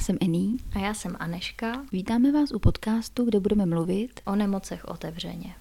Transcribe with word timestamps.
Já 0.00 0.04
jsem 0.04 0.18
Ení. 0.20 0.56
A 0.74 0.78
já 0.78 0.94
jsem 0.94 1.16
Aneška. 1.18 1.82
Vítáme 1.92 2.32
vás 2.32 2.52
u 2.52 2.58
podcastu, 2.58 3.24
kde 3.24 3.40
budeme 3.40 3.66
mluvit 3.66 4.20
o 4.24 4.36
nemocech 4.36 4.84
otevřeně. 4.84 5.54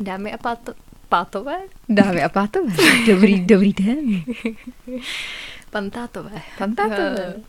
Dámy 0.00 0.32
a 0.32 0.38
páto... 0.38 0.74
pátové? 1.08 1.56
Dámy 1.88 2.22
a 2.22 2.28
pátové. 2.28 2.74
Dobrý, 3.06 3.46
dobrý 3.46 3.72
den. 3.72 4.24
Pantátové. 5.70 6.42
Pantátové. 6.58 7.34
Uh, 7.36 7.42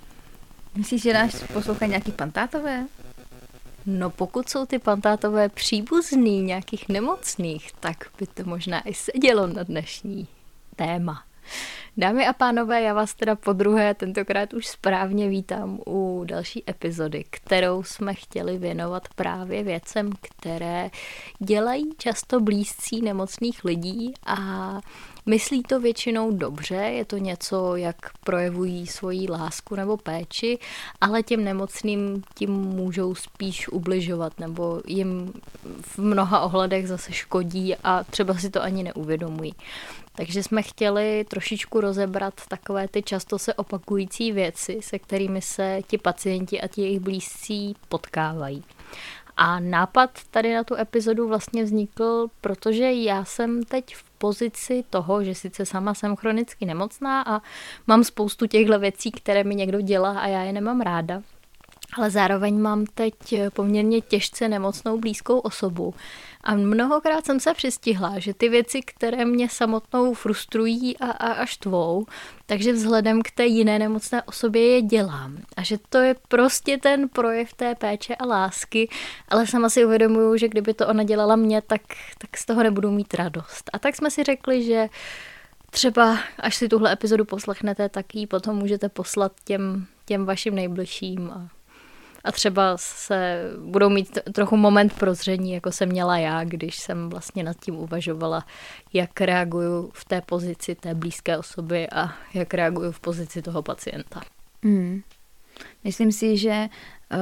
Myslíš, 0.75 1.01
že 1.01 1.13
náš 1.13 1.33
poslouchají 1.53 1.89
nějaký 1.89 2.11
pantátové? 2.11 2.87
No 3.85 4.09
pokud 4.09 4.49
jsou 4.49 4.65
ty 4.65 4.79
pantátové 4.79 5.49
příbuzný 5.49 6.41
nějakých 6.41 6.89
nemocných, 6.89 7.71
tak 7.79 8.05
by 8.19 8.27
to 8.27 8.43
možná 8.45 8.87
i 8.87 8.93
sedělo 8.93 9.47
na 9.47 9.63
dnešní 9.63 10.27
téma. 10.75 11.23
Dámy 11.99 12.27
a 12.27 12.33
pánové, 12.33 12.81
já 12.81 12.93
vás 12.93 13.15
teda 13.15 13.35
po 13.35 13.53
druhé 13.53 13.93
tentokrát 13.93 14.53
už 14.53 14.67
správně 14.67 15.29
vítám 15.29 15.79
u 15.87 16.23
další 16.25 16.63
epizody, 16.69 17.23
kterou 17.29 17.83
jsme 17.83 18.13
chtěli 18.13 18.57
věnovat 18.57 19.07
právě 19.15 19.63
věcem, 19.63 20.09
které 20.21 20.89
dělají 21.39 21.89
často 21.97 22.39
blízcí 22.39 23.01
nemocných 23.01 23.65
lidí 23.65 24.13
a 24.25 24.37
Myslí 25.29 25.63
to 25.63 25.79
většinou 25.79 26.31
dobře, 26.31 26.75
je 26.75 27.05
to 27.05 27.17
něco, 27.17 27.75
jak 27.75 27.95
projevují 28.23 28.87
svoji 28.87 29.29
lásku 29.29 29.75
nebo 29.75 29.97
péči, 29.97 30.59
ale 31.01 31.23
těm 31.23 31.43
nemocným 31.43 32.23
tím 32.35 32.51
můžou 32.51 33.15
spíš 33.15 33.69
ubližovat 33.69 34.39
nebo 34.39 34.81
jim 34.87 35.33
v 35.81 35.97
mnoha 35.97 36.39
ohledech 36.39 36.87
zase 36.87 37.13
škodí 37.13 37.75
a 37.75 38.03
třeba 38.03 38.33
si 38.33 38.49
to 38.49 38.63
ani 38.63 38.83
neuvědomují. 38.83 39.53
Takže 40.15 40.43
jsme 40.43 40.61
chtěli 40.61 41.25
trošičku 41.29 41.81
rozebrat 41.81 42.33
takové 42.47 42.87
ty 42.87 43.03
často 43.03 43.39
se 43.39 43.53
opakující 43.53 44.31
věci, 44.31 44.79
se 44.81 44.99
kterými 44.99 45.41
se 45.41 45.79
ti 45.87 45.97
pacienti 45.97 46.61
a 46.61 46.67
ti 46.67 46.81
jejich 46.81 46.99
blízcí 46.99 47.75
potkávají. 47.89 48.63
A 49.37 49.59
nápad 49.59 50.09
tady 50.31 50.53
na 50.53 50.63
tu 50.63 50.75
epizodu 50.75 51.27
vlastně 51.27 51.63
vznikl, 51.63 52.27
protože 52.41 52.91
já 52.93 53.25
jsem 53.25 53.63
teď 53.63 53.95
v 53.95 54.03
pozici 54.17 54.83
toho, 54.89 55.23
že 55.23 55.35
sice 55.35 55.65
sama 55.65 55.93
jsem 55.93 56.15
chronicky 56.15 56.65
nemocná 56.65 57.21
a 57.21 57.41
mám 57.87 58.03
spoustu 58.03 58.47
těchto 58.47 58.79
věcí, 58.79 59.11
které 59.11 59.43
mi 59.43 59.55
někdo 59.55 59.81
dělá 59.81 60.19
a 60.19 60.27
já 60.27 60.41
je 60.41 60.53
nemám 60.53 60.81
ráda, 60.81 61.21
ale 61.97 62.09
zároveň 62.09 62.59
mám 62.59 62.85
teď 62.85 63.13
poměrně 63.53 64.01
těžce 64.01 64.49
nemocnou 64.49 64.99
blízkou 64.99 65.39
osobu. 65.39 65.93
A 66.47 66.55
mnohokrát 66.55 67.25
jsem 67.25 67.39
se 67.39 67.53
přistihla, 67.53 68.19
že 68.19 68.33
ty 68.33 68.49
věci, 68.49 68.81
které 68.81 69.25
mě 69.25 69.49
samotnou 69.49 70.13
frustrují 70.13 70.97
a, 70.97 71.11
a, 71.11 71.31
a 71.31 71.45
štvou, 71.45 72.05
takže 72.45 72.73
vzhledem 72.73 73.21
k 73.21 73.31
té 73.31 73.45
jiné 73.45 73.79
nemocné 73.79 74.23
osobě 74.23 74.71
je 74.71 74.81
dělám. 74.81 75.37
A 75.57 75.63
že 75.63 75.77
to 75.89 75.97
je 75.97 76.15
prostě 76.27 76.77
ten 76.77 77.09
projev 77.09 77.53
té 77.53 77.75
péče 77.75 78.15
a 78.15 78.25
lásky, 78.25 78.89
ale 79.29 79.47
sama 79.47 79.69
si 79.69 79.85
uvědomuju, 79.85 80.37
že 80.37 80.47
kdyby 80.47 80.73
to 80.73 80.87
ona 80.87 81.03
dělala 81.03 81.35
mě, 81.35 81.61
tak, 81.61 81.81
tak 82.17 82.37
z 82.37 82.45
toho 82.45 82.63
nebudu 82.63 82.91
mít 82.91 83.13
radost. 83.13 83.69
A 83.73 83.79
tak 83.79 83.95
jsme 83.95 84.11
si 84.11 84.23
řekli, 84.23 84.63
že 84.63 84.87
třeba 85.71 86.19
až 86.39 86.55
si 86.55 86.69
tuhle 86.69 86.93
epizodu 86.93 87.25
poslechnete, 87.25 87.89
tak 87.89 88.15
ji 88.15 88.27
potom 88.27 88.55
můžete 88.55 88.89
poslat 88.89 89.31
těm, 89.43 89.85
těm 90.05 90.25
vašim 90.25 90.55
nejbližším 90.55 91.31
a 91.31 91.56
a 92.27 92.31
třeba 92.31 92.77
se 92.77 93.41
budou 93.65 93.89
mít 93.89 94.19
trochu 94.33 94.57
moment 94.57 94.93
prozření, 94.93 95.51
jako 95.51 95.71
jsem 95.71 95.89
měla 95.89 96.17
já, 96.17 96.43
když 96.43 96.75
jsem 96.75 97.09
vlastně 97.09 97.43
nad 97.43 97.57
tím 97.59 97.75
uvažovala, 97.75 98.45
jak 98.93 99.21
reaguju 99.21 99.89
v 99.93 100.05
té 100.05 100.21
pozici 100.21 100.75
té 100.75 100.95
blízké 100.95 101.37
osoby 101.37 101.89
a 101.89 102.13
jak 102.33 102.53
reaguju 102.53 102.91
v 102.91 102.99
pozici 102.99 103.41
toho 103.41 103.61
pacienta. 103.61 104.21
Hmm. 104.63 105.01
Myslím 105.83 106.11
si, 106.11 106.37
že 106.37 106.67
uh, 107.13 107.19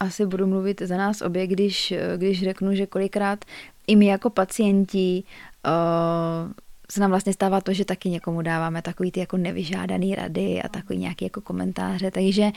asi 0.00 0.26
budu 0.26 0.46
mluvit 0.46 0.82
za 0.82 0.96
nás 0.96 1.22
obě, 1.22 1.46
když, 1.46 1.94
když 2.16 2.44
řeknu, 2.44 2.74
že 2.74 2.86
kolikrát 2.86 3.44
i 3.86 3.96
my 3.96 4.06
jako 4.06 4.30
pacienti 4.30 5.22
uh, 5.66 6.52
se 6.90 7.00
nám 7.00 7.10
vlastně 7.10 7.32
stává 7.32 7.60
to, 7.60 7.72
že 7.72 7.84
taky 7.84 8.08
někomu 8.08 8.42
dáváme 8.42 8.82
takový 8.82 9.12
ty 9.12 9.20
jako 9.20 9.36
nevyžádaný 9.36 10.14
rady 10.14 10.62
a 10.62 10.68
takový 10.68 10.98
nějaký 10.98 11.24
jako 11.24 11.40
komentáře, 11.40 12.10
takže 12.10 12.50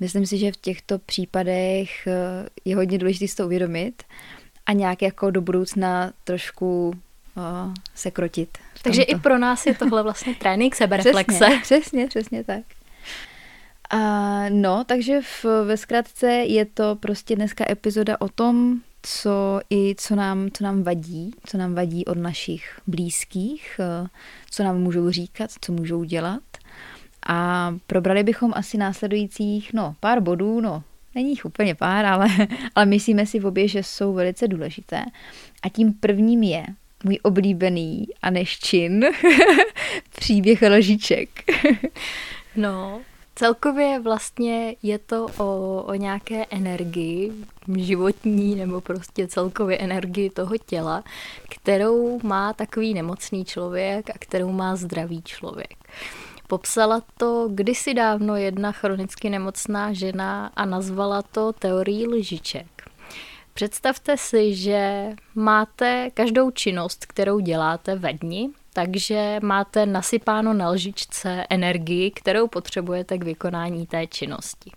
myslím 0.00 0.26
si, 0.26 0.38
že 0.38 0.52
v 0.52 0.56
těchto 0.56 0.98
případech 0.98 2.06
eh, 2.06 2.48
je 2.64 2.76
hodně 2.76 2.98
důležité 2.98 3.28
si 3.28 3.36
to 3.36 3.44
uvědomit 3.44 4.02
a 4.66 4.72
nějak 4.72 5.02
jako 5.02 5.30
do 5.30 5.40
budoucna 5.40 6.12
trošku 6.24 6.88
o, 6.88 7.40
eh, 7.40 7.74
se 7.94 8.10
krotit. 8.10 8.58
Takže 8.82 9.02
i 9.02 9.18
pro 9.18 9.38
nás 9.38 9.66
je 9.66 9.74
tohle 9.74 10.02
vlastně 10.02 10.34
trénink 10.38 10.74
sebereflexe. 10.74 11.38
Přesně, 11.38 11.60
přesně, 11.62 12.06
přesně 12.06 12.44
tak. 12.44 12.62
A, 13.90 13.98
no, 14.48 14.84
takže 14.84 15.20
v, 15.20 15.44
ve 15.64 15.76
zkratce 15.76 16.26
je 16.30 16.64
to 16.64 16.96
prostě 16.96 17.36
dneska 17.36 17.64
epizoda 17.70 18.16
o 18.20 18.28
tom, 18.28 18.80
co 19.06 19.60
i 19.70 19.94
co 19.98 20.16
nám, 20.16 20.48
co 20.52 20.64
nám 20.64 20.82
vadí, 20.82 21.30
co 21.46 21.58
nám 21.58 21.74
vadí 21.74 22.04
od 22.04 22.18
našich 22.18 22.80
blízkých, 22.86 23.80
eh, 23.80 24.08
co 24.50 24.64
nám 24.64 24.78
můžou 24.78 25.10
říkat, 25.10 25.50
co 25.60 25.72
můžou 25.72 26.04
dělat. 26.04 26.42
A 27.26 27.70
probrali 27.86 28.22
bychom 28.22 28.52
asi 28.56 28.78
následujících, 28.78 29.72
no, 29.72 29.96
pár 30.00 30.20
bodů, 30.20 30.60
no, 30.60 30.82
není 31.14 31.30
jich 31.30 31.44
úplně 31.44 31.74
pár, 31.74 32.06
ale, 32.06 32.28
ale 32.74 32.86
myslíme 32.86 33.26
si 33.26 33.38
v 33.38 33.46
obě, 33.46 33.68
že 33.68 33.82
jsou 33.82 34.14
velice 34.14 34.48
důležité. 34.48 35.04
A 35.62 35.68
tím 35.68 35.92
prvním 35.92 36.42
je 36.42 36.66
můj 37.04 37.18
oblíbený 37.22 38.06
a 38.22 38.30
neščin 38.30 39.04
příběh 40.18 40.62
lžiček. 40.62 41.28
no, 42.56 43.00
Celkově 43.36 44.00
vlastně 44.00 44.76
je 44.82 44.98
to 44.98 45.26
o, 45.38 45.82
o 45.82 45.94
nějaké 45.94 46.44
energii 46.50 47.32
životní 47.76 48.54
nebo 48.54 48.80
prostě 48.80 49.26
celkově 49.28 49.78
energii 49.78 50.30
toho 50.30 50.56
těla, 50.66 51.04
kterou 51.50 52.20
má 52.22 52.52
takový 52.52 52.94
nemocný 52.94 53.44
člověk 53.44 54.10
a 54.10 54.12
kterou 54.18 54.52
má 54.52 54.76
zdravý 54.76 55.22
člověk. 55.22 55.74
Popsala 56.46 57.02
to 57.16 57.48
kdysi 57.52 57.94
dávno 57.94 58.36
jedna 58.36 58.72
chronicky 58.72 59.30
nemocná 59.30 59.92
žena 59.92 60.52
a 60.56 60.64
nazvala 60.64 61.22
to 61.22 61.52
teorií 61.52 62.06
lžiček. 62.06 62.66
Představte 63.54 64.16
si, 64.16 64.54
že 64.54 65.10
máte 65.34 66.10
každou 66.14 66.50
činnost, 66.50 67.06
kterou 67.06 67.40
děláte 67.40 67.96
ve 67.96 68.12
dni, 68.12 68.50
takže 68.74 69.38
máte 69.42 69.86
nasypáno 69.86 70.52
na 70.52 70.70
lžičce 70.70 71.46
energii, 71.50 72.10
kterou 72.10 72.48
potřebujete 72.48 73.18
k 73.18 73.24
vykonání 73.24 73.86
té 73.86 74.06
činnosti. 74.06 74.70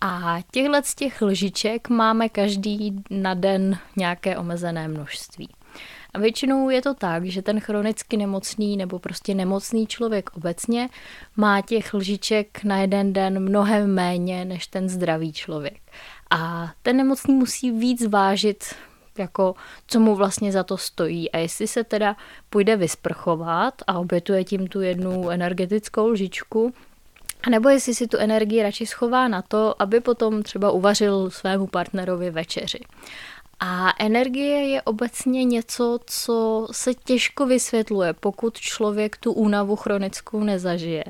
A 0.00 0.38
těchto 0.52 0.82
z 0.82 0.94
těch 0.94 1.22
lžiček 1.22 1.88
máme 1.88 2.28
každý 2.28 3.02
na 3.10 3.34
den 3.34 3.78
nějaké 3.96 4.38
omezené 4.38 4.88
množství. 4.88 5.48
A 6.14 6.18
většinou 6.18 6.70
je 6.70 6.82
to 6.82 6.94
tak, 6.94 7.24
že 7.24 7.42
ten 7.42 7.60
chronicky 7.60 8.16
nemocný 8.16 8.76
nebo 8.76 8.98
prostě 8.98 9.34
nemocný 9.34 9.86
člověk 9.86 10.30
obecně 10.36 10.88
má 11.36 11.60
těch 11.60 11.94
lžiček 11.94 12.64
na 12.64 12.76
jeden 12.76 13.12
den 13.12 13.40
mnohem 13.40 13.94
méně 13.94 14.44
než 14.44 14.66
ten 14.66 14.88
zdravý 14.88 15.32
člověk. 15.32 15.80
A 16.30 16.72
ten 16.82 16.96
nemocný 16.96 17.34
musí 17.34 17.70
víc 17.70 18.06
vážit 18.06 18.74
jako 19.18 19.54
co 19.86 20.00
mu 20.00 20.14
vlastně 20.14 20.52
za 20.52 20.62
to 20.62 20.76
stojí 20.76 21.30
a 21.30 21.38
jestli 21.38 21.66
se 21.66 21.84
teda 21.84 22.16
půjde 22.50 22.76
vysprchovat 22.76 23.74
a 23.86 23.98
obětuje 23.98 24.44
tím 24.44 24.66
tu 24.66 24.80
jednu 24.80 25.30
energetickou 25.30 26.08
lžičku, 26.08 26.72
a 27.42 27.50
nebo 27.50 27.68
jestli 27.68 27.94
si 27.94 28.06
tu 28.06 28.16
energii 28.16 28.62
radši 28.62 28.86
schová 28.86 29.28
na 29.28 29.42
to, 29.42 29.82
aby 29.82 30.00
potom 30.00 30.42
třeba 30.42 30.70
uvařil 30.70 31.30
svému 31.30 31.66
partnerovi 31.66 32.30
večeři. 32.30 32.80
A 33.60 33.92
energie 33.98 34.68
je 34.68 34.82
obecně 34.82 35.44
něco, 35.44 35.98
co 36.06 36.66
se 36.72 36.94
těžko 36.94 37.46
vysvětluje, 37.46 38.12
pokud 38.12 38.54
člověk 38.58 39.16
tu 39.16 39.32
únavu 39.32 39.76
chronickou 39.76 40.44
nezažije. 40.44 41.04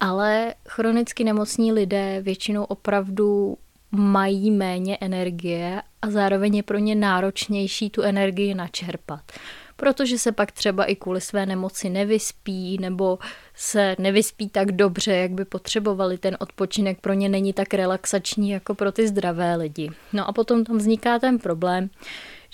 Ale 0.00 0.54
chronicky 0.68 1.24
nemocní 1.24 1.72
lidé 1.72 2.20
většinou 2.22 2.64
opravdu 2.64 3.56
mají 3.90 4.50
méně 4.50 4.98
energie 5.00 5.82
a 6.04 6.10
zároveň 6.10 6.56
je 6.56 6.62
pro 6.62 6.78
ně 6.78 6.94
náročnější 6.94 7.90
tu 7.90 8.02
energii 8.02 8.54
načerpat. 8.54 9.32
Protože 9.76 10.18
se 10.18 10.32
pak 10.32 10.52
třeba 10.52 10.84
i 10.84 10.96
kvůli 10.96 11.20
své 11.20 11.46
nemoci 11.46 11.90
nevyspí 11.90 12.78
nebo 12.80 13.18
se 13.54 13.96
nevyspí 13.98 14.48
tak 14.48 14.72
dobře, 14.72 15.12
jak 15.12 15.30
by 15.30 15.44
potřebovali. 15.44 16.18
Ten 16.18 16.36
odpočinek 16.40 17.00
pro 17.00 17.12
ně 17.12 17.28
není 17.28 17.52
tak 17.52 17.74
relaxační 17.74 18.50
jako 18.50 18.74
pro 18.74 18.92
ty 18.92 19.08
zdravé 19.08 19.56
lidi. 19.56 19.90
No 20.12 20.28
a 20.28 20.32
potom 20.32 20.64
tam 20.64 20.78
vzniká 20.78 21.18
ten 21.18 21.38
problém, 21.38 21.90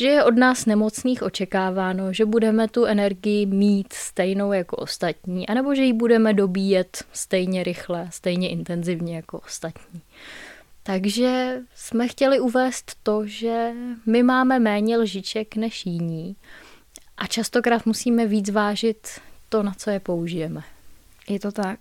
že 0.01 0.09
je 0.09 0.25
od 0.25 0.37
nás 0.37 0.67
nemocných 0.67 1.23
očekáváno, 1.23 2.13
že 2.13 2.25
budeme 2.25 2.69
tu 2.69 2.85
energii 2.85 3.47
mít 3.47 3.93
stejnou 3.93 4.53
jako 4.53 4.77
ostatní, 4.77 5.49
anebo 5.49 5.75
že 5.75 5.83
ji 5.83 5.93
budeme 5.93 6.35
dobíjet 6.35 7.05
stejně 7.13 7.65
rychle, 7.65 8.09
stejně 8.11 8.49
intenzivně 8.49 9.17
jako 9.17 9.39
ostatní. 9.39 10.01
Takže 10.83 11.61
jsme 11.75 12.09
chtěli 12.09 12.41
uvést 12.41 12.97
to, 13.03 13.27
že 13.27 13.73
my 14.07 14.23
máme 14.23 14.59
méně 14.59 14.97
lžiček 14.97 15.57
než 15.57 15.87
jiní 15.87 16.37
a 17.17 17.27
častokrát 17.27 17.87
musíme 17.87 18.27
víc 18.27 18.51
vážit 18.51 19.09
to, 19.49 19.63
na 19.63 19.75
co 19.75 19.91
je 19.91 20.01
použijeme. 20.01 20.63
Je 21.29 21.41
to 21.41 21.53
tak. 21.53 21.81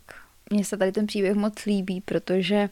Mně 0.50 0.66
se 0.66 0.78
tady 0.78 0.92
ten 0.92 1.07
příběh 1.07 1.36
moc 1.36 1.66
líbí, 1.66 2.01
protože 2.01 2.69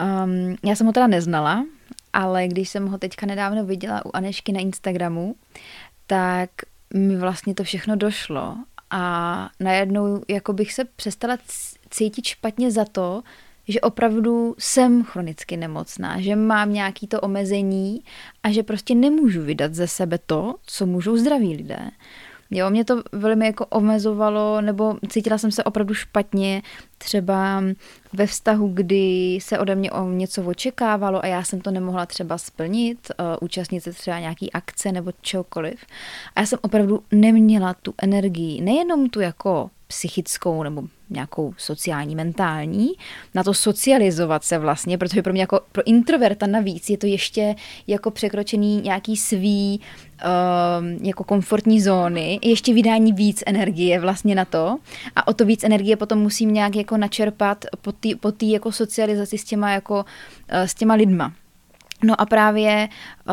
um, 0.00 0.56
já 0.64 0.76
jsem 0.76 0.86
ho 0.86 0.92
teda 0.92 1.06
neznala, 1.06 1.64
ale 2.12 2.48
když 2.48 2.68
jsem 2.68 2.86
ho 2.86 2.98
teďka 2.98 3.26
nedávno 3.26 3.64
viděla 3.64 4.06
u 4.06 4.10
Anešky 4.14 4.52
na 4.52 4.60
Instagramu, 4.60 5.36
tak 6.06 6.50
mi 6.94 7.16
vlastně 7.16 7.54
to 7.54 7.64
všechno 7.64 7.96
došlo 7.96 8.56
a 8.90 9.50
najednou 9.60 10.22
jako 10.28 10.52
bych 10.52 10.72
se 10.72 10.84
přestala 10.84 11.38
cítit 11.90 12.24
špatně 12.24 12.70
za 12.70 12.84
to, 12.84 13.22
že 13.70 13.80
opravdu 13.80 14.54
jsem 14.58 15.04
chronicky 15.04 15.56
nemocná, 15.56 16.20
že 16.20 16.36
mám 16.36 16.72
nějaký 16.72 17.06
to 17.06 17.20
omezení 17.20 18.02
a 18.42 18.52
že 18.52 18.62
prostě 18.62 18.94
nemůžu 18.94 19.42
vydat 19.42 19.74
ze 19.74 19.88
sebe 19.88 20.18
to, 20.26 20.54
co 20.66 20.86
můžou 20.86 21.16
zdraví 21.16 21.56
lidé. 21.56 21.90
Jo, 22.50 22.70
mě 22.70 22.84
to 22.84 23.02
velmi 23.12 23.46
jako 23.46 23.66
omezovalo, 23.66 24.60
nebo 24.60 24.96
cítila 25.08 25.38
jsem 25.38 25.50
se 25.50 25.64
opravdu 25.64 25.94
špatně, 25.94 26.62
třeba 26.98 27.62
ve 28.12 28.26
vztahu, 28.26 28.68
kdy 28.74 29.38
se 29.42 29.58
ode 29.58 29.74
mě 29.74 29.90
o 29.92 30.08
něco 30.08 30.44
očekávalo 30.44 31.24
a 31.24 31.26
já 31.26 31.44
jsem 31.44 31.60
to 31.60 31.70
nemohla 31.70 32.06
třeba 32.06 32.38
splnit, 32.38 32.98
uh, 33.20 33.26
účastnit 33.40 33.80
se 33.80 33.92
třeba 33.92 34.18
nějaký 34.18 34.52
akce 34.52 34.92
nebo 34.92 35.12
čokoliv. 35.20 35.86
A 36.36 36.40
já 36.40 36.46
jsem 36.46 36.58
opravdu 36.62 37.02
neměla 37.12 37.74
tu 37.74 37.94
energii, 38.02 38.60
nejenom 38.60 39.08
tu 39.08 39.20
jako 39.20 39.70
psychickou 39.86 40.62
nebo 40.62 40.82
nějakou 41.10 41.54
sociální, 41.56 42.14
mentální, 42.14 42.88
na 43.34 43.44
to 43.44 43.54
socializovat 43.54 44.44
se 44.44 44.58
vlastně, 44.58 44.98
protože 44.98 45.22
pro 45.22 45.32
mě 45.32 45.42
jako 45.42 45.60
pro 45.72 45.82
introverta 45.86 46.46
navíc 46.46 46.90
je 46.90 46.98
to 46.98 47.06
ještě 47.06 47.54
jako 47.86 48.10
překročený 48.10 48.80
nějaký 48.80 49.16
svý 49.16 49.80
uh, 50.24 51.06
jako 51.06 51.24
komfortní 51.24 51.80
zóny, 51.80 52.38
ještě 52.42 52.74
vydání 52.74 53.12
víc 53.12 53.42
energie 53.46 54.00
vlastně 54.00 54.34
na 54.34 54.44
to 54.44 54.78
a 55.16 55.28
o 55.28 55.34
to 55.34 55.44
víc 55.44 55.64
energie 55.64 55.96
potom 55.96 56.18
musím 56.18 56.52
nějak 56.52 56.76
jako 56.76 56.96
načerpat 56.96 57.64
po 57.82 57.92
té 57.92 58.08
po 58.20 58.32
jako 58.42 58.72
socializaci 58.72 59.38
s 59.38 59.44
těma 59.44 59.70
jako 59.70 59.94
uh, 59.94 60.02
s 60.60 60.74
těma 60.74 60.94
lidma. 60.94 61.32
No 62.04 62.20
a 62.20 62.26
právě 62.26 62.88
eh, 63.28 63.32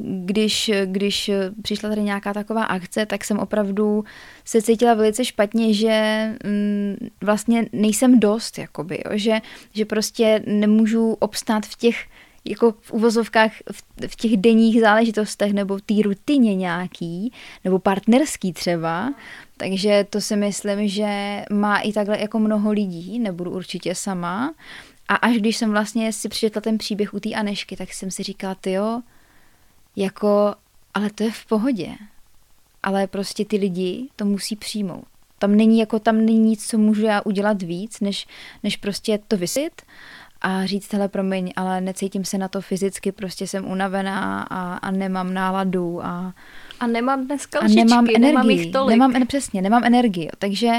když, 0.00 0.70
když 0.84 1.30
přišla 1.62 1.88
tady 1.88 2.02
nějaká 2.02 2.34
taková 2.34 2.64
akce, 2.64 3.06
tak 3.06 3.24
jsem 3.24 3.38
opravdu 3.38 4.04
se 4.44 4.62
cítila 4.62 4.94
velice 4.94 5.24
špatně, 5.24 5.74
že 5.74 6.28
mm, 6.44 7.08
vlastně 7.24 7.66
nejsem 7.72 8.20
dost, 8.20 8.58
jakoby, 8.58 9.02
jo? 9.06 9.18
Že, 9.18 9.40
že 9.72 9.84
prostě 9.84 10.42
nemůžu 10.46 11.16
obstát 11.20 11.66
v 11.66 11.76
těch 11.76 12.06
jako 12.44 12.74
v 12.80 12.92
uvozovkách 12.92 13.52
v, 13.72 14.06
v 14.06 14.16
těch 14.16 14.36
denních 14.36 14.80
záležitostech 14.80 15.52
nebo 15.52 15.76
v 15.76 15.82
té 15.82 15.94
rutině 16.04 16.54
nějaký, 16.54 17.32
nebo 17.64 17.78
partnerský 17.78 18.52
třeba, 18.52 19.14
takže 19.56 20.06
to 20.10 20.20
si 20.20 20.36
myslím, 20.36 20.88
že 20.88 21.42
má 21.52 21.78
i 21.78 21.92
takhle 21.92 22.20
jako 22.20 22.38
mnoho 22.38 22.72
lidí, 22.72 23.18
nebudu 23.18 23.50
určitě 23.50 23.94
sama, 23.94 24.54
a 25.08 25.14
až 25.14 25.36
když 25.36 25.56
jsem 25.56 25.70
vlastně 25.70 26.12
si 26.12 26.28
přečetla 26.28 26.62
ten 26.62 26.78
příběh 26.78 27.14
u 27.14 27.20
té 27.20 27.30
Anešky, 27.34 27.76
tak 27.76 27.92
jsem 27.92 28.10
si 28.10 28.22
říkala, 28.22 28.54
ty 28.54 28.72
jo, 28.72 29.02
jako, 29.96 30.54
ale 30.94 31.10
to 31.10 31.24
je 31.24 31.30
v 31.30 31.46
pohodě. 31.46 31.94
Ale 32.82 33.06
prostě 33.06 33.44
ty 33.44 33.56
lidi 33.56 34.08
to 34.16 34.24
musí 34.24 34.56
přijmout. 34.56 35.04
Tam 35.38 35.56
není, 35.56 35.78
jako, 35.78 35.98
tam 35.98 36.16
není 36.16 36.38
nic, 36.38 36.66
co 36.66 36.78
můžu 36.78 37.02
já 37.02 37.20
udělat 37.24 37.62
víc, 37.62 38.00
než, 38.00 38.26
než 38.62 38.76
prostě 38.76 39.18
to 39.28 39.36
vysit 39.36 39.82
a 40.40 40.66
říct, 40.66 40.92
hele, 40.92 41.08
promiň, 41.08 41.52
ale 41.56 41.80
necítím 41.80 42.24
se 42.24 42.38
na 42.38 42.48
to 42.48 42.60
fyzicky, 42.60 43.12
prostě 43.12 43.46
jsem 43.46 43.70
unavená 43.70 44.42
a, 44.42 44.74
a 44.74 44.90
nemám 44.90 45.34
náladu 45.34 46.04
a... 46.04 46.34
A 46.80 46.86
nemám 46.86 47.26
dneska 47.26 47.58
lžičky, 47.64 47.80
a 47.80 47.84
nemám 47.84 48.04
energii, 48.04 48.20
nemám 48.20 48.50
jich 48.50 48.72
tolik. 48.72 48.98
Nemám, 48.98 49.26
přesně, 49.26 49.62
nemám 49.62 49.84
energii, 49.84 50.30
takže 50.38 50.72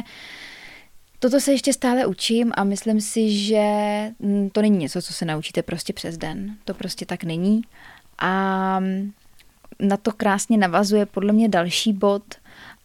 Toto 1.20 1.40
se 1.40 1.52
ještě 1.52 1.74
stále 1.74 2.06
učím 2.06 2.52
a 2.56 2.64
myslím 2.64 3.02
si, 3.02 3.38
že 3.38 3.64
mm, 4.20 4.50
to 4.50 4.62
není 4.62 4.78
něco, 4.78 5.02
co 5.02 5.14
se 5.14 5.26
naučíte 5.26 5.64
prostě 5.64 5.94
přes 5.94 6.18
den. 6.18 6.56
To 6.66 6.74
prostě 6.74 7.06
tak 7.06 7.24
není. 7.24 7.62
A 8.20 8.80
na 9.80 9.98
to 9.98 10.12
krásně 10.12 10.58
navazuje 10.58 11.06
podle 11.06 11.34
mě 11.34 11.50
další 11.50 11.94
bod, 11.94 12.24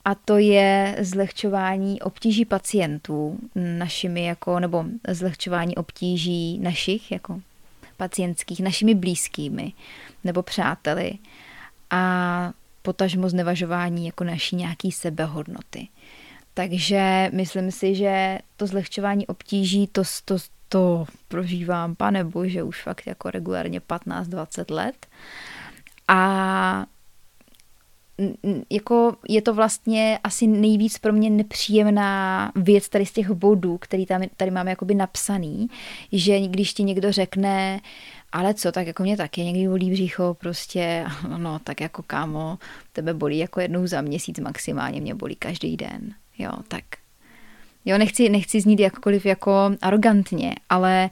a 0.04 0.14
to 0.14 0.38
je 0.38 0.96
zlehčování 1.00 2.02
obtíží 2.02 2.44
pacientů 2.44 3.38
našimi 3.54 4.24
jako, 4.24 4.60
nebo 4.60 4.84
zlehčování 5.08 5.76
obtíží 5.76 6.58
našich 6.58 7.12
jako 7.12 7.40
pacientských, 7.96 8.60
našimi 8.60 8.94
blízkými 8.94 9.72
nebo 10.24 10.42
přáteli 10.42 11.18
a 11.90 12.52
potažmo 12.82 13.28
znevažování 13.28 14.06
jako 14.06 14.24
naší 14.24 14.56
nějaký 14.56 14.92
sebehodnoty. 14.92 15.88
Takže 16.54 17.30
myslím 17.32 17.70
si, 17.70 17.94
že 17.94 18.38
to 18.56 18.66
zlehčování 18.66 19.26
obtíží, 19.26 19.86
to, 19.86 20.02
to, 20.24 20.36
to 20.68 21.06
prožívám, 21.28 21.94
pane 21.94 22.24
bože, 22.24 22.62
už 22.62 22.82
fakt 22.82 23.06
jako 23.06 23.30
regulárně 23.30 23.80
15-20 23.80 24.74
let. 24.74 25.06
A 26.08 26.86
jako 28.70 29.16
je 29.28 29.42
to 29.42 29.54
vlastně 29.54 30.18
asi 30.24 30.46
nejvíc 30.46 30.98
pro 30.98 31.12
mě 31.12 31.30
nepříjemná 31.30 32.52
věc 32.56 32.88
tady 32.88 33.06
z 33.06 33.12
těch 33.12 33.30
bodů, 33.30 33.78
který 33.78 34.06
tam, 34.06 34.22
tady 34.36 34.50
máme 34.50 34.70
jakoby 34.70 34.94
napsaný, 34.94 35.68
že 36.12 36.40
když 36.40 36.74
ti 36.74 36.82
někdo 36.82 37.12
řekne, 37.12 37.80
ale 38.32 38.54
co, 38.54 38.72
tak 38.72 38.86
jako 38.86 39.02
mě 39.02 39.16
taky 39.16 39.44
někdy 39.44 39.68
bolí 39.68 39.90
břicho, 39.90 40.36
prostě, 40.40 41.06
no 41.36 41.58
tak 41.58 41.80
jako 41.80 42.02
kámo, 42.02 42.58
tebe 42.92 43.14
bolí 43.14 43.38
jako 43.38 43.60
jednou 43.60 43.86
za 43.86 44.00
měsíc 44.00 44.38
maximálně, 44.38 45.00
mě 45.00 45.14
bolí 45.14 45.36
každý 45.36 45.76
den. 45.76 46.14
Jo, 46.38 46.52
tak. 46.68 46.84
Jo, 47.84 47.98
nechci, 47.98 48.28
nechci 48.28 48.60
znít 48.60 48.80
jakkoliv 48.80 49.26
jako 49.26 49.70
arrogantně, 49.82 50.54
ale 50.68 51.10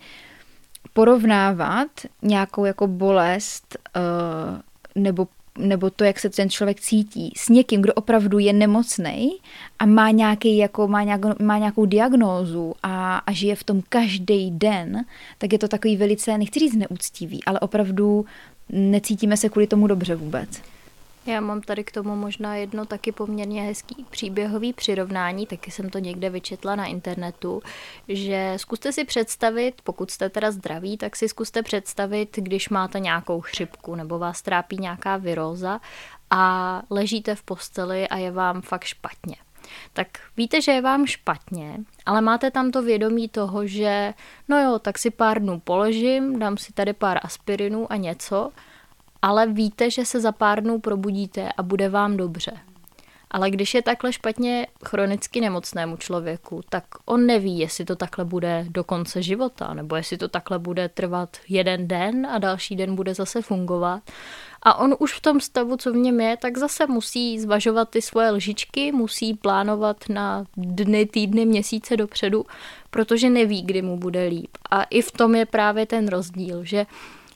porovnávat 0.92 1.88
nějakou 2.22 2.64
jako 2.64 2.86
bolest 2.86 3.76
uh, 3.96 5.02
nebo 5.02 5.28
nebo 5.58 5.90
to, 5.90 6.04
jak 6.04 6.18
se 6.18 6.30
ten 6.30 6.50
člověk 6.50 6.80
cítí 6.80 7.32
s 7.36 7.48
někým, 7.48 7.82
kdo 7.82 7.94
opravdu 7.94 8.38
je 8.38 8.52
nemocný 8.52 9.38
a 9.78 9.86
má, 9.86 10.10
nějaký, 10.10 10.56
jako, 10.56 10.88
má, 10.88 11.02
nějakou, 11.02 11.28
má 11.42 11.58
nějakou 11.58 11.86
diagnózu 11.86 12.74
a, 12.82 13.18
a 13.18 13.32
žije 13.32 13.56
v 13.56 13.64
tom 13.64 13.82
každý 13.88 14.50
den, 14.50 15.04
tak 15.38 15.52
je 15.52 15.58
to 15.58 15.68
takový 15.68 15.96
velice, 15.96 16.38
nechci 16.38 16.60
říct 16.60 16.74
neúctivý, 16.74 17.44
ale 17.44 17.60
opravdu 17.60 18.24
necítíme 18.68 19.36
se 19.36 19.48
kvůli 19.48 19.66
tomu 19.66 19.86
dobře 19.86 20.14
vůbec. 20.14 20.62
Já 21.26 21.40
mám 21.40 21.60
tady 21.60 21.84
k 21.84 21.92
tomu 21.92 22.16
možná 22.16 22.56
jedno 22.56 22.86
taky 22.86 23.12
poměrně 23.12 23.62
hezký 23.62 24.06
příběhový 24.10 24.72
přirovnání, 24.72 25.46
taky 25.46 25.70
jsem 25.70 25.90
to 25.90 25.98
někde 25.98 26.30
vyčetla 26.30 26.76
na 26.76 26.86
internetu, 26.86 27.62
že 28.08 28.54
zkuste 28.56 28.92
si 28.92 29.04
představit, 29.04 29.82
pokud 29.84 30.10
jste 30.10 30.28
teda 30.30 30.50
zdraví, 30.50 30.96
tak 30.96 31.16
si 31.16 31.28
zkuste 31.28 31.62
představit, 31.62 32.36
když 32.36 32.68
máte 32.68 33.00
nějakou 33.00 33.40
chřipku 33.40 33.94
nebo 33.94 34.18
vás 34.18 34.42
trápí 34.42 34.76
nějaká 34.76 35.16
viróza 35.16 35.80
a 36.30 36.82
ležíte 36.90 37.34
v 37.34 37.42
posteli 37.42 38.08
a 38.08 38.16
je 38.16 38.30
vám 38.30 38.62
fakt 38.62 38.84
špatně. 38.84 39.36
Tak 39.92 40.08
víte, 40.36 40.62
že 40.62 40.72
je 40.72 40.82
vám 40.82 41.06
špatně, 41.06 41.76
ale 42.06 42.20
máte 42.20 42.50
tam 42.50 42.70
to 42.70 42.82
vědomí 42.82 43.28
toho, 43.28 43.66
že 43.66 44.14
no 44.48 44.58
jo, 44.58 44.78
tak 44.78 44.98
si 44.98 45.10
pár 45.10 45.40
dnů 45.42 45.60
položím, 45.60 46.38
dám 46.38 46.56
si 46.56 46.72
tady 46.72 46.92
pár 46.92 47.20
aspirinů 47.22 47.92
a 47.92 47.96
něco– 47.96 48.50
ale 49.22 49.46
víte, 49.46 49.90
že 49.90 50.04
se 50.04 50.20
za 50.20 50.32
pár 50.32 50.62
dnů 50.62 50.80
probudíte 50.80 51.48
a 51.56 51.62
bude 51.62 51.88
vám 51.88 52.16
dobře. 52.16 52.52
Ale 53.30 53.50
když 53.50 53.74
je 53.74 53.82
takhle 53.82 54.12
špatně 54.12 54.66
chronicky 54.84 55.40
nemocnému 55.40 55.96
člověku, 55.96 56.60
tak 56.68 56.84
on 57.04 57.26
neví, 57.26 57.58
jestli 57.58 57.84
to 57.84 57.96
takhle 57.96 58.24
bude 58.24 58.66
do 58.68 58.84
konce 58.84 59.22
života, 59.22 59.74
nebo 59.74 59.96
jestli 59.96 60.18
to 60.18 60.28
takhle 60.28 60.58
bude 60.58 60.88
trvat 60.88 61.36
jeden 61.48 61.88
den 61.88 62.26
a 62.26 62.38
další 62.38 62.76
den 62.76 62.94
bude 62.94 63.14
zase 63.14 63.42
fungovat. 63.42 64.02
A 64.62 64.78
on 64.78 64.94
už 64.98 65.12
v 65.12 65.20
tom 65.20 65.40
stavu, 65.40 65.76
co 65.76 65.92
v 65.92 65.96
něm 65.96 66.20
je, 66.20 66.36
tak 66.36 66.58
zase 66.58 66.86
musí 66.86 67.40
zvažovat 67.40 67.90
ty 67.90 68.02
svoje 68.02 68.30
lžičky, 68.30 68.92
musí 68.92 69.34
plánovat 69.34 70.08
na 70.08 70.44
dny, 70.56 71.06
týdny, 71.06 71.46
měsíce 71.46 71.96
dopředu, 71.96 72.46
protože 72.90 73.30
neví, 73.30 73.62
kdy 73.62 73.82
mu 73.82 73.96
bude 73.96 74.24
líp. 74.24 74.50
A 74.70 74.82
i 74.82 75.02
v 75.02 75.10
tom 75.10 75.34
je 75.34 75.46
právě 75.46 75.86
ten 75.86 76.08
rozdíl, 76.08 76.64
že 76.64 76.86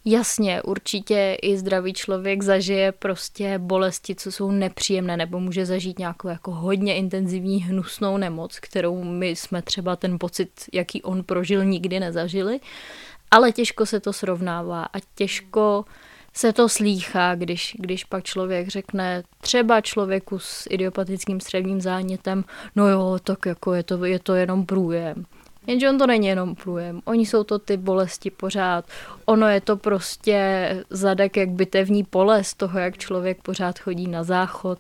Jasně, 0.08 0.62
určitě 0.62 1.36
i 1.42 1.56
zdravý 1.56 1.92
člověk 1.92 2.42
zažije 2.42 2.92
prostě 2.92 3.58
bolesti, 3.58 4.14
co 4.14 4.32
jsou 4.32 4.50
nepříjemné, 4.50 5.16
nebo 5.16 5.40
může 5.40 5.66
zažít 5.66 5.98
nějakou 5.98 6.28
jako 6.28 6.50
hodně 6.50 6.96
intenzivní 6.96 7.62
hnusnou 7.62 8.16
nemoc, 8.16 8.58
kterou 8.60 9.04
my 9.04 9.28
jsme 9.28 9.62
třeba 9.62 9.96
ten 9.96 10.18
pocit, 10.18 10.50
jaký 10.72 11.02
on 11.02 11.24
prožil, 11.24 11.64
nikdy 11.64 12.00
nezažili. 12.00 12.60
Ale 13.30 13.52
těžko 13.52 13.86
se 13.86 14.00
to 14.00 14.12
srovnává 14.12 14.84
a 14.84 14.98
těžko 15.14 15.84
se 16.32 16.52
to 16.52 16.68
slýchá, 16.68 17.34
když, 17.34 17.76
když 17.78 18.04
pak 18.04 18.24
člověk 18.24 18.68
řekne 18.68 19.22
třeba 19.40 19.80
člověku 19.80 20.38
s 20.38 20.66
idiopatickým 20.70 21.40
střevním 21.40 21.80
zánětem, 21.80 22.44
no 22.76 22.88
jo, 22.88 23.18
tak 23.24 23.46
jako 23.46 23.74
je 23.74 23.82
to, 23.82 24.04
je 24.04 24.18
to 24.18 24.34
jenom 24.34 24.66
průjem. 24.66 25.24
Jenže 25.66 25.90
on 25.90 25.98
to 25.98 26.06
není 26.06 26.26
jenom 26.26 26.54
průjem. 26.54 27.00
Oni 27.04 27.26
jsou 27.26 27.44
to 27.44 27.58
ty 27.58 27.76
bolesti 27.76 28.30
pořád. 28.30 28.84
Ono 29.24 29.48
je 29.48 29.60
to 29.60 29.76
prostě 29.76 30.68
zadek 30.90 31.36
jak 31.36 31.48
bitevní 31.48 32.04
pole 32.04 32.44
z 32.44 32.54
toho, 32.54 32.78
jak 32.78 32.98
člověk 32.98 33.42
pořád 33.42 33.78
chodí 33.78 34.08
na 34.08 34.24
záchod, 34.24 34.78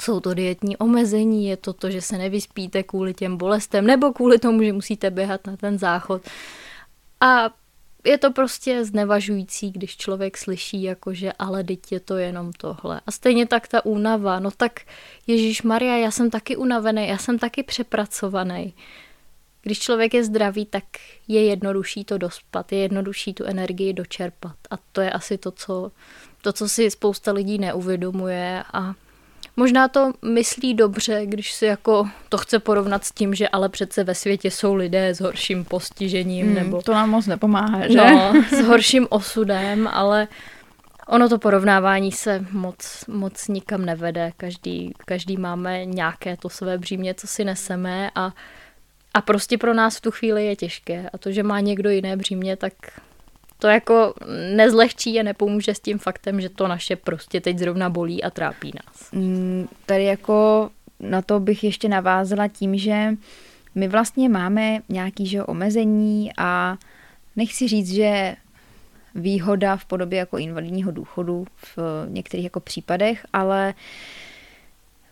jsou 0.00 0.20
to 0.20 0.34
dietní 0.34 0.76
omezení, 0.76 1.46
je 1.46 1.56
to 1.56 1.72
to, 1.72 1.90
že 1.90 2.00
se 2.00 2.18
nevyspíte 2.18 2.82
kvůli 2.82 3.14
těm 3.14 3.36
bolestem, 3.36 3.86
nebo 3.86 4.12
kvůli 4.12 4.38
tomu, 4.38 4.62
že 4.62 4.72
musíte 4.72 5.10
běhat 5.10 5.46
na 5.46 5.56
ten 5.56 5.78
záchod. 5.78 6.22
A 7.20 7.50
je 8.04 8.18
to 8.18 8.32
prostě 8.32 8.84
znevažující, 8.84 9.70
když 9.70 9.96
člověk 9.96 10.36
slyší, 10.36 10.82
jakože 10.82 11.32
ale 11.38 11.64
teď 11.64 11.92
je 11.92 12.00
to 12.00 12.16
jenom 12.16 12.52
tohle. 12.52 13.00
A 13.06 13.10
stejně 13.10 13.46
tak 13.46 13.68
ta 13.68 13.84
únava, 13.84 14.40
no 14.40 14.50
tak 14.50 14.80
Ježíš 15.26 15.62
Maria, 15.62 15.96
já 15.96 16.10
jsem 16.10 16.30
taky 16.30 16.56
unavený, 16.56 17.08
já 17.08 17.18
jsem 17.18 17.38
taky 17.38 17.62
přepracovaný. 17.62 18.74
Když 19.62 19.78
člověk 19.78 20.14
je 20.14 20.24
zdravý, 20.24 20.66
tak 20.66 20.84
je 21.28 21.44
jednodušší 21.44 22.04
to 22.04 22.18
dospat, 22.18 22.72
je 22.72 22.78
jednodušší 22.78 23.34
tu 23.34 23.44
energii 23.44 23.92
dočerpat. 23.92 24.56
A 24.70 24.74
to 24.92 25.00
je 25.00 25.10
asi 25.10 25.38
to, 25.38 25.50
co, 25.50 25.92
to, 26.42 26.52
co 26.52 26.68
si 26.68 26.90
spousta 26.90 27.32
lidí 27.32 27.58
neuvědomuje 27.58 28.62
a 28.72 28.94
Možná 29.56 29.88
to 29.88 30.12
myslí 30.22 30.74
dobře, 30.74 31.20
když 31.24 31.52
si 31.52 31.66
jako 31.66 32.08
to 32.28 32.38
chce 32.38 32.58
porovnat 32.58 33.04
s 33.04 33.12
tím, 33.12 33.34
že 33.34 33.48
ale 33.48 33.68
přece 33.68 34.04
ve 34.04 34.14
světě 34.14 34.50
jsou 34.50 34.74
lidé 34.74 35.14
s 35.14 35.20
horším 35.20 35.64
postižením. 35.64 36.46
Hmm, 36.46 36.54
nebo 36.54 36.82
To 36.82 36.92
nám 36.92 37.10
moc 37.10 37.26
nepomáhá, 37.26 37.88
že? 37.88 37.96
No, 37.96 38.32
s 38.50 38.60
horším 38.60 39.06
osudem, 39.10 39.88
ale 39.92 40.28
ono 41.08 41.28
to 41.28 41.38
porovnávání 41.38 42.12
se 42.12 42.44
moc, 42.52 43.04
moc 43.08 43.48
nikam 43.48 43.84
nevede. 43.84 44.32
Každý, 44.36 44.92
každý 45.04 45.36
máme 45.36 45.84
nějaké 45.84 46.36
to 46.36 46.48
své 46.48 46.78
břímě, 46.78 47.14
co 47.14 47.26
si 47.26 47.44
neseme 47.44 48.10
a, 48.14 48.32
a 49.14 49.20
prostě 49.20 49.58
pro 49.58 49.74
nás 49.74 49.96
v 49.96 50.00
tu 50.00 50.10
chvíli 50.10 50.46
je 50.46 50.56
těžké. 50.56 51.10
A 51.12 51.18
to, 51.18 51.32
že 51.32 51.42
má 51.42 51.60
někdo 51.60 51.90
jiné 51.90 52.16
břímě, 52.16 52.56
tak 52.56 52.72
to 53.58 53.68
jako 53.68 54.14
nezlehčí 54.56 55.20
a 55.20 55.22
nepomůže 55.22 55.74
s 55.74 55.80
tím 55.80 55.98
faktem, 55.98 56.40
že 56.40 56.48
to 56.48 56.68
naše 56.68 56.96
prostě 56.96 57.40
teď 57.40 57.58
zrovna 57.58 57.90
bolí 57.90 58.22
a 58.22 58.30
trápí 58.30 58.72
nás. 58.74 59.12
Mm, 59.12 59.68
tady 59.86 60.04
jako 60.04 60.70
na 61.00 61.22
to 61.22 61.40
bych 61.40 61.64
ještě 61.64 61.88
navázala 61.88 62.48
tím, 62.48 62.78
že 62.78 63.14
my 63.74 63.88
vlastně 63.88 64.28
máme 64.28 64.78
nějaký 64.88 65.26
že, 65.26 65.44
omezení 65.44 66.30
a 66.38 66.76
nechci 67.36 67.68
říct, 67.68 67.92
že 67.92 68.36
výhoda 69.14 69.76
v 69.76 69.84
podobě 69.84 70.18
jako 70.18 70.38
invalidního 70.38 70.90
důchodu 70.90 71.46
v 71.76 71.78
některých 72.08 72.44
jako 72.44 72.60
případech, 72.60 73.26
ale 73.32 73.74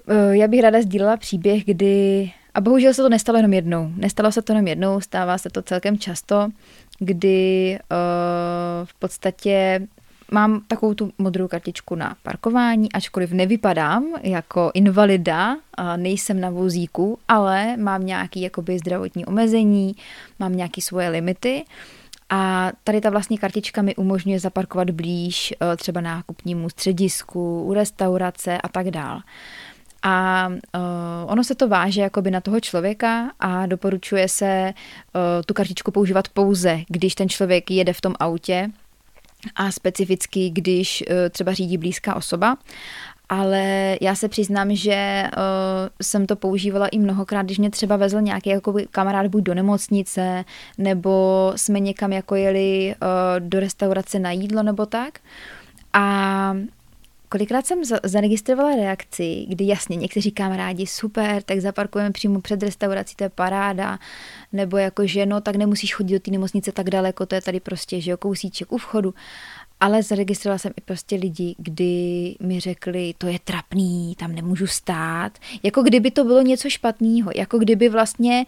eh, 0.09 0.37
já 0.37 0.49
bych 0.49 0.61
ráda 0.61 0.83
sdílela 0.83 1.17
příběh, 1.17 1.64
kdy 1.64 2.31
a 2.59 2.61
bohužel 2.61 2.95
se 2.95 3.03
to 3.03 3.09
nestalo 3.09 3.38
jenom 3.38 3.53
jednou. 3.53 3.91
Nestalo 3.97 4.33
se 4.33 4.43
to 4.43 4.53
jenom 4.53 4.67
jednou, 4.67 5.00
stává 5.00 5.38
se 5.38 5.50
to 5.50 5.62
celkem 5.62 5.99
často, 5.99 6.49
kdy 6.99 7.79
uh, 7.79 8.87
v 8.87 8.95
podstatě 8.95 9.87
mám 10.31 10.62
takovou 10.69 10.95
tu 10.95 11.12
modrou 11.19 11.49
kartičku 11.49 11.95
na 11.95 12.17
parkování, 12.23 12.93
ačkoliv 12.93 13.33
nevypadám 13.33 14.05
jako 14.23 14.71
invalida, 14.75 15.57
nejsem 15.97 16.41
na 16.41 16.50
vozíku, 16.50 17.19
ale 17.29 17.77
mám 17.77 18.07
nějaký 18.07 18.41
jakoby 18.41 18.79
zdravotní 18.79 19.27
omezení, 19.27 19.97
mám 20.38 20.57
nějaké 20.57 20.81
svoje 20.81 21.09
limity 21.09 21.65
a 22.31 22.73
tady 22.85 23.00
ta 23.00 23.11
vlastní 23.11 23.38
kartička 23.38 23.83
mi 23.83 23.97
umožňuje 23.97 24.41
zaparkovat 24.41 24.91
blíž 24.91 25.55
uh, 25.61 25.77
třeba 25.77 26.00
nákupnímu 26.00 26.71
středisku, 26.71 27.62
u 27.62 27.75
restaurace 27.75 28.59
a 28.59 28.69
tak 28.69 28.91
dál. 28.91 29.21
A 30.02 30.49
uh, 30.49 31.33
ono 31.33 31.45
se 31.45 31.55
to 31.55 31.69
váže 31.69 32.00
jakoby 32.00 32.31
na 32.31 32.40
toho 32.40 32.61
člověka 32.61 33.31
a 33.40 33.67
doporučuje 33.67 34.28
se 34.28 34.73
uh, 35.14 35.21
tu 35.47 35.55
kartičku 35.55 35.90
používat 35.90 36.28
pouze, 36.28 36.81
když 36.88 37.14
ten 37.14 37.28
člověk 37.28 37.71
jede 37.71 37.93
v 37.93 38.00
tom 38.00 38.14
autě 38.21 38.71
a 39.57 39.71
specificky, 39.71 40.50
když 40.50 41.05
uh, 41.11 41.17
třeba 41.31 41.52
řídí 41.52 41.78
blízká 41.78 42.14
osoba. 42.14 42.57
Ale 43.28 43.97
já 44.00 44.14
se 44.14 44.28
přiznám, 44.28 44.75
že 44.75 45.25
uh, 45.37 45.40
jsem 46.02 46.26
to 46.26 46.37
používala 46.37 46.88
i 46.88 46.99
mnohokrát, 46.99 47.43
když 47.43 47.59
mě 47.59 47.71
třeba 47.71 47.97
vezl 47.97 48.21
nějaký 48.21 48.50
jako 48.50 48.75
kamarád 48.90 49.26
buď 49.26 49.43
do 49.43 49.55
nemocnice, 49.55 50.45
nebo 50.78 51.52
jsme 51.57 51.81
někam 51.81 52.12
jako 52.12 52.35
jeli 52.35 52.95
uh, 53.02 53.49
do 53.49 53.61
restaurace 53.61 54.19
na 54.19 54.31
jídlo 54.31 54.62
nebo 54.62 54.87
tak. 54.87 55.19
A 55.93 56.57
Kolikrát 57.28 57.66
jsem 57.66 57.78
zaregistrovala 58.04 58.76
reakci, 58.76 59.47
kdy 59.49 59.66
jasně 59.66 59.97
někteří 59.97 60.30
kamarádi 60.30 60.87
super, 60.87 61.42
tak 61.42 61.61
zaparkujeme 61.61 62.11
přímo 62.11 62.40
před 62.40 62.62
restaurací, 62.62 63.16
to 63.16 63.25
je 63.25 63.30
paráda, 63.30 63.99
nebo 64.52 64.76
jako 64.76 65.06
že 65.06 65.26
no, 65.26 65.40
tak 65.40 65.56
nemusíš 65.56 65.94
chodit 65.94 66.14
do 66.14 66.20
té 66.20 66.30
nemocnice 66.30 66.73
tak 66.73 66.90
daleko, 66.90 67.26
to 67.26 67.35
je 67.35 67.42
tady 67.42 67.61
prostě, 67.61 68.00
že 68.00 68.11
jo, 68.11 68.16
kousíček 68.16 68.73
u 68.73 68.78
vchodu. 68.78 69.14
Ale 69.80 70.02
zaregistrovala 70.02 70.58
jsem 70.58 70.73
i 70.76 70.80
prostě 70.80 71.16
lidi, 71.16 71.54
kdy 71.58 72.35
mi 72.40 72.61
řekli, 72.61 73.14
to 73.18 73.26
je 73.26 73.38
trapný, 73.44 74.14
tam 74.18 74.35
nemůžu 74.35 74.66
stát. 74.66 75.38
Jako 75.62 75.82
kdyby 75.82 76.11
to 76.11 76.25
bylo 76.25 76.42
něco 76.42 76.70
špatného, 76.70 77.30
jako 77.37 77.58
kdyby 77.58 77.88
vlastně 77.88 78.47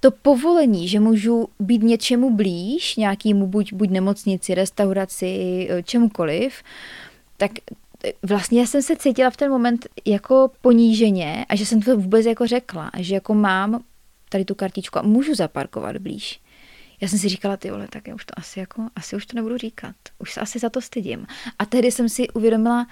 to 0.00 0.10
povolení, 0.10 0.88
že 0.88 1.00
můžu 1.00 1.48
být 1.60 1.82
něčemu 1.82 2.36
blíž, 2.36 2.96
nějakýmu 2.96 3.46
buď, 3.46 3.72
buď 3.72 3.90
nemocnici, 3.90 4.54
restauraci, 4.54 5.68
čemukoliv, 5.84 6.62
tak 7.36 7.50
vlastně 8.22 8.66
jsem 8.66 8.82
se 8.82 8.96
cítila 8.96 9.30
v 9.30 9.36
ten 9.36 9.50
moment 9.50 9.86
jako 10.04 10.50
poníženě 10.60 11.46
a 11.48 11.56
že 11.56 11.66
jsem 11.66 11.82
to 11.82 11.96
vůbec 11.96 12.26
jako 12.26 12.46
řekla, 12.46 12.90
že 12.98 13.14
jako 13.14 13.34
mám 13.34 13.84
tady 14.28 14.44
tu 14.44 14.54
kartičku 14.54 14.98
a 14.98 15.02
můžu 15.02 15.34
zaparkovat 15.34 15.96
blíž. 15.96 16.40
Já 17.00 17.08
jsem 17.08 17.18
si 17.18 17.28
říkala, 17.28 17.56
ty 17.56 17.70
vole, 17.70 17.88
tak 17.90 18.08
já 18.08 18.14
už 18.14 18.24
to 18.24 18.38
asi 18.38 18.60
jako, 18.60 18.82
asi 18.96 19.16
už 19.16 19.26
to 19.26 19.36
nebudu 19.36 19.58
říkat. 19.58 19.94
Už 20.18 20.32
se 20.32 20.40
asi 20.40 20.58
za 20.58 20.70
to 20.70 20.80
stydím. 20.80 21.26
A 21.58 21.66
tehdy 21.66 21.92
jsem 21.92 22.08
si 22.08 22.28
uvědomila, 22.28 22.86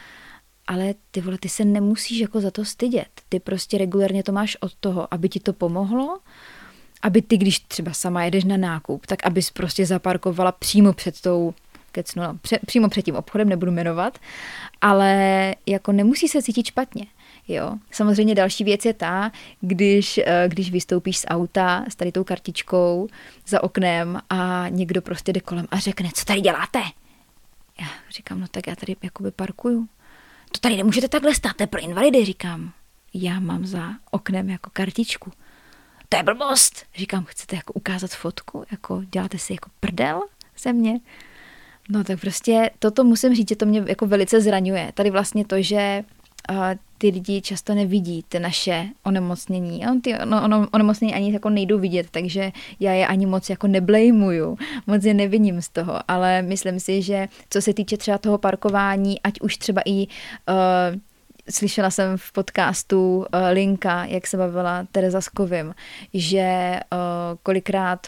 ale 0.67 0.95
ty 1.11 1.21
vole, 1.21 1.38
ty 1.38 1.49
se 1.49 1.64
nemusíš 1.64 2.19
jako 2.19 2.40
za 2.40 2.50
to 2.50 2.64
stydět. 2.64 3.09
Ty 3.29 3.40
prostě 3.40 3.79
regulérně 3.79 4.23
to 4.23 4.33
máš 4.33 4.57
od 4.61 4.75
toho, 4.75 5.14
aby 5.14 5.29
ti 5.29 5.40
to 5.40 5.52
pomohlo, 5.52 6.19
aby 7.02 7.23
ty, 7.23 7.37
když 7.37 7.61
třeba 7.61 7.93
sama 7.93 8.25
jedeš 8.25 8.45
na 8.45 8.57
nákup, 8.57 9.07
tak 9.07 9.26
abys 9.26 9.50
prostě 9.50 9.87
zaparkovala 9.87 10.52
přímo 10.52 10.93
před 10.93 11.21
tou 11.21 11.55
kecnu, 11.92 12.23
no, 12.23 12.38
pře, 12.42 12.59
přímo 12.66 12.88
před 12.88 13.02
tím 13.02 13.16
obchodem, 13.16 13.49
nebudu 13.49 13.73
jmenovat, 13.73 14.18
ale 14.80 15.54
jako 15.66 15.92
nemusí 15.92 16.28
se 16.28 16.42
cítit 16.42 16.66
špatně. 16.66 17.06
Jo. 17.49 17.76
Samozřejmě 17.90 18.35
další 18.35 18.64
věc 18.64 18.85
je 18.85 18.94
ta, 18.94 19.32
když, 19.61 20.18
eh, 20.18 20.44
když 20.49 20.70
vystoupíš 20.70 21.18
z 21.18 21.26
auta 21.28 21.85
s 21.88 21.97
tady 21.97 22.12
tou 22.12 22.25
kartičkou 22.25 23.09
za 23.47 23.62
oknem 23.62 24.20
a 24.30 24.66
někdo 24.68 25.02
prostě 25.02 25.32
jde 25.32 25.40
kolem 25.40 25.66
a 25.70 25.78
řekne, 25.78 26.11
co 26.14 26.25
tady 26.25 26.40
děláte? 26.40 26.78
Já 27.80 27.87
říkám, 28.11 28.40
no 28.40 28.47
tak 28.50 28.66
já 28.66 28.76
tady 28.76 28.97
jakoby 29.02 29.30
parkuju. 29.30 29.88
To 30.52 30.61
tady 30.61 30.76
nemůžete 30.76 31.09
takhle 31.09 31.35
stát, 31.35 31.56
to 31.56 31.62
je 31.62 31.66
pro 31.66 31.80
invalidy, 31.80 32.25
říkám. 32.25 32.73
Já 33.14 33.40
mám 33.40 33.66
za 33.66 33.90
oknem 34.11 34.50
jako 34.50 34.70
kartičku. 34.73 35.32
To 36.09 36.16
je 36.16 36.23
blbost. 36.23 36.87
Říkám, 36.94 37.25
chcete 37.25 37.56
jako 37.56 37.73
ukázat 37.73 38.11
fotku? 38.11 38.64
Jako 38.70 39.02
děláte 39.11 39.38
si 39.38 39.52
jako 39.52 39.70
prdel 39.80 40.23
ze 40.59 40.73
mě? 40.73 41.00
No 41.90 42.04
tak 42.04 42.20
prostě 42.20 42.70
toto 42.78 43.04
musím 43.04 43.35
říct, 43.35 43.49
že 43.49 43.56
to 43.56 43.66
mě 43.66 43.85
jako 43.87 44.06
velice 44.06 44.40
zraňuje. 44.40 44.90
Tady 44.94 45.11
vlastně 45.11 45.44
to, 45.44 45.62
že 45.62 46.04
uh, 46.50 46.56
ty 46.99 47.09
lidi 47.09 47.40
často 47.40 47.75
nevidí 47.75 48.25
ty 48.28 48.38
naše 48.38 48.88
onemocnění. 49.02 49.87
On 49.87 50.00
ty 50.00 50.14
no, 50.25 50.44
ono, 50.44 50.68
onemocnění 50.73 51.14
ani 51.14 51.32
jako 51.32 51.50
nejdou 51.50 51.78
vidět, 51.78 52.06
takže 52.11 52.52
já 52.80 52.92
je 52.92 53.06
ani 53.06 53.26
moc 53.26 53.50
jako 53.50 53.66
neblejmuju, 53.66 54.59
moc 54.87 55.04
je 55.04 55.14
neviním 55.14 55.62
z 55.62 55.68
toho, 55.68 56.00
ale 56.09 56.42
myslím 56.42 56.80
si, 56.80 57.02
že 57.02 57.28
co 57.50 57.62
se 57.62 57.75
týče 57.75 57.97
třeba 57.97 58.18
toho 58.18 58.38
parkování, 58.38 59.23
ať 59.23 59.40
už 59.40 59.56
třeba 59.56 59.82
i 59.85 60.06
uh, 60.06 60.06
slyšela 61.50 61.90
jsem 61.90 62.16
v 62.16 62.32
podcastu 62.32 63.16
uh, 63.16 63.25
Linka, 63.52 64.04
jak 64.04 64.26
se 64.26 64.37
bavila 64.37 64.87
Tereza 64.92 65.20
s 65.20 65.28
Kovim, 65.28 65.75
že 66.14 66.80
uh, 66.92 66.99
kolikrát 67.42 68.06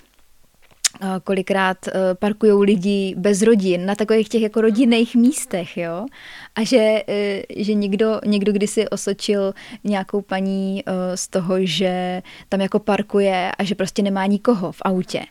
kolikrát 1.25 1.89
e, 1.89 1.93
parkují 2.15 2.53
lidi 2.53 3.15
bez 3.17 3.43
rodin 3.43 3.87
na 3.87 3.95
takových 3.95 4.29
těch 4.29 4.43
jako 4.43 4.61
rodinných 4.61 5.17
místech, 5.17 5.77
jo. 5.77 6.07
A 6.55 6.65
že, 6.65 7.03
e, 7.09 7.43
že 7.57 7.75
někdo, 7.75 8.21
někdo 8.27 8.53
kdysi 8.53 8.89
osočil 8.89 9.55
nějakou 9.85 10.21
paní 10.21 10.83
e, 10.87 11.17
z 11.17 11.29
toho, 11.29 11.67
že 11.67 12.23
tam 12.49 12.61
jako 12.61 12.79
parkuje 12.79 13.53
a 13.59 13.65
že 13.65 13.75
prostě 13.75 14.03
nemá 14.03 14.27
nikoho 14.27 14.73
v 14.73 14.83
autě. 14.83 15.23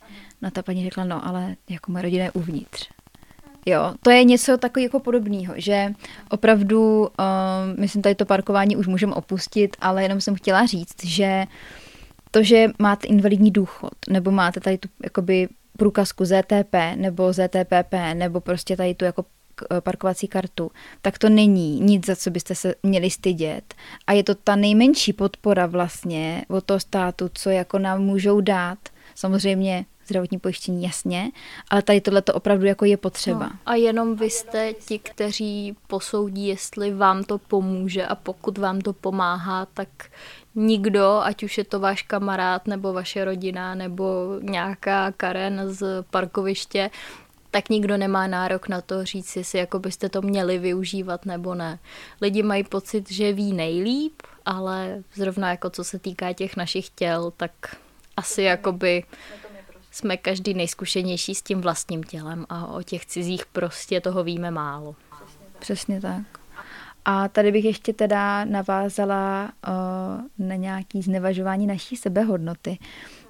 No 0.42 0.52
ta 0.52 0.64
paní 0.64 0.84
řekla, 0.84 1.04
no 1.04 1.28
ale 1.28 1.56
jako 1.70 1.92
moje 1.92 2.02
rodina 2.02 2.24
je 2.24 2.32
uvnitř. 2.32 2.90
Jo, 3.66 3.94
to 4.04 4.10
je 4.10 4.24
něco 4.24 4.58
takového 4.58 4.86
jako 4.86 5.00
podobného, 5.00 5.54
že 5.58 5.94
opravdu, 6.30 7.00
uh, 7.00 7.08
myslím, 7.80 8.02
tady 8.02 8.16
to 8.16 8.26
parkování 8.26 8.76
už 8.76 8.88
můžeme 8.88 9.14
opustit, 9.14 9.78
ale 9.82 10.04
jenom 10.04 10.22
jsem 10.22 10.36
chtěla 10.36 10.66
říct, 10.66 11.06
že 11.06 11.46
to, 12.32 12.44
že 12.44 12.68
máte 12.80 13.08
invalidní 13.08 13.52
důchod, 13.52 13.94
nebo 14.10 14.32
máte 14.32 14.60
tady 14.60 14.78
tu 14.78 14.90
jakoby 15.04 15.48
průkazku 15.78 16.26
ZTP 16.26 16.76
nebo 16.96 17.34
ZTPP 17.34 17.94
nebo 18.14 18.42
prostě 18.42 18.78
tady 18.78 18.96
tu 18.96 19.06
jako 19.06 19.26
parkovací 19.80 20.28
kartu, 20.28 20.72
tak 21.02 21.18
to 21.18 21.30
není 21.30 21.80
nic, 21.80 22.06
za 22.06 22.16
co 22.16 22.32
byste 22.32 22.56
se 22.56 22.76
měli 22.84 23.10
stydět. 23.10 23.74
A 24.08 24.14
je 24.14 24.24
to 24.24 24.36
ta 24.36 24.56
nejmenší 24.56 25.14
podpora 25.14 25.66
vlastně 25.66 26.46
od 26.48 26.64
toho 26.64 26.80
státu, 26.80 27.30
co 27.34 27.50
jako 27.50 27.80
nám 27.80 28.02
můžou 28.02 28.42
dát. 28.42 28.78
Samozřejmě 29.16 29.86
zdravotní 30.06 30.40
pojištění, 30.40 30.84
jasně, 30.84 31.32
ale 31.70 31.82
tady 31.82 32.02
tohle 32.02 32.22
to 32.22 32.34
opravdu 32.34 32.66
jako 32.66 32.86
je 32.86 32.98
potřeba. 32.98 33.40
No, 33.40 33.52
a 33.66 33.76
jenom 33.76 34.16
vy 34.16 34.30
jste 34.30 34.74
ti, 34.74 35.00
kteří 35.00 35.76
posoudí, 35.88 36.48
jestli 36.48 36.94
vám 36.94 37.24
to 37.24 37.38
pomůže 37.38 38.06
a 38.06 38.16
pokud 38.16 38.58
vám 38.58 38.82
to 38.82 38.94
pomáhá, 38.94 39.68
tak 39.74 39.90
nikdo, 40.56 41.22
ať 41.24 41.44
už 41.44 41.58
je 41.58 41.64
to 41.64 41.80
váš 41.80 42.02
kamarád 42.02 42.68
nebo 42.68 42.94
vaše 42.94 43.26
rodina 43.26 43.76
nebo 43.76 44.38
nějaká 44.42 45.12
Karen 45.12 45.62
z 45.66 46.04
parkoviště, 46.10 46.90
tak 47.52 47.70
nikdo 47.70 47.98
nemá 47.98 48.28
nárok 48.28 48.68
na 48.68 48.82
to 48.82 49.06
říct, 49.06 49.36
jestli 49.36 49.60
jako 49.60 49.80
byste 49.80 50.10
to 50.10 50.22
měli 50.22 50.58
využívat 50.58 51.26
nebo 51.26 51.56
ne. 51.56 51.80
Lidi 52.22 52.44
mají 52.44 52.64
pocit, 52.64 53.12
že 53.12 53.34
ví 53.34 53.54
nejlíp, 53.54 54.22
ale 54.46 55.04
zrovna 55.14 55.50
jako 55.50 55.70
co 55.70 55.84
se 55.84 56.00
týká 56.00 56.34
těch 56.34 56.58
našich 56.58 56.90
těl, 56.90 57.34
tak 57.38 57.52
asi 58.18 58.44
jakoby 58.44 59.04
jsme 59.92 60.18
každý 60.18 60.54
nejzkušenější 60.54 61.36
s 61.36 61.42
tím 61.42 61.62
vlastním 61.62 62.04
tělem 62.04 62.46
a 62.50 62.68
o 62.68 62.84
těch 62.84 63.06
cizích 63.06 63.46
prostě 63.46 64.02
toho 64.02 64.24
víme 64.24 64.52
málo. 64.52 64.96
Přesně 65.60 66.02
tak. 66.02 66.41
A 67.06 67.28
tady 67.28 67.52
bych 67.52 67.66
ještě 67.66 67.94
teda 67.94 68.46
navázala 68.46 69.52
uh, 69.68 70.48
na 70.48 70.56
nějaký 70.56 71.02
znevažování 71.02 71.68
naší 71.68 71.96
sebehodnoty. 71.96 72.78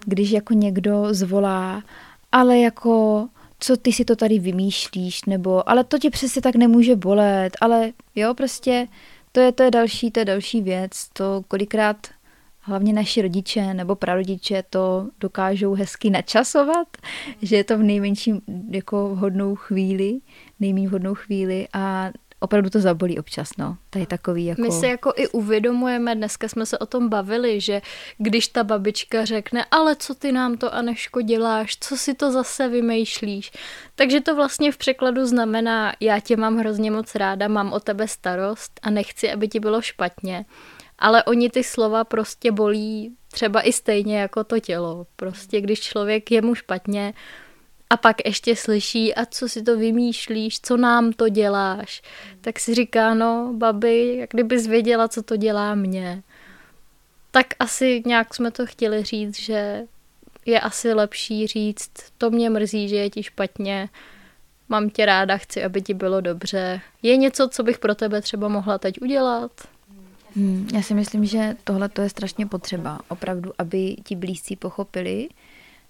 Když 0.05 0.31
jako 0.31 0.53
někdo 0.53 1.07
zvolá, 1.13 1.83
ale 2.31 2.59
jako 2.59 3.27
co 3.59 3.77
ty 3.77 3.93
si 3.93 4.05
to 4.05 4.15
tady 4.15 4.39
vymýšlíš, 4.39 5.25
nebo 5.25 5.69
ale 5.69 5.83
to 5.83 5.99
tě 5.99 6.09
přesně 6.09 6.41
tak 6.41 6.55
nemůže 6.55 6.95
bolet, 6.95 7.57
ale 7.61 7.91
jo, 8.15 8.33
prostě 8.33 8.87
to 9.31 9.39
je, 9.39 9.51
to 9.51 9.63
je 9.63 9.71
další, 9.71 10.11
to 10.11 10.19
je 10.19 10.25
další 10.25 10.61
věc, 10.61 11.09
to 11.13 11.43
kolikrát 11.47 12.07
hlavně 12.61 12.93
naši 12.93 13.21
rodiče 13.21 13.73
nebo 13.73 13.95
prarodiče 13.95 14.63
to 14.69 15.07
dokážou 15.19 15.73
hezky 15.73 16.09
načasovat, 16.09 16.87
že 17.41 17.55
je 17.55 17.63
to 17.63 17.77
v 17.77 17.83
nejmenším 17.83 18.41
jako 18.69 19.09
vhodnou 19.15 19.55
chvíli, 19.55 20.19
nejméně 20.59 20.87
vhodnou 20.87 21.15
chvíli. 21.15 21.67
A 21.73 22.11
opravdu 22.43 22.69
to 22.69 22.79
zabolí 22.79 23.19
občas, 23.19 23.49
no. 23.57 23.77
Tady 23.89 24.05
takový 24.05 24.45
jako... 24.45 24.61
My 24.61 24.71
se 24.71 24.87
jako 24.87 25.13
i 25.15 25.27
uvědomujeme, 25.27 26.15
dneska 26.15 26.47
jsme 26.47 26.65
se 26.65 26.77
o 26.77 26.85
tom 26.85 27.09
bavili, 27.09 27.61
že 27.61 27.81
když 28.17 28.47
ta 28.47 28.63
babička 28.63 29.25
řekne, 29.25 29.65
ale 29.71 29.95
co 29.95 30.15
ty 30.15 30.31
nám 30.31 30.57
to 30.57 30.73
Aneško 30.73 31.21
děláš, 31.21 31.77
co 31.79 31.97
si 31.97 32.13
to 32.13 32.31
zase 32.31 32.67
vymýšlíš, 32.67 33.51
takže 33.95 34.21
to 34.21 34.35
vlastně 34.35 34.71
v 34.71 34.77
překladu 34.77 35.25
znamená, 35.25 35.93
já 35.99 36.19
tě 36.19 36.37
mám 36.37 36.57
hrozně 36.57 36.91
moc 36.91 37.15
ráda, 37.15 37.47
mám 37.47 37.73
o 37.73 37.79
tebe 37.79 38.07
starost 38.07 38.79
a 38.83 38.89
nechci, 38.89 39.31
aby 39.31 39.47
ti 39.47 39.59
bylo 39.59 39.81
špatně. 39.81 40.45
Ale 40.99 41.23
oni 41.23 41.49
ty 41.49 41.63
slova 41.63 42.03
prostě 42.03 42.51
bolí 42.51 43.15
třeba 43.31 43.61
i 43.61 43.73
stejně 43.73 44.19
jako 44.19 44.43
to 44.43 44.59
tělo. 44.59 45.07
Prostě 45.15 45.61
když 45.61 45.79
člověk 45.79 46.31
je 46.31 46.41
mu 46.41 46.55
špatně, 46.55 47.13
a 47.91 47.97
pak 47.97 48.15
ještě 48.25 48.55
slyší, 48.55 49.15
a 49.15 49.25
co 49.25 49.49
si 49.49 49.63
to 49.63 49.77
vymýšlíš, 49.77 50.59
co 50.61 50.77
nám 50.77 51.13
to 51.13 51.29
děláš, 51.29 52.01
tak 52.41 52.59
si 52.59 52.75
říká, 52.75 53.13
no, 53.13 53.53
babi, 53.57 54.17
jak 54.17 54.29
kdybys 54.33 54.67
věděla, 54.67 55.07
co 55.07 55.23
to 55.23 55.37
dělá 55.37 55.75
mě. 55.75 56.23
Tak 57.31 57.45
asi 57.59 58.03
nějak 58.05 58.33
jsme 58.33 58.51
to 58.51 58.65
chtěli 58.65 59.03
říct, 59.03 59.39
že 59.39 59.83
je 60.45 60.59
asi 60.59 60.93
lepší 60.93 61.47
říct, 61.47 61.91
to 62.17 62.29
mě 62.29 62.49
mrzí, 62.49 62.89
že 62.89 62.95
je 62.95 63.09
ti 63.09 63.23
špatně, 63.23 63.89
mám 64.69 64.89
tě 64.89 65.05
ráda, 65.05 65.37
chci, 65.37 65.63
aby 65.63 65.81
ti 65.81 65.93
bylo 65.93 66.21
dobře. 66.21 66.81
Je 67.01 67.17
něco, 67.17 67.47
co 67.47 67.63
bych 67.63 67.79
pro 67.79 67.95
tebe 67.95 68.21
třeba 68.21 68.47
mohla 68.47 68.77
teď 68.77 69.01
udělat? 69.01 69.51
Hmm, 70.35 70.67
já 70.73 70.81
si 70.81 70.93
myslím, 70.93 71.25
že 71.25 71.55
tohle 71.63 71.89
to 71.89 72.01
je 72.01 72.09
strašně 72.09 72.45
potřeba. 72.45 72.99
Opravdu, 73.07 73.51
aby 73.57 73.95
ti 74.03 74.15
blízcí 74.15 74.55
pochopili, 74.55 75.29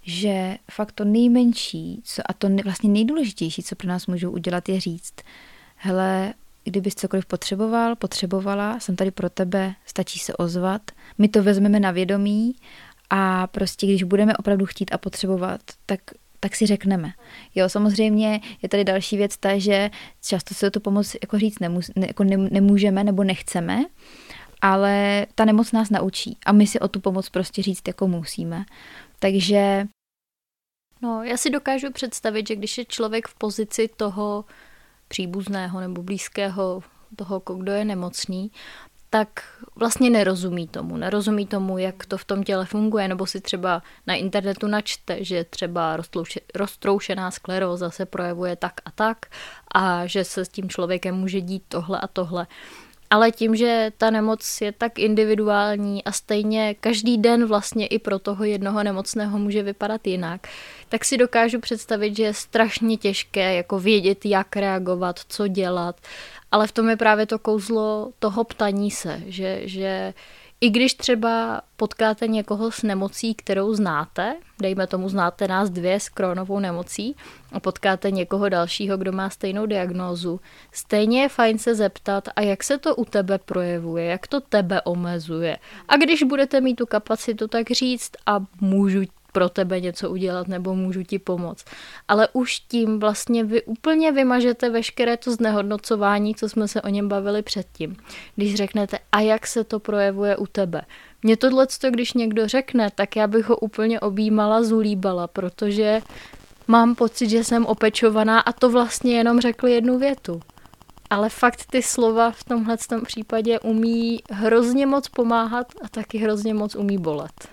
že 0.01 0.57
fakt 0.71 0.91
to 0.91 1.05
nejmenší 1.05 2.01
co, 2.03 2.21
a 2.25 2.33
to 2.33 2.47
vlastně 2.63 2.89
nejdůležitější, 2.89 3.63
co 3.63 3.75
pro 3.75 3.87
nás 3.87 4.07
můžou 4.07 4.31
udělat, 4.31 4.69
je 4.69 4.79
říct, 4.79 5.13
hele, 5.75 6.33
kdybys 6.63 6.95
cokoliv 6.95 7.25
potřeboval, 7.25 7.95
potřebovala, 7.95 8.79
jsem 8.79 8.95
tady 8.95 9.11
pro 9.11 9.29
tebe, 9.29 9.73
stačí 9.85 10.19
se 10.19 10.33
ozvat, 10.33 10.81
my 11.17 11.27
to 11.27 11.43
vezmeme 11.43 11.79
na 11.79 11.91
vědomí 11.91 12.55
a 13.09 13.47
prostě 13.47 13.87
když 13.87 14.03
budeme 14.03 14.37
opravdu 14.37 14.65
chtít 14.65 14.93
a 14.93 14.97
potřebovat, 14.97 15.61
tak 15.85 15.99
tak 16.43 16.55
si 16.55 16.65
řekneme. 16.65 17.13
Jo, 17.55 17.69
samozřejmě 17.69 18.41
je 18.61 18.69
tady 18.69 18.83
další 18.83 19.17
věc 19.17 19.37
ta, 19.37 19.57
že 19.57 19.89
často 20.23 20.55
se 20.55 20.71
tu 20.71 20.79
pomoc 20.79 21.15
jako 21.21 21.39
říct 21.39 21.59
nemus, 21.59 21.91
ne, 21.95 22.07
jako 22.07 22.23
ne, 22.23 22.37
nemůžeme 22.37 23.03
nebo 23.03 23.23
nechceme, 23.23 23.85
ale 24.61 25.25
ta 25.35 25.45
nemoc 25.45 25.71
nás 25.71 25.89
naučí 25.89 26.37
a 26.45 26.51
my 26.51 26.67
si 26.67 26.79
o 26.79 26.87
tu 26.87 26.99
pomoc 26.99 27.29
prostě 27.29 27.61
říct 27.61 27.87
jako 27.87 28.07
musíme. 28.07 28.65
Takže... 29.21 29.87
No, 31.01 31.23
já 31.23 31.37
si 31.37 31.49
dokážu 31.49 31.91
představit, 31.91 32.47
že 32.47 32.55
když 32.55 32.77
je 32.77 32.85
člověk 32.85 33.27
v 33.27 33.35
pozici 33.35 33.89
toho 33.97 34.45
příbuzného 35.07 35.79
nebo 35.79 36.03
blízkého 36.03 36.83
toho, 37.15 37.41
kdo 37.57 37.71
je 37.71 37.85
nemocný, 37.85 38.51
tak 39.09 39.43
vlastně 39.75 40.09
nerozumí 40.09 40.67
tomu. 40.67 40.97
Nerozumí 40.97 41.47
tomu, 41.47 41.77
jak 41.77 42.05
to 42.05 42.17
v 42.17 42.25
tom 42.25 42.43
těle 42.43 42.65
funguje, 42.65 43.07
nebo 43.07 43.25
si 43.25 43.41
třeba 43.41 43.83
na 44.07 44.15
internetu 44.15 44.67
načte, 44.67 45.23
že 45.23 45.43
třeba 45.43 45.97
roztroušená 46.55 47.31
skleróza 47.31 47.89
se 47.91 48.05
projevuje 48.05 48.55
tak 48.55 48.73
a 48.85 48.91
tak 48.91 49.25
a 49.75 50.07
že 50.07 50.23
se 50.23 50.45
s 50.45 50.49
tím 50.49 50.69
člověkem 50.69 51.15
může 51.15 51.41
dít 51.41 51.63
tohle 51.67 51.99
a 51.99 52.07
tohle. 52.07 52.47
Ale 53.11 53.31
tím, 53.31 53.55
že 53.55 53.91
ta 53.97 54.09
nemoc 54.09 54.61
je 54.61 54.71
tak 54.71 54.99
individuální 54.99 56.03
a 56.03 56.11
stejně 56.11 56.75
každý 56.79 57.17
den 57.17 57.45
vlastně 57.45 57.87
i 57.87 57.99
pro 57.99 58.19
toho 58.19 58.43
jednoho 58.43 58.83
nemocného 58.83 59.39
může 59.39 59.63
vypadat 59.63 60.07
jinak, 60.07 60.47
tak 60.89 61.05
si 61.05 61.17
dokážu 61.17 61.59
představit, 61.59 62.15
že 62.15 62.23
je 62.23 62.33
strašně 62.33 62.97
těžké 62.97 63.53
jako 63.53 63.79
vědět, 63.79 64.25
jak 64.25 64.55
reagovat, 64.55 65.19
co 65.27 65.47
dělat. 65.47 65.95
Ale 66.51 66.67
v 66.67 66.71
tom 66.71 66.89
je 66.89 66.97
právě 66.97 67.25
to 67.25 67.39
kouzlo 67.39 68.11
toho 68.19 68.43
ptaní 68.43 68.91
se, 68.91 69.21
že, 69.25 69.61
že 69.63 70.13
i 70.61 70.69
když 70.69 70.93
třeba 70.93 71.61
potkáte 71.75 72.27
někoho 72.27 72.71
s 72.71 72.83
nemocí, 72.83 73.35
kterou 73.35 73.73
znáte, 73.73 74.35
dejme 74.61 74.87
tomu 74.87 75.09
znáte 75.09 75.47
nás 75.47 75.69
dvě 75.69 75.99
s 75.99 76.09
krónovou 76.09 76.59
nemocí 76.59 77.15
a 77.51 77.59
potkáte 77.59 78.11
někoho 78.11 78.49
dalšího, 78.49 78.97
kdo 78.97 79.11
má 79.11 79.29
stejnou 79.29 79.65
diagnózu, 79.65 80.39
stejně 80.71 81.21
je 81.21 81.29
fajn 81.29 81.57
se 81.57 81.75
zeptat, 81.75 82.29
a 82.35 82.41
jak 82.41 82.63
se 82.63 82.77
to 82.77 82.95
u 82.95 83.05
tebe 83.05 83.37
projevuje, 83.37 84.05
jak 84.05 84.27
to 84.27 84.41
tebe 84.41 84.81
omezuje. 84.81 85.57
A 85.87 85.97
když 85.97 86.23
budete 86.23 86.61
mít 86.61 86.75
tu 86.75 86.85
kapacitu, 86.85 87.47
tak 87.47 87.71
říct 87.71 88.11
a 88.25 88.39
můžu 88.61 89.01
pro 89.31 89.49
tebe 89.49 89.81
něco 89.81 90.09
udělat 90.09 90.47
nebo 90.47 90.75
můžu 90.75 91.03
ti 91.03 91.19
pomoct. 91.19 91.65
Ale 92.07 92.27
už 92.33 92.59
tím 92.59 92.99
vlastně 92.99 93.43
vy 93.43 93.61
úplně 93.61 94.11
vymažete 94.11 94.69
veškeré 94.69 95.17
to 95.17 95.31
znehodnocování, 95.31 96.35
co 96.35 96.49
jsme 96.49 96.67
se 96.67 96.81
o 96.81 96.89
něm 96.89 97.07
bavili 97.07 97.41
předtím. 97.41 97.95
Když 98.35 98.55
řeknete, 98.55 98.99
a 99.11 99.19
jak 99.19 99.47
se 99.47 99.63
to 99.63 99.79
projevuje 99.79 100.37
u 100.37 100.47
tebe. 100.47 100.81
Mně 101.23 101.37
tohle, 101.37 101.67
když 101.89 102.13
někdo 102.13 102.47
řekne, 102.47 102.89
tak 102.95 103.15
já 103.15 103.27
bych 103.27 103.45
ho 103.45 103.57
úplně 103.57 103.99
objímala, 103.99 104.63
zulíbala, 104.63 105.27
protože 105.27 106.01
mám 106.67 106.95
pocit, 106.95 107.29
že 107.29 107.43
jsem 107.43 107.65
opečovaná 107.65 108.39
a 108.39 108.51
to 108.51 108.69
vlastně 108.69 109.17
jenom 109.17 109.41
řekl 109.41 109.67
jednu 109.67 109.99
větu. 109.99 110.41
Ale 111.09 111.29
fakt 111.29 111.65
ty 111.71 111.81
slova 111.81 112.31
v 112.31 112.43
tomhle 112.43 112.77
případě 113.05 113.59
umí 113.59 114.19
hrozně 114.31 114.85
moc 114.85 115.07
pomáhat 115.07 115.67
a 115.83 115.89
taky 115.89 116.17
hrozně 116.17 116.53
moc 116.53 116.75
umí 116.75 116.97
bolet. 116.97 117.49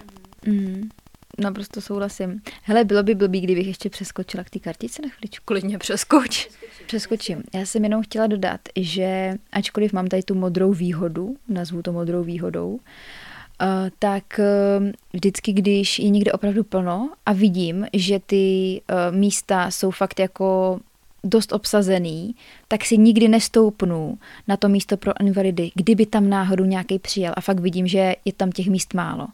Mm. 0.46 0.88
Naprosto 1.38 1.80
souhlasím. 1.80 2.42
Hele, 2.62 2.84
bylo 2.84 3.02
by 3.02 3.14
blbý, 3.14 3.40
kdybych 3.40 3.66
ještě 3.66 3.90
přeskočila 3.90 4.44
k 4.44 4.50
té 4.50 4.58
kartice 4.58 5.02
na 5.02 5.08
chviličku. 5.08 5.44
Klidně 5.44 5.78
přeskoč. 5.78 6.48
Přeskočím. 6.86 7.42
Já 7.54 7.66
jsem 7.66 7.84
jenom 7.84 8.02
chtěla 8.02 8.26
dodat, 8.26 8.60
že 8.76 9.34
ačkoliv 9.52 9.92
mám 9.92 10.06
tady 10.06 10.22
tu 10.22 10.34
modrou 10.34 10.72
výhodu, 10.72 11.36
nazvu 11.48 11.82
to 11.82 11.92
modrou 11.92 12.22
výhodou, 12.22 12.68
uh, 12.70 12.80
tak 13.98 14.24
uh, 14.38 14.88
vždycky, 15.12 15.52
když 15.52 15.98
je 15.98 16.08
někde 16.08 16.32
opravdu 16.32 16.64
plno 16.64 17.10
a 17.26 17.32
vidím, 17.32 17.86
že 17.92 18.20
ty 18.26 18.80
uh, 19.10 19.16
místa 19.16 19.70
jsou 19.70 19.90
fakt 19.90 20.20
jako 20.20 20.80
dost 21.24 21.52
obsazený, 21.52 22.34
tak 22.68 22.84
si 22.84 22.98
nikdy 22.98 23.28
nestoupnu 23.28 24.18
na 24.48 24.56
to 24.56 24.68
místo 24.68 24.96
pro 24.96 25.12
invalidy, 25.20 25.70
kdyby 25.74 26.06
tam 26.06 26.28
náhodou 26.28 26.64
nějaký 26.64 26.98
přijel 26.98 27.32
a 27.36 27.40
fakt 27.40 27.60
vidím, 27.60 27.86
že 27.86 28.14
je 28.24 28.32
tam 28.32 28.52
těch 28.52 28.66
míst 28.66 28.94
málo. 28.94 29.26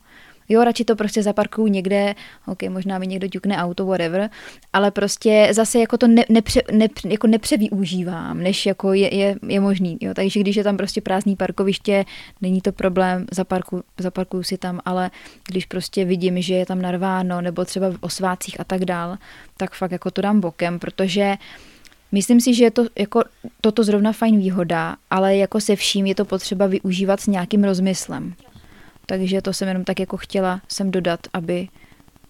Jo, 0.49 0.65
radši 0.65 0.85
to 0.85 0.97
prostě 0.97 1.23
zaparkuju 1.23 1.67
někde, 1.67 2.15
ok, 2.47 2.63
možná 2.63 2.99
mi 2.99 3.07
někdo 3.07 3.29
ťukne 3.29 3.57
auto, 3.57 3.87
whatever, 3.87 4.31
ale 4.73 4.91
prostě 4.91 5.49
zase 5.51 5.79
jako 5.79 5.99
to 5.99 6.07
ne, 6.07 6.25
nepře, 6.29 6.63
ne, 6.73 6.89
jako 7.05 7.27
nepřevyužívám, 7.27 8.41
než 8.41 8.67
jako 8.67 8.93
je, 8.93 9.15
je, 9.15 9.37
je 9.49 9.61
možný. 9.61 9.99
Jo. 10.01 10.15
Takže 10.15 10.41
když 10.41 10.57
je 10.57 10.65
tam 10.65 10.77
prostě 10.77 11.01
prázdný 11.01 11.37
parkoviště, 11.37 12.05
není 12.41 12.61
to 12.61 12.73
problém, 12.73 13.27
zaparku, 13.31 13.83
zaparkuju 13.99 14.43
si 14.43 14.59
tam, 14.59 14.81
ale 14.85 15.11
když 15.49 15.67
prostě 15.67 16.05
vidím, 16.05 16.43
že 16.43 16.55
je 16.55 16.67
tam 16.67 16.83
narváno, 16.83 17.41
nebo 17.41 17.65
třeba 17.65 17.87
o 18.01 18.09
svácích 18.09 18.61
a 18.61 18.65
tak 18.65 18.85
dál, 18.85 19.17
tak 19.57 19.75
fakt 19.75 19.93
jako 19.93 20.11
to 20.11 20.21
dám 20.21 20.41
bokem, 20.41 20.79
protože 20.79 21.37
Myslím 22.13 22.41
si, 22.41 22.55
že 22.55 22.65
je 22.65 22.71
to 22.71 22.87
jako 22.99 23.23
toto 23.61 23.85
zrovna 23.85 24.13
fajn 24.13 24.39
výhoda, 24.39 24.97
ale 25.11 25.37
jako 25.37 25.61
se 25.61 25.77
vším 25.77 26.07
je 26.07 26.15
to 26.15 26.25
potřeba 26.25 26.67
využívat 26.67 27.21
s 27.21 27.27
nějakým 27.27 27.65
rozmyslem. 27.65 28.35
Takže 29.07 29.43
to 29.43 29.53
jsem 29.53 29.69
jenom 29.69 29.85
tak 29.85 30.01
jako 30.01 30.17
chtěla 30.17 30.61
sem 30.69 30.91
dodat, 30.91 31.21
aby 31.33 31.69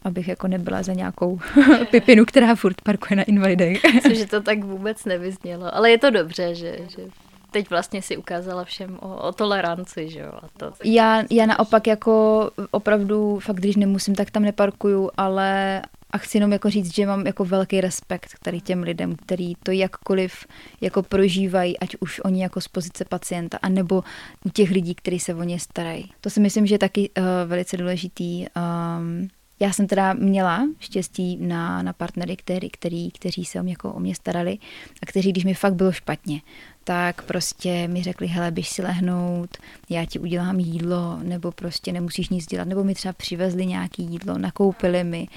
abych 0.04 0.28
jako 0.28 0.48
nebyla 0.48 0.82
za 0.82 0.92
nějakou 0.92 1.38
pipinu, 1.90 2.24
která 2.24 2.54
furt 2.54 2.80
parkuje 2.80 3.16
na 3.16 3.22
invalidech. 3.22 3.82
Což 4.02 4.30
to 4.30 4.40
tak 4.40 4.64
vůbec 4.64 5.04
nevyznělo, 5.04 5.74
ale 5.74 5.90
je 5.90 5.98
to 5.98 6.10
dobře, 6.10 6.54
že, 6.54 6.78
že 6.88 7.02
teď 7.50 7.70
vlastně 7.70 8.02
si 8.02 8.16
ukázala 8.16 8.64
všem 8.64 8.98
o, 9.00 9.16
o 9.16 9.32
toleranci, 9.32 10.08
že 10.08 10.20
jo? 10.20 10.32
A 10.42 10.48
to. 10.56 10.72
Já, 10.84 11.22
já 11.30 11.46
naopak 11.46 11.86
jako 11.86 12.50
opravdu, 12.70 13.38
fakt 13.38 13.56
když 13.56 13.76
nemusím, 13.76 14.14
tak 14.14 14.30
tam 14.30 14.42
neparkuju, 14.42 15.10
ale 15.16 15.82
a 16.14 16.18
chci 16.18 16.36
jenom 16.36 16.52
jako 16.52 16.70
říct, 16.70 16.94
že 16.94 17.06
mám 17.06 17.26
jako 17.26 17.44
velký 17.44 17.80
respekt 17.80 18.30
tady 18.42 18.60
těm 18.60 18.82
lidem, 18.82 19.16
který 19.16 19.54
to 19.62 19.70
jakkoliv 19.70 20.46
jako 20.80 21.02
prožívají, 21.02 21.78
ať 21.78 21.96
už 22.00 22.20
oni 22.24 22.42
jako 22.42 22.60
z 22.60 22.68
pozice 22.68 23.04
pacienta, 23.04 23.58
anebo 23.62 24.04
u 24.44 24.48
těch 24.48 24.70
lidí, 24.70 24.94
kteří 24.94 25.18
se 25.18 25.34
o 25.34 25.42
ně 25.42 25.60
starají. 25.60 26.12
To 26.20 26.30
si 26.30 26.40
myslím, 26.40 26.66
že 26.66 26.74
je 26.74 26.78
taky 26.78 27.10
uh, 27.10 27.24
velice 27.46 27.76
důležitý. 27.76 28.46
Um, 28.56 29.28
já 29.60 29.72
jsem 29.72 29.86
teda 29.86 30.12
měla 30.12 30.68
štěstí 30.78 31.36
na, 31.36 31.82
na 31.82 31.92
partnery, 31.92 32.36
který, 32.36 32.70
který, 32.70 33.10
kteří 33.10 33.44
se 33.44 33.60
o 33.60 33.62
mě, 33.62 33.72
jako 33.72 33.92
o 33.92 34.00
mě 34.00 34.14
starali 34.14 34.58
a 35.02 35.06
kteří, 35.06 35.32
když 35.32 35.44
mi 35.44 35.54
fakt 35.54 35.74
bylo 35.74 35.92
špatně, 35.92 36.40
tak 36.84 37.22
prostě 37.22 37.88
mi 37.88 38.02
řekli, 38.02 38.26
hele, 38.26 38.50
běž 38.50 38.68
si 38.68 38.82
lehnout, 38.82 39.56
já 39.90 40.04
ti 40.04 40.18
udělám 40.18 40.58
jídlo, 40.58 41.18
nebo 41.22 41.52
prostě 41.52 41.92
nemusíš 41.92 42.28
nic 42.28 42.46
dělat, 42.46 42.68
nebo 42.68 42.84
mi 42.84 42.94
třeba 42.94 43.12
přivezli 43.12 43.66
nějaký 43.66 44.02
jídlo, 44.02 44.38
nakoupili 44.38 45.04
mi, 45.04 45.28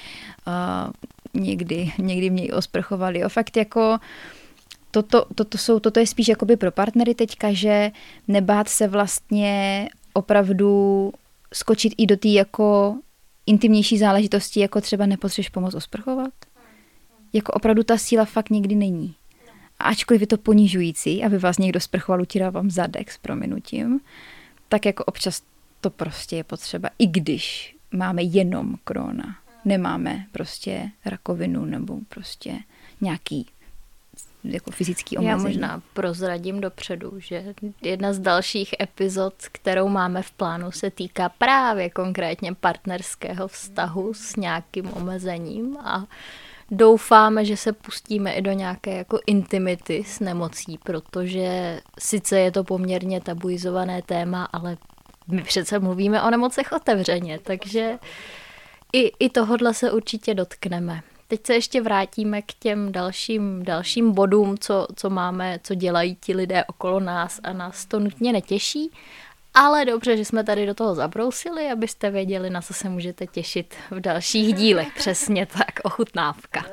uh, 0.48 0.92
někdy, 1.42 1.92
někdy 1.98 2.30
mě 2.30 2.46
i 2.46 2.52
osprchovali. 2.52 3.26
O 3.26 3.30
fakt 3.30 3.58
jako 3.58 3.98
toto, 4.92 5.26
toto, 5.36 5.58
jsou, 5.58 5.80
toto 5.80 6.00
je 6.00 6.08
spíš 6.08 6.28
jakoby 6.28 6.58
pro 6.58 6.72
partnery 6.72 7.16
teďka, 7.16 7.54
že 7.54 7.92
nebát 8.28 8.70
se 8.70 8.88
vlastně 8.88 9.88
opravdu 10.14 11.12
skočit 11.54 11.94
i 11.98 12.06
do 12.06 12.18
té 12.18 12.28
jako 12.28 12.96
intimnější 13.48 13.98
záležitosti, 13.98 14.60
jako 14.60 14.82
třeba 14.82 15.06
nepotřebuješ 15.06 15.50
pomoc 15.50 15.74
osprchovat. 15.74 16.34
Jako 17.34 17.52
opravdu 17.52 17.84
ta 17.84 17.98
síla 17.98 18.26
fakt 18.26 18.50
nikdy 18.50 18.76
není. 18.76 19.16
A 19.80 19.84
ačkoliv 19.84 20.22
je 20.22 20.28
to 20.28 20.38
ponižující, 20.38 21.24
aby 21.24 21.38
vás 21.38 21.58
někdo 21.58 21.80
sprchoval, 21.80 22.22
utíral 22.22 22.52
vám 22.52 22.72
zadek 22.72 23.12
s 23.12 23.18
prominutím, 23.18 24.00
tak 24.70 24.86
jako 24.86 25.04
občas 25.04 25.42
to 25.82 25.90
prostě 25.90 26.36
je 26.36 26.44
potřeba, 26.44 26.90
i 27.00 27.08
když 27.08 27.76
máme 27.92 28.24
jenom 28.24 28.76
korona. 28.84 29.38
Nemáme 29.66 30.26
prostě 30.32 30.92
rakovinu 31.06 31.66
nebo 31.66 32.00
prostě 32.10 32.60
nějaký 33.02 33.46
jako 34.44 34.72
fyzický 34.72 35.18
omezení. 35.18 35.30
Já 35.30 35.38
možná 35.38 35.82
prozradím 35.94 36.62
dopředu, 36.62 37.14
že 37.18 37.54
jedna 37.82 38.14
z 38.14 38.20
dalších 38.20 38.76
epizod, 38.82 39.34
kterou 39.52 39.88
máme 39.88 40.22
v 40.22 40.32
plánu, 40.32 40.72
se 40.72 40.92
týká 40.92 41.30
právě 41.30 41.90
konkrétně 41.90 42.54
partnerského 42.54 43.48
vztahu 43.48 44.14
s 44.14 44.36
nějakým 44.36 44.94
omezením 44.94 45.78
a 45.78 46.08
doufáme, 46.72 47.46
že 47.46 47.58
se 47.58 47.74
pustíme 47.74 48.34
i 48.34 48.42
do 48.42 48.52
nějaké 48.52 48.98
jako 48.98 49.20
intimity 49.28 50.04
s 50.08 50.20
nemocí, 50.20 50.80
protože 50.84 51.82
sice 52.00 52.40
je 52.40 52.52
to 52.52 52.64
poměrně 52.64 53.22
tabuizované 53.22 54.02
téma, 54.02 54.48
ale 54.54 54.78
my 55.28 55.44
přece 55.44 55.80
mluvíme 55.80 56.24
o 56.24 56.30
nemocech 56.30 56.72
otevřeně, 56.72 57.40
takže 57.40 58.00
i, 58.94 59.12
i 59.20 59.30
tohodle 59.30 59.74
se 59.74 59.92
určitě 59.92 60.34
dotkneme. 60.34 61.02
Teď 61.28 61.46
se 61.46 61.54
ještě 61.54 61.82
vrátíme 61.82 62.42
k 62.42 62.54
těm 62.54 62.92
dalším, 62.92 63.64
dalším 63.64 64.12
bodům, 64.12 64.58
co, 64.58 64.88
co 64.96 65.10
máme, 65.10 65.60
co 65.64 65.76
dělají 65.76 66.16
ti 66.16 66.36
lidé 66.36 66.66
okolo 66.66 67.00
nás 67.00 67.40
a 67.44 67.54
nás 67.54 67.86
to 67.86 68.00
nutně 68.00 68.34
netěší. 68.34 68.92
Ale 69.54 69.86
dobře, 69.86 70.18
že 70.18 70.26
jsme 70.26 70.44
tady 70.44 70.66
do 70.66 70.74
toho 70.74 70.96
zabrousili, 70.96 71.72
abyste 71.72 72.10
věděli, 72.12 72.50
na 72.50 72.62
co 72.62 72.74
se 72.74 72.90
můžete 72.90 73.28
těšit 73.28 73.76
v 73.92 74.00
dalších 74.00 74.56
dílech. 74.56 74.88
Přesně 74.96 75.46
tak, 75.46 75.80
ochutnávka. 75.84 76.66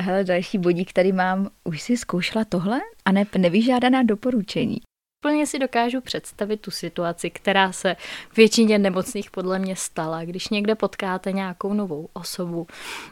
Hele, 0.00 0.24
další 0.24 0.58
bodík 0.58 0.92
tady 0.92 1.12
mám. 1.12 1.50
Už 1.64 1.82
si 1.82 1.96
zkoušela 1.96 2.44
tohle? 2.44 2.80
A 3.04 3.12
ne, 3.12 3.24
nevyžádaná 3.38 4.02
doporučení 4.02 4.78
úplně 5.24 5.46
si 5.46 5.58
dokážu 5.58 6.00
představit 6.00 6.60
tu 6.60 6.70
situaci, 6.70 7.30
která 7.30 7.72
se 7.72 7.96
většině 8.36 8.78
nemocných 8.78 9.30
podle 9.30 9.58
mě 9.58 9.76
stala, 9.76 10.24
když 10.24 10.48
někde 10.48 10.74
potkáte 10.74 11.32
nějakou 11.32 11.74
novou 11.74 12.08
osobu 12.12 12.66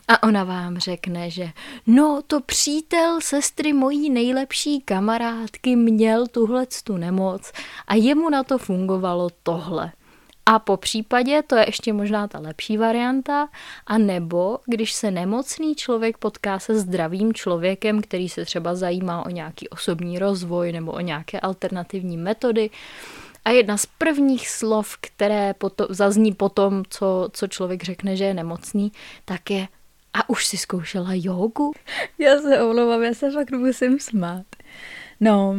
a 0.09 0.23
ona 0.23 0.45
vám 0.45 0.79
řekne, 0.79 1.31
že 1.31 1.49
no 1.87 2.23
to 2.27 2.41
přítel 2.41 3.21
sestry 3.21 3.73
mojí 3.73 4.11
nejlepší 4.11 4.81
kamarádky 4.81 5.77
měl 5.77 6.27
tuhle 6.27 6.67
tu 6.85 6.97
nemoc 6.97 7.53
a 7.89 7.95
jemu 7.95 8.31
na 8.31 8.45
to 8.45 8.59
fungovalo 8.59 9.29
tohle. 9.43 9.93
A 10.47 10.59
po 10.59 10.77
případě, 10.77 11.43
to 11.43 11.57
je 11.57 11.69
ještě 11.69 11.93
možná 11.93 12.29
ta 12.29 12.39
lepší 12.39 12.77
varianta, 12.77 13.49
a 13.87 13.99
nebo 13.99 14.59
když 14.67 14.93
se 14.93 15.11
nemocný 15.11 15.75
člověk 15.75 16.19
potká 16.19 16.59
se 16.59 16.79
zdravým 16.79 17.35
člověkem, 17.35 18.03
který 18.03 18.29
se 18.29 18.45
třeba 18.45 18.75
zajímá 18.75 19.27
o 19.27 19.31
nějaký 19.31 19.69
osobní 19.69 20.19
rozvoj 20.19 20.73
nebo 20.73 20.93
o 20.93 21.01
nějaké 21.01 21.41
alternativní 21.41 22.17
metody, 22.17 22.71
a 23.45 23.51
jedna 23.51 23.77
z 23.77 23.87
prvních 23.87 24.49
slov, 24.49 24.97
které 25.01 25.55
potom, 25.55 25.87
zazní 25.91 26.33
po 26.33 26.49
tom, 26.49 26.83
co, 26.89 27.29
co 27.33 27.47
člověk 27.47 27.83
řekne, 27.83 28.17
že 28.17 28.25
je 28.25 28.35
nemocný, 28.35 28.93
tak 29.25 29.51
je 29.51 29.69
a 30.15 30.29
už 30.29 30.47
si 30.47 30.57
zkoušela 30.57 31.11
jogu? 31.13 31.73
Já 32.19 32.39
se 32.39 32.63
omlouvám, 32.63 33.03
já 33.03 33.15
se 33.15 33.31
fakt 33.31 33.51
musím 33.51 34.01
smát. 34.01 34.47
No, 35.21 35.55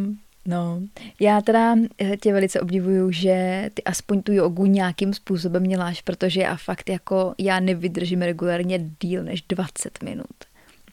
No, 0.45 0.81
já 1.19 1.41
teda 1.41 1.75
eh, 1.97 2.17
tě 2.17 2.33
velice 2.33 2.61
obdivuju, 2.61 3.11
že 3.11 3.69
ty 3.73 3.83
aspoň 3.83 4.21
tu 4.21 4.33
jogu 4.33 4.65
nějakým 4.65 5.13
způsobem 5.13 5.63
děláš, 5.63 6.01
protože 6.01 6.41
já 6.41 6.55
fakt 6.55 6.89
jako, 6.89 7.35
já 7.37 7.59
nevydržím 7.59 8.21
regulárně 8.21 8.79
díl 9.01 9.23
než 9.23 9.41
20 9.41 10.03
minut. 10.03 10.35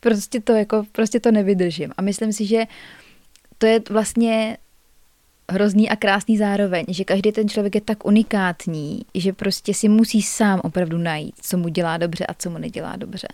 Prostě 0.01 0.41
to 0.41 0.53
jako, 0.53 0.85
prostě 0.93 1.21
to 1.21 1.31
nevydržím. 1.31 1.93
A 1.97 2.03
myslím 2.03 2.33
si, 2.33 2.47
že 2.47 2.65
to 3.59 3.67
je 3.67 3.81
vlastně 3.91 4.57
hrozný 5.51 5.91
a 5.91 5.97
krásný 5.97 6.37
zároveň, 6.37 6.85
že 6.89 7.05
každý 7.05 7.33
ten 7.33 7.49
člověk 7.49 7.75
je 7.75 7.81
tak 7.81 8.07
unikátní, 8.07 9.03
že 9.15 9.33
prostě 9.33 9.75
si 9.75 9.89
musí 9.89 10.23
sám 10.23 10.61
opravdu 10.65 10.99
najít, 10.99 11.35
co 11.43 11.59
mu 11.59 11.69
dělá 11.69 11.97
dobře 11.97 12.27
a 12.27 12.35
co 12.35 12.51
mu 12.51 12.59
nedělá 12.59 12.97
dobře. 12.97 13.29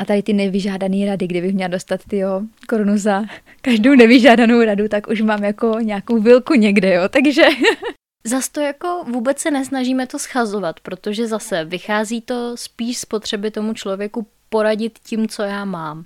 A 0.00 0.04
tady 0.04 0.22
ty 0.22 0.32
nevyžádané 0.32 1.06
rady, 1.06 1.26
kdybych 1.26 1.54
měla 1.54 1.68
dostat 1.68 2.00
ty 2.08 2.22
korunu 2.68 2.98
za 2.98 3.22
každou 3.62 3.94
nevyžádanou 3.94 4.64
radu, 4.64 4.88
tak 4.88 5.08
už 5.08 5.20
mám 5.20 5.44
jako 5.44 5.78
nějakou 5.80 6.20
vilku 6.20 6.54
někde, 6.54 6.94
jo, 6.94 7.08
takže... 7.08 7.42
Zas 8.24 8.48
to 8.48 8.60
jako 8.60 9.04
vůbec 9.08 9.38
se 9.38 9.50
nesnažíme 9.50 10.06
to 10.06 10.18
schazovat, 10.18 10.80
protože 10.80 11.26
zase 11.26 11.64
vychází 11.64 12.20
to 12.20 12.56
spíš 12.56 12.98
z 12.98 13.04
potřeby 13.04 13.50
tomu 13.50 13.74
člověku 13.74 14.26
poradit 14.48 14.98
tím, 14.98 15.28
co 15.28 15.42
já 15.42 15.64
mám. 15.64 16.04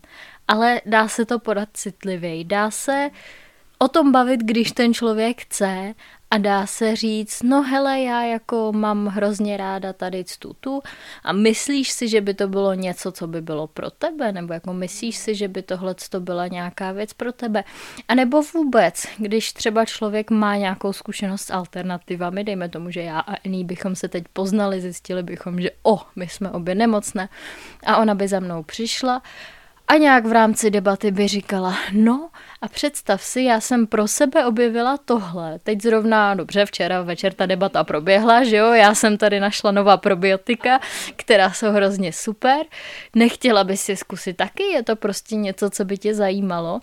Ale 0.49 0.81
dá 0.87 1.09
se 1.09 1.25
to 1.25 1.39
podat 1.39 1.69
citlivěji, 1.73 2.45
dá 2.45 2.71
se 2.71 3.11
o 3.79 3.89
tom 3.89 4.13
bavit, 4.13 4.41
když 4.41 4.73
ten 4.73 4.95
člověk 4.95 5.43
chce 5.43 5.95
a 6.35 6.39
dá 6.39 6.67
se 6.67 6.97
říct, 6.97 7.43
no 7.43 7.63
hele, 7.63 8.01
já 8.01 8.23
jako 8.25 8.73
mám 8.73 9.07
hrozně 9.07 9.57
ráda 9.57 9.93
tady 9.93 10.25
tu 10.61 10.83
a 11.25 11.33
myslíš 11.33 11.91
si, 11.91 12.09
že 12.09 12.21
by 12.21 12.35
to 12.35 12.49
bylo 12.49 12.75
něco, 12.75 13.13
co 13.13 13.27
by 13.27 13.43
bylo 13.43 13.67
pro 13.67 13.91
tebe, 13.91 14.33
nebo 14.33 14.53
jako 14.53 14.73
myslíš 14.73 15.17
si, 15.17 15.35
že 15.35 15.49
by 15.49 15.63
tohle 15.63 15.95
to 16.11 16.21
byla 16.21 16.47
nějaká 16.47 16.93
věc 16.93 17.13
pro 17.13 17.33
tebe, 17.33 17.65
a 18.09 18.15
nebo 18.15 18.43
vůbec, 18.43 19.07
když 19.19 19.53
třeba 19.53 19.85
člověk 19.85 20.31
má 20.31 20.57
nějakou 20.57 20.93
zkušenost 20.93 21.43
s 21.43 21.51
alternativami, 21.51 22.45
dejme 22.45 22.69
tomu, 22.69 22.91
že 22.91 23.03
já 23.03 23.21
a 23.21 23.35
Ení 23.45 23.65
bychom 23.65 23.95
se 23.95 24.09
teď 24.09 24.25
poznali, 24.33 24.81
zjistili 24.81 25.23
bychom, 25.23 25.61
že 25.61 25.71
o, 25.83 26.01
my 26.17 26.29
jsme 26.29 26.51
obě 26.51 26.75
nemocné 26.75 27.29
a 27.87 27.97
ona 27.97 28.15
by 28.15 28.29
za 28.29 28.41
mnou 28.41 28.63
přišla 28.63 29.23
a 29.89 29.97
nějak 29.97 30.27
v 30.27 30.33
rámci 30.33 30.71
debaty 30.71 31.11
by 31.11 31.29
říkala, 31.29 31.77
no 31.93 32.29
a 32.63 32.69
představ 32.69 33.23
si, 33.23 33.43
já 33.43 33.61
jsem 33.61 33.87
pro 33.87 34.09
sebe 34.09 34.47
objevila 34.47 34.97
tohle. 35.05 35.59
Teď 35.59 35.83
zrovna, 35.83 36.35
dobře, 36.35 36.67
včera 36.67 37.03
večer 37.03 37.33
ta 37.33 37.47
debata 37.47 37.85
proběhla, 37.85 38.45
že 38.45 38.57
jo, 38.57 38.73
já 38.73 38.95
jsem 38.95 39.17
tady 39.17 39.41
našla 39.41 39.71
nová 39.71 39.97
probiotika, 39.97 40.81
která 41.17 41.53
jsou 41.53 41.71
hrozně 41.71 42.13
super. 42.13 42.67
Nechtěla 43.17 43.65
bys 43.65 43.81
si 43.81 43.97
zkusit 43.97 44.37
taky, 44.37 44.63
je 44.63 44.83
to 44.83 44.97
prostě 44.97 45.37
něco, 45.37 45.71
co 45.71 45.85
by 45.85 45.99
tě 45.99 46.15
zajímalo. 46.15 46.81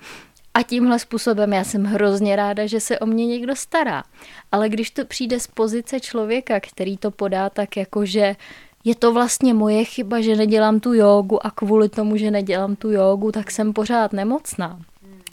A 0.54 0.64
tímhle 0.64 1.00
způsobem 1.00 1.54
já 1.54 1.64
jsem 1.64 1.84
hrozně 1.84 2.36
ráda, 2.36 2.66
že 2.66 2.80
se 2.80 3.00
o 3.00 3.06
mě 3.06 3.28
někdo 3.28 3.56
stará. 3.56 4.04
Ale 4.52 4.70
když 4.70 4.92
to 4.92 5.06
přijde 5.06 5.40
z 5.40 5.48
pozice 5.48 6.00
člověka, 6.00 6.60
který 6.60 6.98
to 6.98 7.12
podá 7.12 7.50
tak 7.50 7.78
jako, 7.78 8.06
že 8.06 8.36
je 8.84 8.96
to 8.96 9.14
vlastně 9.14 9.54
moje 9.54 9.84
chyba, 9.86 10.22
že 10.22 10.36
nedělám 10.36 10.80
tu 10.80 10.94
jogu 10.94 11.46
a 11.46 11.52
kvůli 11.52 11.90
tomu, 11.90 12.18
že 12.18 12.32
nedělám 12.32 12.76
tu 12.76 12.92
jogu, 12.92 13.32
tak 13.32 13.52
jsem 13.52 13.74
pořád 13.74 14.14
nemocná. 14.14 14.80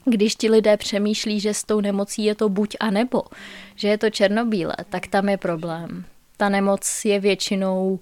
Když 0.04 0.34
ti 0.34 0.50
lidé 0.50 0.76
přemýšlí, 0.76 1.40
že 1.40 1.54
s 1.54 1.64
tou 1.64 1.80
nemocí 1.80 2.24
je 2.24 2.34
to 2.34 2.48
buď 2.48 2.76
a 2.80 2.90
nebo, 2.90 3.22
že 3.76 3.88
je 3.88 3.98
to 3.98 4.10
černobílé, 4.10 4.76
tak 4.90 5.06
tam 5.06 5.28
je 5.28 5.36
problém. 5.36 6.04
Ta 6.36 6.48
nemoc 6.48 7.04
je 7.04 7.20
většinou 7.20 8.00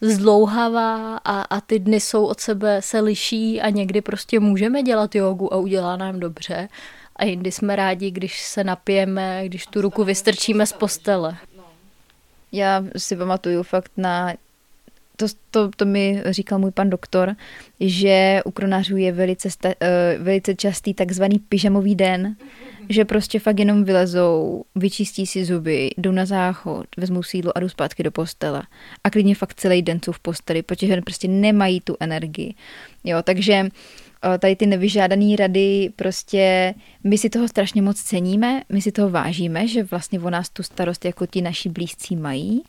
zdlouhavá 0.00 1.16
a, 1.16 1.42
a 1.42 1.60
ty 1.60 1.78
dny 1.78 2.00
jsou 2.00 2.26
od 2.26 2.40
sebe, 2.40 2.82
se 2.82 3.00
liší 3.00 3.60
a 3.60 3.70
někdy 3.70 4.00
prostě 4.00 4.40
můžeme 4.40 4.82
dělat 4.82 5.14
jogu 5.14 5.54
a 5.54 5.56
udělá 5.56 5.96
nám 5.96 6.20
dobře. 6.20 6.68
A 7.16 7.24
jindy 7.24 7.52
jsme 7.52 7.76
rádi, 7.76 8.10
když 8.10 8.42
se 8.42 8.64
napijeme, 8.64 9.42
když 9.44 9.66
tu 9.66 9.80
ruku 9.80 10.04
vystrčíme 10.04 10.66
z 10.66 10.72
postele. 10.72 11.36
Já 12.52 12.84
si 12.96 13.16
pamatuju 13.16 13.62
fakt 13.62 13.92
na 13.96 14.32
to, 15.16 15.26
to, 15.50 15.70
to 15.76 15.84
mi 15.84 16.22
říkal 16.26 16.58
můj 16.58 16.70
pan 16.70 16.90
doktor, 16.90 17.36
že 17.80 18.40
u 18.44 18.50
kronářů 18.50 18.96
je 18.96 19.12
velice, 19.12 19.50
sta, 19.50 19.68
uh, 19.68 20.24
velice 20.24 20.54
častý 20.54 20.94
takzvaný 20.94 21.38
pyžamový 21.38 21.94
den, 21.94 22.36
že 22.88 23.04
prostě 23.04 23.38
fakt 23.38 23.58
jenom 23.58 23.84
vylezou, 23.84 24.64
vyčistí 24.74 25.26
si 25.26 25.44
zuby, 25.44 25.90
jdou 25.98 26.12
na 26.12 26.26
záchod, 26.26 26.86
vezmou 26.96 27.22
sídlo 27.22 27.56
a 27.56 27.60
jdou 27.60 27.68
zpátky 27.68 28.02
do 28.02 28.10
postele. 28.10 28.62
A 29.04 29.10
klidně 29.10 29.34
fakt 29.34 29.54
celý 29.54 29.82
den 29.82 30.00
jsou 30.04 30.12
v 30.12 30.20
posteli, 30.20 30.62
protože 30.62 31.00
prostě 31.00 31.28
nemají 31.28 31.80
tu 31.80 31.96
energii. 32.00 32.54
Jo, 33.04 33.18
takže 33.22 33.68
tady 34.38 34.56
ty 34.56 34.66
nevyžádané 34.66 35.36
rady, 35.36 35.90
prostě 35.96 36.74
my 37.04 37.18
si 37.18 37.30
toho 37.30 37.48
strašně 37.48 37.82
moc 37.82 38.02
ceníme, 38.02 38.62
my 38.68 38.82
si 38.82 38.92
toho 38.92 39.10
vážíme, 39.10 39.68
že 39.68 39.82
vlastně 39.82 40.20
o 40.20 40.30
nás 40.30 40.50
tu 40.50 40.62
starost 40.62 41.04
jako 41.04 41.26
ti 41.26 41.42
naši 41.42 41.68
blízcí 41.68 42.16
mají. 42.16 42.62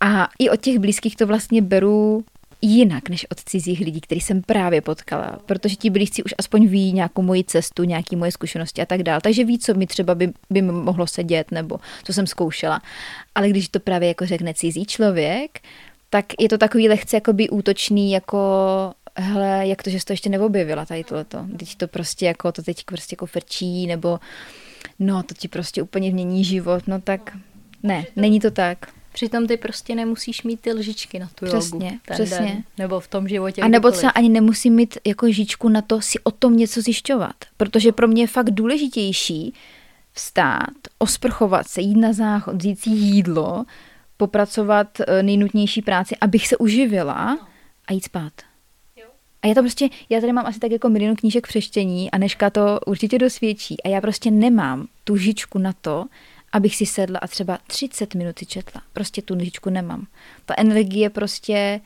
A 0.00 0.28
i 0.38 0.50
od 0.50 0.60
těch 0.60 0.78
blízkých 0.78 1.16
to 1.16 1.26
vlastně 1.26 1.62
beru 1.62 2.24
jinak 2.62 3.08
než 3.08 3.26
od 3.30 3.40
cizích 3.44 3.80
lidí, 3.80 4.00
který 4.00 4.20
jsem 4.20 4.42
právě 4.42 4.80
potkala, 4.80 5.38
protože 5.46 5.76
ti 5.76 5.90
blízcí 5.90 6.22
už 6.22 6.34
aspoň 6.38 6.66
ví 6.66 6.92
nějakou 6.92 7.22
moji 7.22 7.44
cestu, 7.44 7.84
nějaké 7.84 8.16
moje 8.16 8.32
zkušenosti 8.32 8.82
a 8.82 8.86
tak 8.86 9.02
dále. 9.02 9.20
Takže 9.20 9.44
ví, 9.44 9.58
co 9.58 9.74
mi 9.74 9.86
třeba 9.86 10.14
by, 10.14 10.32
by 10.50 10.62
mohlo 10.62 11.06
sedět 11.06 11.50
nebo 11.50 11.78
co 12.04 12.12
jsem 12.12 12.26
zkoušela. 12.26 12.82
Ale 13.34 13.48
když 13.48 13.68
to 13.68 13.80
právě 13.80 14.08
jako 14.08 14.26
řekne 14.26 14.54
cizí 14.54 14.86
člověk, 14.86 15.60
tak 16.10 16.26
je 16.40 16.48
to 16.48 16.58
takový 16.58 16.88
lehce 16.88 17.16
jakoby 17.16 17.48
útočný, 17.48 18.12
jako 18.12 18.38
hele, 19.16 19.66
jak 19.66 19.82
to, 19.82 19.90
že 19.90 20.00
jsi 20.00 20.06
to 20.06 20.12
ještě 20.12 20.28
neobjevila 20.28 20.86
tady 20.86 21.04
tohleto. 21.04 21.46
Teď 21.58 21.76
to 21.76 21.88
prostě 21.88 22.26
jako, 22.26 22.52
to 22.52 22.62
teď 22.62 22.84
prostě 22.84 23.14
jako 23.14 23.26
frčí, 23.26 23.86
nebo 23.86 24.20
no, 24.98 25.22
to 25.22 25.34
ti 25.34 25.48
prostě 25.48 25.82
úplně 25.82 26.10
mění 26.10 26.44
život, 26.44 26.86
no 26.86 27.00
tak 27.00 27.36
ne, 27.82 28.04
není 28.16 28.40
to 28.40 28.50
tak. 28.50 28.95
Přitom 29.16 29.46
ty 29.46 29.56
prostě 29.56 29.94
nemusíš 29.94 30.42
mít 30.42 30.60
ty 30.60 30.72
lžičky 30.72 31.18
na 31.18 31.28
tu 31.34 31.46
přesně, 31.46 31.86
jogu. 31.86 31.98
Ten 32.04 32.14
přesně. 32.14 32.46
Den, 32.46 32.62
nebo 32.78 33.00
v 33.00 33.08
tom 33.08 33.28
životě. 33.28 33.62
A 33.62 33.68
nebo 33.68 33.90
třeba 33.90 34.10
ani 34.10 34.28
nemusím 34.28 34.74
mít 34.74 34.98
jako 35.06 35.32
žičku 35.32 35.68
na 35.68 35.82
to 35.82 36.00
si 36.00 36.18
o 36.18 36.30
tom 36.30 36.56
něco 36.56 36.80
zjišťovat. 36.80 37.36
Protože 37.56 37.92
pro 37.92 38.08
mě 38.08 38.22
je 38.22 38.26
fakt 38.26 38.50
důležitější 38.50 39.54
vstát, 40.12 40.76
osprchovat 40.98 41.68
se, 41.68 41.80
jít 41.80 41.96
na 41.96 42.12
záchod, 42.12 42.54
vzít 42.54 42.80
si 42.80 42.90
jídlo, 42.90 43.64
popracovat 44.16 45.00
eh, 45.00 45.22
nejnutnější 45.22 45.82
práci, 45.82 46.16
abych 46.20 46.48
se 46.48 46.56
uživila 46.56 47.38
a 47.86 47.92
jít 47.92 48.04
spát. 48.04 48.32
A 49.42 49.46
já 49.46 49.54
to 49.54 49.60
prostě, 49.60 49.88
já 50.08 50.20
tady 50.20 50.32
mám 50.32 50.46
asi 50.46 50.60
tak 50.60 50.70
jako 50.70 50.88
milion 50.88 51.16
knížek 51.16 51.46
přeštění 51.46 52.10
a 52.10 52.18
Neška 52.18 52.50
to 52.50 52.80
určitě 52.86 53.18
dosvědčí. 53.18 53.82
A 53.82 53.88
já 53.88 54.00
prostě 54.00 54.30
nemám 54.30 54.86
tu 55.04 55.16
žičku 55.16 55.58
na 55.58 55.72
to, 55.80 56.04
abych 56.56 56.76
si 56.76 56.86
sedla 56.86 57.18
a 57.22 57.26
třeba 57.26 57.58
30 57.66 58.14
minut 58.14 58.38
si 58.38 58.46
četla. 58.46 58.82
Prostě 58.92 59.22
tu 59.22 59.40
žičku 59.40 59.70
nemám. 59.70 60.06
Ta 60.44 60.54
energie 60.56 61.10
prostě 61.10 61.80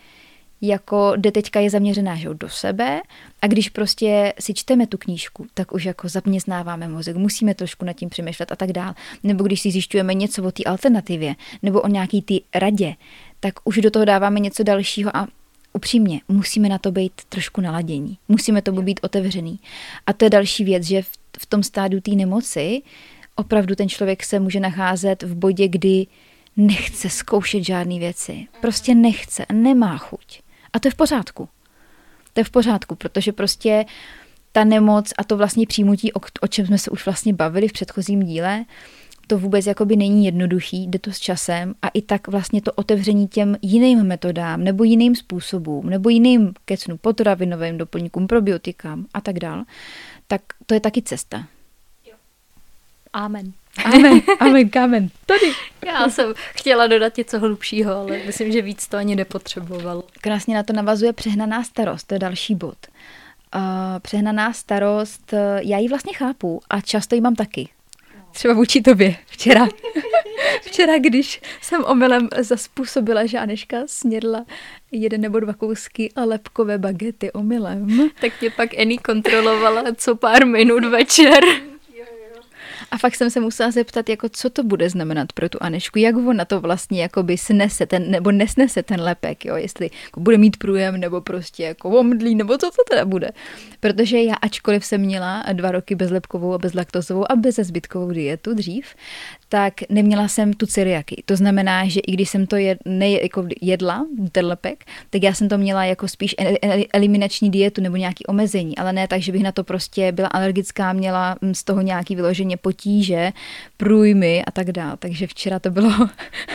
jako 0.61 1.13
jde 1.17 1.33
teďka 1.33 1.61
je 1.61 1.71
zaměřená 1.71 2.17
že, 2.17 2.29
do 2.35 2.49
sebe 2.49 3.01
a 3.43 3.47
když 3.47 3.69
prostě 3.69 4.33
si 4.41 4.55
čteme 4.55 4.87
tu 4.87 4.99
knížku, 4.99 5.47
tak 5.55 5.73
už 5.73 5.85
jako 5.85 6.09
zaměstnáváme 6.09 6.89
mozek, 6.89 7.17
musíme 7.17 7.55
trošku 7.55 7.85
nad 7.85 7.93
tím 7.93 8.09
přemýšlet 8.09 8.53
a 8.53 8.57
tak 8.57 8.73
dál. 8.73 8.95
Nebo 9.23 9.45
když 9.45 9.61
si 9.61 9.71
zjišťujeme 9.71 10.15
něco 10.15 10.43
o 10.43 10.53
té 10.53 10.65
alternativě 10.65 11.35
nebo 11.63 11.81
o 11.81 11.89
nějaký 11.89 12.23
ty 12.23 12.43
radě, 12.55 12.95
tak 13.41 13.55
už 13.65 13.77
do 13.77 13.91
toho 13.91 14.05
dáváme 14.05 14.41
něco 14.41 14.63
dalšího 14.63 15.17
a 15.17 15.29
upřímně, 15.73 16.21
musíme 16.29 16.69
na 16.69 16.79
to 16.79 16.93
být 16.93 17.13
trošku 17.29 17.61
naladění. 17.61 18.19
Musíme 18.29 18.63
to 18.63 18.73
být 18.73 19.01
otevřený. 19.03 19.61
A 20.07 20.13
to 20.13 20.25
je 20.25 20.31
další 20.31 20.65
věc, 20.65 20.85
že 20.85 21.03
v, 21.03 21.11
v 21.39 21.47
tom 21.47 21.63
stádu 21.63 22.01
té 22.01 22.11
nemoci 22.11 22.83
opravdu 23.41 23.75
ten 23.75 23.89
člověk 23.89 24.25
se 24.25 24.41
může 24.41 24.61
nacházet 24.61 25.23
v 25.23 25.35
bodě, 25.35 25.69
kdy 25.69 26.07
nechce 26.57 27.11
zkoušet 27.11 27.65
žádné 27.65 27.99
věci. 27.99 28.47
Prostě 28.61 28.95
nechce, 28.95 29.47
nemá 29.53 29.99
chuť. 29.99 30.41
A 30.73 30.79
to 30.79 30.89
je 30.89 30.93
v 30.93 30.95
pořádku. 30.95 31.49
To 32.33 32.41
je 32.41 32.45
v 32.45 32.51
pořádku, 32.51 32.95
protože 32.95 33.33
prostě 33.33 33.85
ta 34.53 34.65
nemoc 34.65 35.13
a 35.19 35.25
to 35.25 35.37
vlastně 35.37 35.67
přijmutí, 35.67 36.13
o, 36.13 36.21
o 36.41 36.47
čem 36.47 36.67
jsme 36.67 36.79
se 36.79 36.91
už 36.91 37.05
vlastně 37.05 37.33
bavili 37.33 37.69
v 37.69 37.73
předchozím 37.73 38.23
díle, 38.23 38.65
to 39.27 39.39
vůbec 39.39 39.67
jakoby 39.67 39.97
není 39.97 40.25
jednoduchý, 40.25 40.87
jde 40.87 40.99
to 40.99 41.13
s 41.13 41.19
časem 41.19 41.75
a 41.83 41.89
i 41.89 42.03
tak 42.03 42.29
vlastně 42.29 42.63
to 42.63 42.73
otevření 42.73 43.29
těm 43.29 43.57
jiným 43.63 44.03
metodám 44.03 44.65
nebo 44.65 44.85
jiným 44.85 45.17
způsobům 45.17 45.91
nebo 45.91 46.09
jiným 46.09 46.53
kecnu, 46.65 46.97
potravinovým 46.97 47.79
doplňkům, 47.79 48.27
probiotikám 48.27 49.07
a 49.15 49.21
tak 49.21 49.39
dál, 49.39 49.65
tak 50.27 50.43
to 50.67 50.75
je 50.75 50.81
taky 50.81 51.03
cesta. 51.03 51.47
Amen. 53.13 53.53
Amen, 53.85 54.23
amen, 54.41 54.69
kámen. 54.69 55.09
Tady. 55.27 55.53
Já 55.87 56.09
jsem 56.09 56.35
chtěla 56.55 56.87
dodat 56.87 57.17
něco 57.17 57.39
hlubšího, 57.39 57.95
ale 57.95 58.21
myslím, 58.27 58.53
že 58.53 58.63
víc 58.63 58.87
to 58.87 58.97
ani 58.97 59.17
nepotřebovalo. 59.17 60.05
Krásně 60.21 60.55
na 60.55 60.63
to 60.63 60.73
navazuje 60.73 61.13
přehnaná 61.13 61.65
starost, 61.65 62.07
to 62.07 62.15
je 62.15 62.19
další 62.19 62.55
bod. 62.55 62.77
Uh, 63.55 63.63
přehnaná 63.99 64.53
starost, 64.53 65.35
já 65.59 65.79
ji 65.79 65.89
vlastně 65.89 66.13
chápu 66.13 66.61
a 66.71 66.81
často 66.81 67.15
ji 67.15 67.21
mám 67.21 67.35
taky. 67.35 67.69
Třeba 68.33 68.55
vůči 68.55 68.83
tobě 68.83 69.17
včera. 69.27 69.69
včera, 70.63 70.99
když 70.99 71.41
jsem 71.63 71.85
omylem 71.85 72.29
zaspůsobila, 72.39 73.27
že 73.27 73.39
Aneška 73.39 73.77
snědla 73.87 74.45
jeden 74.93 75.21
nebo 75.21 75.41
dva 75.41 75.53
kousky 75.53 76.13
a 76.17 76.25
lepkové 76.25 76.79
bagety 76.79 77.33
omylem. 77.33 78.11
Tak 78.21 78.41
mě 78.41 78.51
pak 78.51 78.79
Eni 78.79 78.99
kontrolovala 78.99 79.85
co 79.97 80.17
pár 80.17 80.47
minut 80.47 80.85
večer. 80.85 81.45
A 82.91 82.99
fakt 82.99 83.15
jsem 83.15 83.31
se 83.31 83.41
musela 83.41 83.71
zeptat, 83.71 84.09
jako 84.09 84.29
co 84.29 84.51
to 84.51 84.63
bude 84.63 84.91
znamenat 84.91 85.33
pro 85.33 85.49
tu 85.49 85.59
Anešku, 85.61 85.99
jak 85.99 86.17
ona 86.17 86.45
to 86.45 86.61
vlastně 86.61 87.03
jakoby 87.03 87.39
snese 87.39 87.87
ten, 87.87 88.11
nebo 88.11 88.33
nesnese 88.33 88.83
ten 88.83 89.01
lepek, 89.01 89.45
jo, 89.45 89.57
jestli 89.57 89.91
jako 90.05 90.21
bude 90.21 90.39
mít 90.39 90.57
průjem, 90.57 90.97
nebo 90.97 91.21
prostě 91.21 91.63
jako 91.63 91.91
omdlí, 91.91 92.35
nebo 92.35 92.59
co 92.59 92.71
to 92.71 92.83
teda 92.91 93.05
bude. 93.05 93.31
Protože 93.81 94.23
já, 94.23 94.35
ačkoliv 94.35 94.85
jsem 94.85 95.01
měla 95.01 95.45
dva 95.53 95.71
roky 95.71 95.95
bezlepkovou 95.95 96.55
a 96.55 96.59
bezlaktozovou 96.59 97.33
a 97.33 97.37
bezezbytkovou 97.37 98.11
dietu 98.11 98.55
dřív, 98.55 98.95
tak 99.53 99.75
neměla 99.89 100.29
jsem 100.29 100.53
tu 100.53 100.67
celiaky. 100.67 101.23
To 101.27 101.37
znamená, 101.37 101.89
že 101.89 102.01
i 102.01 102.13
když 102.13 102.31
jsem 102.31 102.47
to 102.47 102.57
jed, 102.57 102.79
ne, 102.85 103.11
jako 103.11 103.47
jedla, 103.63 104.07
tak 105.11 105.23
já 105.23 105.35
jsem 105.35 105.49
to 105.49 105.59
měla 105.59 105.85
jako 105.85 106.09
spíš 106.09 106.35
eliminační 106.93 107.51
dietu 107.51 107.81
nebo 107.81 107.97
nějaký 107.97 108.27
omezení, 108.27 108.79
ale 108.79 108.93
ne 108.93 109.09
tak, 109.09 109.21
že 109.21 109.33
bych 109.33 109.43
na 109.43 109.53
to 109.53 109.65
prostě 109.65 110.13
byla 110.13 110.29
alergická, 110.29 110.93
měla 110.93 111.37
z 111.53 111.65
toho 111.65 111.81
nějaký 111.81 112.17
vyloženě 112.17 112.57
potíže, 112.57 113.33
průjmy 113.77 114.45
a 114.45 114.51
tak 114.51 114.73
dále. 114.73 114.97
Takže 114.97 115.27
včera 115.27 115.59
to 115.59 115.71
bylo, 115.71 115.91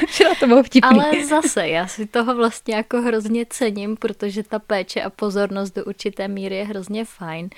včera 0.08 0.30
to 0.40 0.48
bylo 0.48 0.64
vtipný. 0.64 1.00
Ale 1.00 1.26
zase, 1.26 1.68
já 1.68 1.88
si 1.88 2.06
toho 2.06 2.36
vlastně 2.36 2.76
jako 2.76 3.02
hrozně 3.02 3.46
cením, 3.50 3.96
protože 3.98 4.44
ta 4.44 4.60
péče 4.60 5.02
a 5.02 5.10
pozornost 5.10 5.76
do 5.76 5.86
určité 5.86 6.28
míry 6.28 6.56
je 6.56 6.66
hrozně 6.66 7.06
fajn 7.06 7.50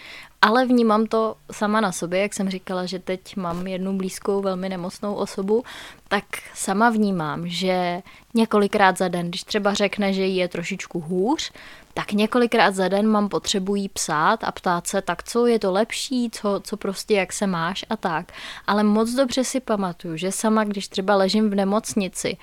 ale 0.42 0.66
vnímám 0.66 1.06
to 1.06 1.36
sama 1.52 1.82
na 1.82 1.92
sobě, 1.92 2.20
jak 2.20 2.34
jsem 2.34 2.50
říkala, 2.50 2.86
že 2.86 3.00
teď 3.00 3.36
mám 3.36 3.68
jednu 3.68 3.98
blízkou, 3.98 4.42
velmi 4.42 4.70
nemocnou 4.70 5.16
osobu, 5.16 5.64
tak 6.08 6.24
sama 6.54 6.90
vnímám, 6.90 7.48
že 7.48 8.02
několikrát 8.34 8.98
za 8.98 9.08
den, 9.08 9.28
když 9.28 9.44
třeba 9.44 9.74
řekne, 9.74 10.14
že 10.14 10.26
jí 10.26 10.36
je 10.36 10.48
trošičku 10.48 11.00
hůř, 11.00 11.52
tak 11.94 12.12
několikrát 12.12 12.76
za 12.76 12.88
den 12.88 13.08
mám 13.08 13.30
potřebu 13.30 13.76
jí 13.76 13.90
psát 13.90 14.44
a 14.44 14.52
ptát 14.52 14.88
se, 14.88 15.02
tak 15.02 15.24
co 15.24 15.48
je 15.48 15.60
to 15.60 15.72
lepší, 15.72 16.30
co, 16.30 16.62
co 16.64 16.78
prostě, 16.78 17.14
jak 17.14 17.34
se 17.34 17.48
máš 17.48 17.86
a 17.90 17.98
tak. 17.98 18.32
Ale 18.68 18.84
moc 18.84 19.12
dobře 19.12 19.44
si 19.44 19.60
pamatuju, 19.60 20.18
že 20.18 20.32
sama, 20.32 20.64
když 20.64 20.88
třeba 20.88 21.16
ležím 21.16 21.50
v 21.50 21.56
nemocnici, 21.56 22.38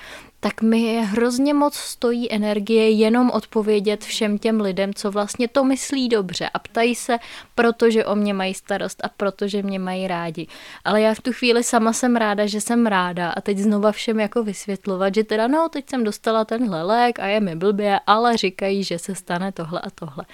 tak 0.45 0.63
mi 0.63 1.01
hrozně 1.05 1.55
moc 1.55 1.75
stojí 1.75 2.33
energie 2.33 2.91
jenom 2.91 3.31
odpovědět 3.31 4.05
všem 4.05 4.39
těm 4.39 4.61
lidem, 4.61 4.95
co 4.95 5.11
vlastně 5.11 5.49
to 5.49 5.65
myslí 5.65 6.09
dobře 6.09 6.49
a 6.55 6.59
ptají 6.59 6.95
se, 6.95 7.19
protože 7.55 8.05
o 8.05 8.15
mě 8.15 8.35
mají 8.35 8.55
starost 8.55 9.05
a 9.05 9.09
protože 9.09 9.63
mě 9.63 9.79
mají 9.79 10.09
rádi. 10.09 10.47
Ale 10.85 11.01
já 11.01 11.15
v 11.15 11.21
tu 11.21 11.33
chvíli 11.33 11.65
sama 11.65 11.93
jsem 11.93 12.17
ráda, 12.17 12.47
že 12.47 12.61
jsem 12.61 12.87
ráda 12.87 13.31
a 13.31 13.41
teď 13.41 13.59
znova 13.59 13.93
všem 13.93 14.21
jako 14.21 14.43
vysvětlovat, 14.43 15.15
že 15.15 15.25
teda 15.25 15.49
no, 15.49 15.69
teď 15.69 15.91
jsem 15.91 16.05
dostala 16.05 16.45
tenhle 16.45 16.83
lék 16.83 17.19
a 17.19 17.27
je 17.27 17.41
mi 17.41 17.57
blbě, 17.57 18.01
ale 18.07 18.37
říkají, 18.37 18.85
že 18.85 18.99
se 18.99 19.15
stane 19.15 19.53
tohle 19.53 19.81
a 19.81 19.91
tohle. 19.91 20.25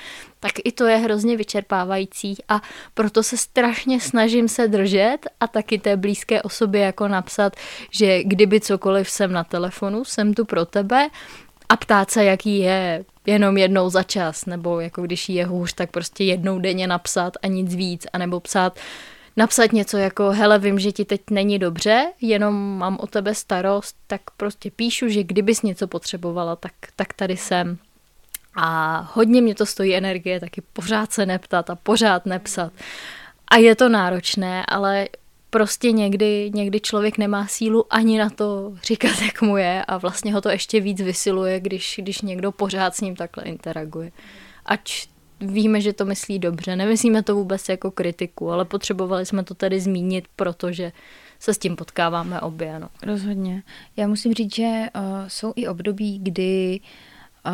Tak 0.41 0.53
i 0.65 0.73
to 0.73 0.85
je 0.85 0.97
hrozně 0.97 1.37
vyčerpávající 1.37 2.37
a 2.49 2.61
proto 2.95 3.23
se 3.23 3.37
strašně 3.37 4.01
snažím 4.01 4.49
se 4.49 4.69
držet 4.69 5.19
a 5.41 5.47
taky 5.47 5.79
té 5.79 5.97
blízké 5.97 6.43
osobě 6.43 6.81
jako 6.81 7.09
napsat, 7.09 7.57
že 7.91 8.25
kdyby 8.25 8.61
cokoliv 8.61 9.11
jsem 9.11 9.33
na 9.33 9.45
telefonu, 9.45 10.00
jsem 10.05 10.35
tu 10.35 10.45
pro 10.45 10.65
tebe 10.65 11.09
a 11.69 11.77
ptát 11.77 12.11
se, 12.11 12.25
jaký 12.25 12.59
je 12.59 13.05
jenom 13.27 13.57
jednou 13.57 13.91
za 13.91 14.03
čas, 14.03 14.47
nebo 14.47 14.81
jako 14.81 15.03
když 15.03 15.29
je 15.29 15.47
hůř, 15.47 15.73
tak 15.73 15.91
prostě 15.91 16.25
jednou 16.25 16.59
denně 16.59 16.87
napsat 16.87 17.37
a 17.43 17.47
nic 17.47 17.75
víc, 17.75 18.07
anebo 18.13 18.41
psát 18.41 18.79
napsat 19.37 19.73
něco 19.73 19.97
jako, 19.97 20.31
hele, 20.31 20.59
vím, 20.59 20.79
že 20.79 20.93
ti 20.93 21.05
teď 21.05 21.21
není 21.31 21.59
dobře, 21.59 22.07
jenom 22.21 22.79
mám 22.79 22.99
o 23.01 23.07
tebe 23.07 23.35
starost, 23.35 23.97
tak 24.07 24.21
prostě 24.37 24.71
píšu, 24.71 25.09
že 25.09 25.23
kdybys 25.23 25.63
něco 25.63 25.87
potřebovala, 25.87 26.57
tak, 26.57 26.73
tak 26.97 27.13
tady 27.13 27.37
jsem. 27.37 27.79
A 28.57 28.99
hodně 29.15 29.41
mě 29.41 29.55
to 29.55 29.67
stojí 29.67 29.95
energie 29.95 30.41
taky 30.41 30.63
pořád 30.73 31.13
se 31.13 31.27
neptat 31.27 31.71
a 31.71 31.75
pořád 31.75 32.27
nepsat. 32.27 32.73
A 33.49 33.57
je 33.57 33.77
to 33.77 33.89
náročné, 33.89 34.67
ale 34.67 35.09
prostě 35.51 35.93
někdy, 35.93 36.51
někdy 36.55 36.81
člověk 36.81 37.19
nemá 37.19 37.47
sílu 37.47 37.85
ani 37.91 38.19
na 38.19 38.31
to 38.31 38.73
říkat, 38.83 39.23
jak 39.23 39.43
mu 39.43 39.57
je 39.57 39.85
a 39.85 39.99
vlastně 39.99 40.35
ho 40.35 40.41
to 40.41 40.49
ještě 40.49 40.81
víc 40.81 41.01
vysiluje, 41.01 41.61
když, 41.61 42.01
když 42.03 42.21
někdo 42.21 42.53
pořád 42.53 42.95
s 42.95 43.01
ním 43.01 43.17
takhle 43.17 43.45
interaguje. 43.45 44.13
Ať 44.67 45.09
víme, 45.41 45.81
že 45.81 45.93
to 45.93 46.05
myslí 46.05 46.39
dobře, 46.39 46.77
nemyslíme 46.77 47.23
to 47.23 47.35
vůbec 47.35 47.69
jako 47.69 47.91
kritiku, 47.91 48.51
ale 48.51 48.65
potřebovali 48.65 49.27
jsme 49.27 49.45
to 49.45 49.55
tady 49.55 49.81
zmínit, 49.81 50.25
protože 50.37 50.93
se 51.39 51.55
s 51.55 51.59
tím 51.59 51.77
potkáváme 51.77 52.41
obě. 52.41 52.79
No. 52.79 52.89
Rozhodně. 53.03 53.63
Já 53.97 54.09
musím 54.09 54.35
říct, 54.35 54.55
že 54.55 54.65
uh, 54.65 55.03
jsou 55.29 55.53
i 55.57 55.69
období, 55.69 56.19
kdy 56.19 56.81
uh, 57.47 57.53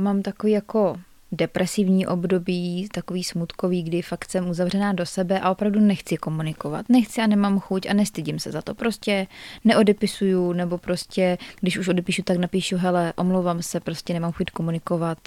mám 0.00 0.22
takový 0.22 0.52
jako 0.52 1.00
depresivní 1.32 2.06
období, 2.06 2.88
takový 2.92 3.24
smutkový, 3.24 3.82
kdy 3.82 4.02
fakt 4.02 4.30
jsem 4.30 4.50
uzavřená 4.50 4.92
do 4.92 5.06
sebe 5.06 5.40
a 5.40 5.50
opravdu 5.50 5.80
nechci 5.80 6.16
komunikovat. 6.16 6.88
Nechci 6.88 7.20
a 7.20 7.26
nemám 7.26 7.60
chuť 7.60 7.86
a 7.86 7.92
nestydím 7.92 8.38
se 8.38 8.52
za 8.52 8.62
to. 8.62 8.74
Prostě 8.74 9.26
neodepisuju 9.64 10.52
nebo 10.52 10.78
prostě, 10.78 11.38
když 11.60 11.78
už 11.78 11.88
odepíšu, 11.88 12.22
tak 12.22 12.36
napíšu, 12.36 12.76
hele, 12.76 13.12
omlouvám 13.16 13.62
se, 13.62 13.80
prostě 13.80 14.12
nemám 14.12 14.32
chuť 14.32 14.50
komunikovat, 14.50 15.18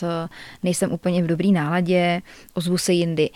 nejsem 0.64 0.92
úplně 0.92 1.24
v 1.24 1.28
dobrý 1.28 1.52
náladě, 1.52 2.22
ozvu 2.54 2.78
se 2.78 2.94
jindy. 2.94 3.30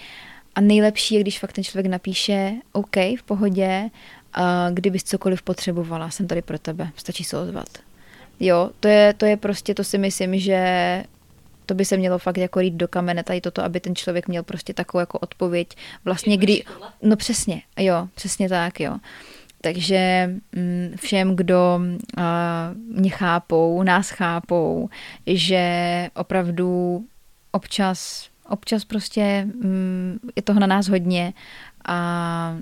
A 0.56 0.62
nejlepší 0.62 1.16
je, 1.16 1.22
když 1.22 1.40
fakt 1.40 1.54
ten 1.54 1.64
člověk 1.64 1.86
napíše, 1.86 2.54
OK, 2.72 2.96
v 2.96 3.24
pohodě, 3.26 3.90
kdybys 4.74 5.04
cokoliv 5.04 5.42
potřebovala, 5.42 6.10
jsem 6.10 6.28
tady 6.28 6.42
pro 6.42 6.60
tebe, 6.60 6.90
stačí 6.96 7.24
se 7.24 7.38
ozvat. 7.38 7.68
Jo, 8.40 8.70
to 8.80 8.88
je, 8.88 9.14
to 9.14 9.26
je 9.26 9.38
prostě, 9.38 9.74
to 9.74 9.84
si 9.84 9.98
myslím, 9.98 10.40
že 10.40 11.04
to 11.68 11.74
by 11.74 11.86
se 11.86 11.98
mělo 11.98 12.18
fakt 12.18 12.38
jako 12.38 12.60
rýt 12.60 12.74
do 12.74 12.88
kamene, 12.88 13.24
tady 13.24 13.42
toto, 13.42 13.64
aby 13.64 13.80
ten 13.80 13.96
člověk 13.96 14.28
měl 14.28 14.44
prostě 14.44 14.74
takovou 14.74 15.00
jako 15.00 15.20
odpověď. 15.20 15.68
Vlastně 16.06 16.38
kdy, 16.38 16.64
no 17.02 17.16
přesně, 17.16 17.62
jo, 17.80 18.08
přesně 18.16 18.50
tak, 18.50 18.80
jo. 18.80 18.98
Takže 19.62 20.30
mm, 20.56 20.94
všem, 20.96 21.36
kdo 21.36 21.80
mě 22.88 23.10
chápou, 23.10 23.84
nás 23.84 24.10
chápou, 24.10 24.90
že 25.26 26.10
opravdu 26.16 27.04
občas, 27.52 28.30
občas 28.50 28.86
prostě 28.86 29.46
mm, 29.46 30.20
je 30.36 30.42
toho 30.42 30.60
na 30.60 30.68
nás 30.68 30.88
hodně 30.88 31.34
a 31.88 32.58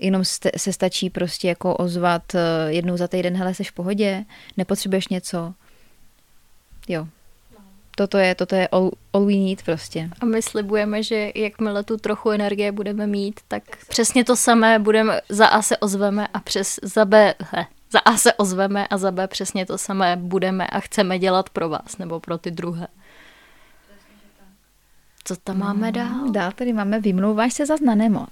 jenom 0.00 0.22
se 0.56 0.72
stačí 0.72 1.10
prostě 1.10 1.48
jako 1.48 1.76
ozvat 1.76 2.34
eh, 2.34 2.72
jednou 2.72 2.96
za 2.96 3.08
týden, 3.08 3.36
hele, 3.36 3.54
seš 3.54 3.70
v 3.70 3.74
pohodě, 3.74 4.24
nepotřebuješ 4.56 5.08
něco. 5.08 5.54
Jo, 6.88 7.08
toto 7.96 8.18
je, 8.18 8.34
toto 8.34 8.54
je 8.54 8.68
all, 8.68 8.90
all 9.12 9.26
we 9.26 9.34
need 9.34 9.62
prostě. 9.62 10.10
A 10.20 10.24
my 10.24 10.42
slibujeme, 10.42 11.02
že 11.02 11.32
jakmile 11.34 11.84
tu 11.84 11.96
trochu 11.96 12.30
energie 12.30 12.72
budeme 12.72 13.06
mít, 13.06 13.40
tak 13.48 13.62
přesně 13.88 14.24
to 14.24 14.36
samé 14.36 14.78
budeme, 14.78 15.20
za 15.28 15.46
A 15.46 15.62
se 15.62 15.76
ozveme 15.76 16.26
a 16.34 16.40
přes 16.40 16.80
za 16.82 17.04
B, 17.04 17.34
he, 17.52 17.66
za 17.90 17.98
A 17.98 18.16
se 18.16 18.32
ozveme 18.32 18.86
a 18.86 18.96
za 18.96 19.10
B 19.10 19.26
přesně 19.26 19.66
to 19.66 19.78
samé 19.78 20.16
budeme 20.16 20.66
a 20.66 20.80
chceme 20.80 21.18
dělat 21.18 21.50
pro 21.50 21.68
vás 21.68 21.98
nebo 21.98 22.20
pro 22.20 22.38
ty 22.38 22.50
druhé. 22.50 22.86
Co 25.24 25.36
tam 25.36 25.58
máme 25.58 25.86
no, 25.86 25.92
dál? 25.92 26.30
Dál 26.30 26.52
tady 26.52 26.72
máme 26.72 27.00
Vymlouváš 27.00 27.52
se 27.52 27.66
za 27.66 27.74
na 27.84 27.94
nemoc. 27.94 28.30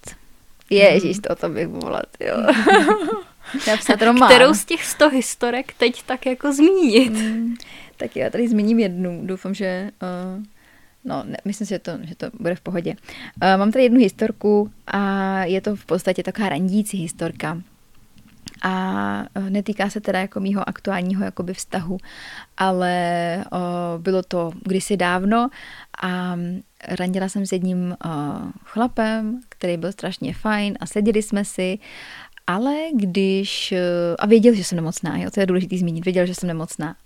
Ježíš, 0.70 1.18
to 1.18 1.34
to 1.34 1.48
bych 1.48 1.68
volat, 1.68 2.06
jo. 2.20 2.36
Kterou 4.26 4.54
z 4.54 4.64
těch 4.64 4.84
sto 4.84 5.08
historek 5.08 5.72
teď 5.72 6.02
tak 6.02 6.26
jako 6.26 6.52
zmínit? 6.52 7.12
Mm. 7.12 7.54
Tak 8.00 8.16
já 8.16 8.30
tady 8.30 8.48
zmíním 8.48 8.78
jednu. 8.78 9.26
Doufám, 9.26 9.54
že... 9.54 9.90
Uh, 10.02 10.42
no, 11.04 11.24
ne, 11.26 11.36
myslím 11.44 11.66
si, 11.66 11.74
že 11.74 11.78
to, 11.78 11.92
že 12.02 12.14
to 12.14 12.26
bude 12.40 12.54
v 12.54 12.60
pohodě. 12.60 12.94
Uh, 13.42 13.58
mám 13.58 13.72
tady 13.72 13.82
jednu 13.82 13.98
historku 13.98 14.70
a 14.86 15.44
je 15.44 15.60
to 15.60 15.76
v 15.76 15.86
podstatě 15.86 16.22
taková 16.22 16.48
randící 16.48 16.98
historka. 16.98 17.62
A 18.62 19.24
uh, 19.36 19.50
netýká 19.50 19.90
se 19.90 20.00
teda 20.00 20.20
jako 20.20 20.40
mýho 20.40 20.68
aktuálního 20.68 21.24
jakoby 21.24 21.54
vztahu, 21.54 21.98
ale 22.56 23.36
uh, 23.52 24.02
bylo 24.02 24.22
to 24.22 24.52
kdysi 24.64 24.96
dávno 24.96 25.48
a 26.02 26.36
randila 26.88 27.28
jsem 27.28 27.46
s 27.46 27.52
jedním 27.52 27.96
uh, 28.04 28.12
chlapem, 28.64 29.40
který 29.48 29.76
byl 29.76 29.92
strašně 29.92 30.34
fajn 30.34 30.76
a 30.80 30.86
seděli 30.86 31.22
jsme 31.22 31.44
si 31.44 31.78
ale 32.46 32.76
když, 32.94 33.74
a 34.18 34.26
věděl, 34.26 34.54
že 34.54 34.64
jsem 34.64 34.76
nemocná, 34.76 35.18
jo, 35.18 35.30
to 35.30 35.40
je 35.40 35.46
důležité 35.46 35.78
zmínit, 35.78 36.04
věděl, 36.04 36.26
že 36.26 36.34
jsem 36.34 36.46
nemocná. 36.46 36.96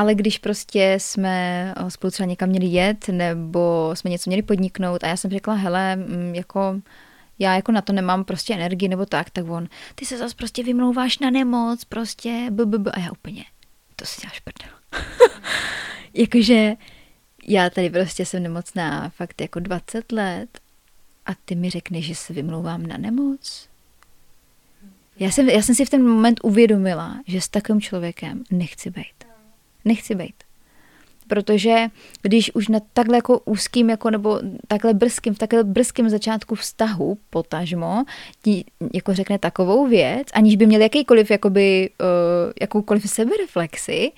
Ale 0.00 0.14
když 0.14 0.38
prostě 0.38 0.96
jsme 1.00 1.74
eh, 1.76 1.90
spolu 1.90 2.10
třeba 2.10 2.26
někam 2.26 2.48
měli 2.48 2.66
jet, 2.66 3.08
nebo 3.08 3.90
jsme 3.94 4.10
něco 4.10 4.30
měli 4.30 4.42
podniknout 4.42 5.04
a 5.04 5.06
já 5.06 5.16
jsem 5.16 5.30
řekla, 5.30 5.54
hele, 5.54 5.96
mm, 5.96 6.34
jako 6.34 6.80
já 7.38 7.54
jako 7.54 7.72
na 7.72 7.80
to 7.80 7.92
nemám 7.92 8.24
prostě 8.24 8.54
energii 8.54 8.88
nebo 8.88 9.06
tak, 9.06 9.30
tak 9.30 9.48
on, 9.48 9.68
ty 9.94 10.06
se 10.06 10.18
zase 10.18 10.34
prostě 10.34 10.62
vymlouváš 10.62 11.18
na 11.18 11.30
nemoc, 11.30 11.84
prostě 11.84 12.46
b, 12.50 12.66
b, 12.66 12.78
b. 12.78 12.90
a 12.90 13.00
já 13.00 13.12
úplně, 13.12 13.44
to 13.96 14.04
si 14.04 14.20
děláš 14.20 14.40
prdel. 14.40 14.74
Jakože 16.14 16.74
já 17.46 17.70
tady 17.70 17.90
prostě 17.90 18.26
jsem 18.26 18.42
nemocná 18.42 19.08
fakt 19.08 19.40
jako 19.40 19.60
20 19.60 20.12
let 20.12 20.60
a 21.26 21.30
ty 21.44 21.54
mi 21.54 21.70
řekneš, 21.70 22.06
že 22.06 22.14
se 22.14 22.32
vymlouvám 22.32 22.86
na 22.86 22.96
nemoc. 22.96 23.68
Já 25.18 25.30
jsem, 25.30 25.48
já 25.48 25.62
jsem 25.62 25.74
si 25.74 25.84
v 25.84 25.90
ten 25.90 26.08
moment 26.08 26.40
uvědomila, 26.42 27.20
že 27.26 27.40
s 27.40 27.48
takovým 27.48 27.80
člověkem 27.80 28.44
nechci 28.50 28.90
být 28.90 29.29
nechci 29.84 30.14
být. 30.14 30.34
Protože 31.28 31.86
když 32.22 32.54
už 32.54 32.68
na 32.68 32.80
takhle 32.92 33.16
jako 33.16 33.38
úzkým, 33.38 33.90
jako 33.90 34.10
nebo 34.10 34.40
takhle 34.68 34.94
brzkým, 34.94 35.34
v 35.34 35.38
takhle 35.38 35.64
brzkém 35.64 36.10
začátku 36.10 36.54
vztahu, 36.54 37.18
potažmo, 37.30 38.04
ti 38.42 38.64
jako 38.94 39.14
řekne 39.14 39.38
takovou 39.38 39.86
věc, 39.86 40.28
aniž 40.32 40.56
by 40.56 40.66
měl 40.66 40.80
jakýkoliv, 40.80 41.30
jakoby, 41.30 41.90
uh, 42.00 42.52
jakoukoliv 42.60 43.10
sebereflexi, 43.10 44.12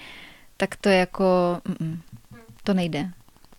tak 0.57 0.77
to 0.77 0.89
jako, 0.89 1.25
mm, 1.81 2.01
to 2.65 2.75
nejde. 2.75 3.11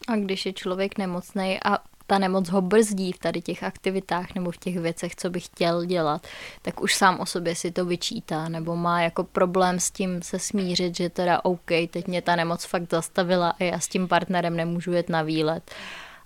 A 0.08 0.16
když 0.16 0.46
je 0.46 0.54
člověk 0.54 0.98
nemocný 0.98 1.60
a 1.66 1.78
ta 2.08 2.18
nemoc 2.20 2.50
ho 2.50 2.62
brzdí 2.62 3.12
v 3.12 3.20
tady 3.20 3.42
těch 3.42 3.64
aktivitách 3.64 4.36
nebo 4.36 4.52
v 4.52 4.58
těch 4.58 4.80
věcech, 4.80 5.16
co 5.16 5.30
by 5.30 5.40
chtěl 5.40 5.86
dělat, 5.86 6.28
tak 6.62 6.82
už 6.82 6.96
sám 6.96 7.20
o 7.20 7.26
sobě 7.26 7.56
si 7.56 7.72
to 7.72 7.86
vyčítá 7.86 8.50
nebo 8.50 8.76
má 8.76 9.02
jako 9.02 9.24
problém 9.24 9.80
s 9.80 9.92
tím 9.92 10.22
se 10.22 10.40
smířit, 10.40 10.98
že 10.98 11.10
teda 11.10 11.46
OK, 11.46 11.72
teď 11.90 12.08
mě 12.08 12.22
ta 12.22 12.36
nemoc 12.36 12.66
fakt 12.66 12.92
zastavila 12.92 13.50
a 13.60 13.64
já 13.64 13.80
s 13.80 13.88
tím 13.88 14.08
partnerem 14.08 14.56
nemůžu 14.56 14.92
jet 14.92 15.10
na 15.10 15.22
výlet. 15.22 15.72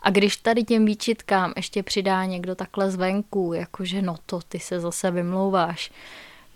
A 0.01 0.09
když 0.09 0.37
tady 0.37 0.63
těm 0.63 0.85
výčitkám 0.85 1.53
ještě 1.55 1.83
přidá 1.83 2.25
někdo 2.25 2.55
takhle 2.55 2.91
zvenku, 2.91 3.53
jakože 3.53 4.01
no 4.01 4.15
to 4.25 4.39
ty 4.47 4.59
se 4.59 4.79
zase 4.79 5.11
vymlouváš, 5.11 5.91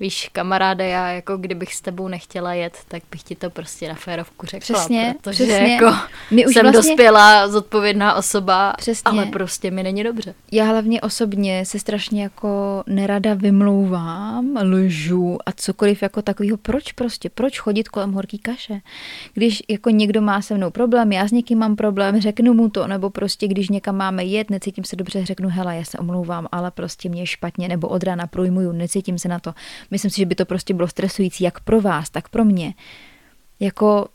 víš, 0.02 0.30
kamaráde, 0.34 0.88
já 0.88 1.10
jako 1.10 1.38
kdybych 1.38 1.74
s 1.74 1.82
tebou 1.82 2.08
nechtěla 2.08 2.54
jet, 2.54 2.78
tak 2.88 3.04
bych 3.12 3.24
ti 3.24 3.36
to 3.36 3.50
prostě 3.50 3.90
na 3.90 3.96
férovku 3.96 4.46
řekla, 4.46 4.60
přesně, 4.60 5.16
protože 5.22 5.44
přesně. 5.44 5.74
jako 5.74 5.96
My 6.32 6.46
už 6.48 6.54
jsem 6.54 6.64
vlastně... 6.64 6.92
dospělá, 6.92 7.48
zodpovědná 7.48 8.14
osoba, 8.14 8.74
přesně. 8.78 9.12
ale 9.12 9.26
prostě 9.26 9.72
mi 9.72 9.84
není 9.84 10.04
dobře. 10.04 10.34
Já 10.52 10.66
hlavně 10.66 11.02
osobně 11.02 11.66
se 11.66 11.80
strašně 11.80 12.24
jako 12.24 12.84
nerada 12.88 13.34
vymlouvám, 13.34 14.58
lžu 14.62 15.38
a 15.46 15.52
cokoliv 15.52 16.02
jako 16.02 16.22
takového. 16.22 16.58
Proč 16.58 16.92
prostě, 16.92 17.30
proč 17.30 17.60
chodit 17.60 17.90
kolem 17.90 18.14
horký 18.14 18.38
kaše? 18.38 18.82
Když 19.34 19.64
jako 19.70 19.90
někdo 19.90 20.22
má 20.22 20.42
se 20.42 20.54
mnou 20.54 20.72
problém, 20.72 21.12
já 21.12 21.28
s 21.28 21.32
někým 21.32 21.58
mám 21.58 21.76
problém, 21.76 22.22
řeknu 22.22 22.54
mu 22.54 22.70
to, 22.70 22.88
nebo 22.88 23.10
prostě 23.10 23.48
když 23.48 23.70
někam 23.70 23.98
máme 23.98 24.24
jet, 24.24 24.50
necítím 24.50 24.84
se 24.84 24.96
dobře, 24.96 25.26
řeknu, 25.26 25.50
hele, 25.50 25.76
já 25.76 25.84
se 25.84 25.98
omlouvám, 25.98 26.48
ale 26.52 26.72
prostě 26.72 27.10
mě 27.10 27.22
je 27.22 27.28
špatně, 27.28 27.68
nebo 27.68 27.88
od 27.88 28.04
rána 28.04 28.28
projmuju, 28.28 28.72
necítím 28.72 29.20
se 29.20 29.28
na 29.28 29.40
to 29.40 29.54
Myslím 29.92 30.12
si, 30.12 30.18
že 30.18 30.26
by 30.26 30.36
to 30.36 30.46
prostě 30.46 30.74
bylo 30.74 30.88
stresující 30.88 31.44
jak 31.44 31.60
pro 31.60 31.82
vás, 31.82 32.10
tak 32.10 32.30
pro 32.30 32.46
mě. 32.46 32.74
Jako, 33.60 34.08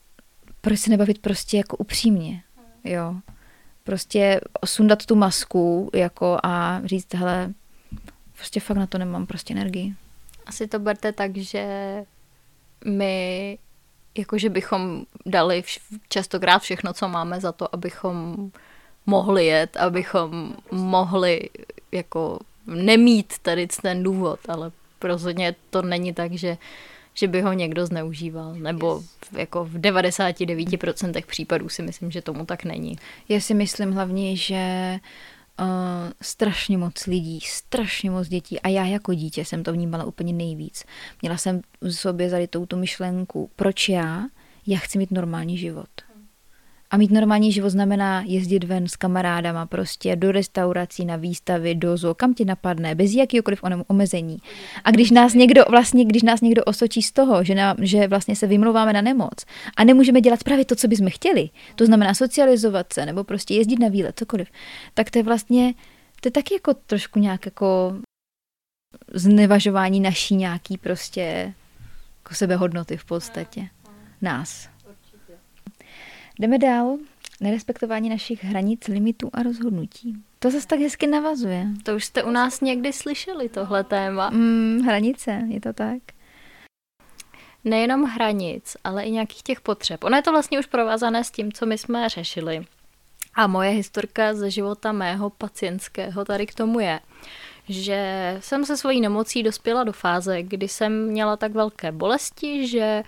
proč 0.61 0.79
se 0.79 0.91
nebavit 0.91 1.19
prostě 1.19 1.57
jako 1.57 1.77
upřímně, 1.77 2.43
jo. 2.85 3.15
Prostě 3.85 4.41
sundat 4.65 5.07
tu 5.07 5.15
masku 5.15 5.91
jako 5.95 6.39
a 6.43 6.81
říct, 6.85 7.15
hele, 7.15 7.53
prostě 8.35 8.61
fakt 8.61 8.77
na 8.77 8.87
to 8.87 8.99
nemám 8.99 9.27
prostě 9.27 9.55
energii. 9.55 9.95
Asi 10.47 10.67
to 10.67 10.79
berte 10.79 11.13
tak, 11.13 11.37
že 11.37 11.67
my 12.85 13.59
jakože 14.19 14.51
bychom 14.51 15.05
dali 15.27 15.61
vš- 15.61 15.99
častokrát 16.09 16.63
všechno, 16.63 16.93
co 16.93 17.09
máme 17.09 17.41
za 17.41 17.53
to, 17.53 17.75
abychom 17.75 18.51
mohli 19.07 19.47
jet, 19.47 19.77
abychom 19.77 20.57
mohli 20.71 21.41
jako 21.93 22.39
nemít 22.67 23.39
tady 23.43 23.67
ten 23.67 24.03
důvod, 24.03 24.41
ale 24.49 24.73
rozhodně 25.05 25.55
to 25.71 25.83
není 25.83 26.13
tak, 26.13 26.33
že, 26.33 26.59
že 27.15 27.29
by 27.29 27.41
ho 27.41 27.53
někdo 27.53 27.87
zneužíval, 27.87 28.55
nebo 28.55 29.03
jako 29.33 29.65
v 29.65 29.75
99% 29.75 31.25
případů 31.27 31.69
si 31.69 31.83
myslím, 31.83 32.11
že 32.11 32.23
tomu 32.23 32.45
tak 32.47 32.65
není. 32.65 32.99
Já 33.29 33.41
si 33.41 33.55
myslím 33.55 33.93
hlavně, 33.93 34.37
že 34.37 34.99
uh, 35.61 35.67
strašně 36.23 36.79
moc 36.79 37.07
lidí, 37.07 37.41
strašně 37.41 38.11
moc 38.11 38.29
dětí 38.29 38.61
a 38.61 38.69
já 38.69 38.85
jako 38.87 39.15
dítě 39.15 39.45
jsem 39.45 39.63
to 39.63 39.73
vnímala 39.73 40.05
úplně 40.05 40.33
nejvíc. 40.33 40.85
Měla 41.23 41.37
jsem 41.37 41.61
v 41.81 41.91
sobě 41.91 42.31
tady 42.31 42.47
touto 42.47 42.77
myšlenku, 42.77 43.51
proč 43.57 43.89
já? 43.89 44.25
Já 44.67 44.79
chci 44.79 44.99
mít 44.99 45.11
normální 45.11 45.59
život. 45.59 45.89
A 46.91 46.97
mít 46.97 47.11
normální 47.11 47.53
život 47.53 47.71
znamená 47.71 48.23
jezdit 48.27 48.65
ven 48.65 48.89
s 48.89 48.97
kamarádama, 48.97 49.67
prostě 49.67 50.17
do 50.17 50.33
restaurací, 50.33 51.05
na 51.05 51.17
výstavy, 51.17 51.75
do 51.75 51.97
zoo, 51.97 52.15
kam 52.15 52.35
ti 52.35 52.45
napadne, 52.45 52.95
bez 52.95 53.13
jakýkoliv 53.13 53.65
omezení. 53.87 54.39
A 54.85 54.91
když 54.91 55.11
nás 55.11 55.35
někdo 55.35 55.65
vlastně, 55.71 56.05
když 56.05 56.23
nás 56.23 56.41
někdo 56.41 56.65
osočí 56.65 57.03
z 57.03 57.13
toho, 57.13 57.45
že, 57.45 57.55
na, 57.55 57.77
že 57.83 58.09
vlastně 58.09 58.37
se 58.37 58.47
vymlouváme 58.47 58.93
na 58.93 59.01
nemoc 59.01 59.45
a 59.77 59.85
nemůžeme 59.85 60.21
dělat 60.21 60.45
právě 60.45 60.65
to, 60.65 60.77
co 60.77 60.89
bychom 60.89 61.11
chtěli, 61.11 61.51
to 61.75 61.87
znamená 61.87 62.15
socializovat 62.15 62.93
se 62.93 63.07
nebo 63.07 63.25
prostě 63.25 63.55
jezdit 63.55 63.79
na 63.79 63.89
výlet, 63.89 64.19
cokoliv, 64.19 64.49
tak 64.95 65.11
to 65.11 65.19
je 65.19 65.23
vlastně, 65.23 65.75
to 66.21 66.27
je 66.27 66.31
taky 66.31 66.55
jako 66.55 66.75
trošku 66.75 67.19
nějak 67.19 67.47
jako 67.47 67.97
znevažování 69.15 70.01
naší 70.01 70.35
nějaký 70.35 70.79
prostě 70.79 71.55
jako 72.25 72.35
sebehodnoty 72.35 72.97
v 72.97 73.05
podstatě. 73.05 73.69
Nás. 74.23 74.76
Jdeme 76.39 76.59
dál. 76.59 76.97
Nerespektování 77.41 78.09
našich 78.09 78.45
hranic, 78.45 78.89
limitů 78.89 79.31
a 79.33 79.43
rozhodnutí. 79.43 80.15
To 80.39 80.51
zase 80.51 80.67
tak 80.67 80.81
hezky 80.81 81.07
navazuje. 81.07 81.67
To 81.83 81.97
už 81.97 82.05
jste 82.05 82.23
u 82.23 82.31
nás 82.31 82.61
někdy 82.61 82.93
slyšeli, 82.93 83.49
tohle 83.49 83.85
téma. 83.85 84.31
Mm, 84.31 84.83
hranice, 84.87 85.43
je 85.49 85.61
to 85.61 85.73
tak? 85.73 85.99
Nejenom 87.65 88.03
hranic, 88.03 88.77
ale 88.85 89.05
i 89.05 89.11
nějakých 89.11 89.43
těch 89.43 89.61
potřeb. 89.61 90.05
Ono 90.05 90.17
je 90.17 90.23
to 90.23 90.31
vlastně 90.31 90.59
už 90.59 90.67
provázané 90.67 91.25
s 91.25 91.31
tím, 91.31 91.53
co 91.53 91.67
my 91.67 91.79
jsme 91.79 92.09
řešili. 92.09 92.65
A 93.35 93.47
moje 93.47 93.71
historka 93.71 94.35
ze 94.35 94.51
života 94.51 94.93
mého 94.93 95.31
pacientského 95.31 96.25
tady 96.25 96.47
k 96.47 96.55
tomu 96.55 96.81
je, 96.81 97.01
že 97.69 98.37
jsem 98.41 98.65
se 98.65 98.77
svojí 98.77 99.01
nemocí 99.01 99.43
dospěla 99.43 99.85
do 99.85 99.93
fáze, 99.93 100.43
kdy 100.43 100.69
jsem 100.69 101.07
měla 101.07 101.37
tak 101.37 101.53
velké 101.53 101.93
bolesti, 101.93 102.69
že 102.69 103.03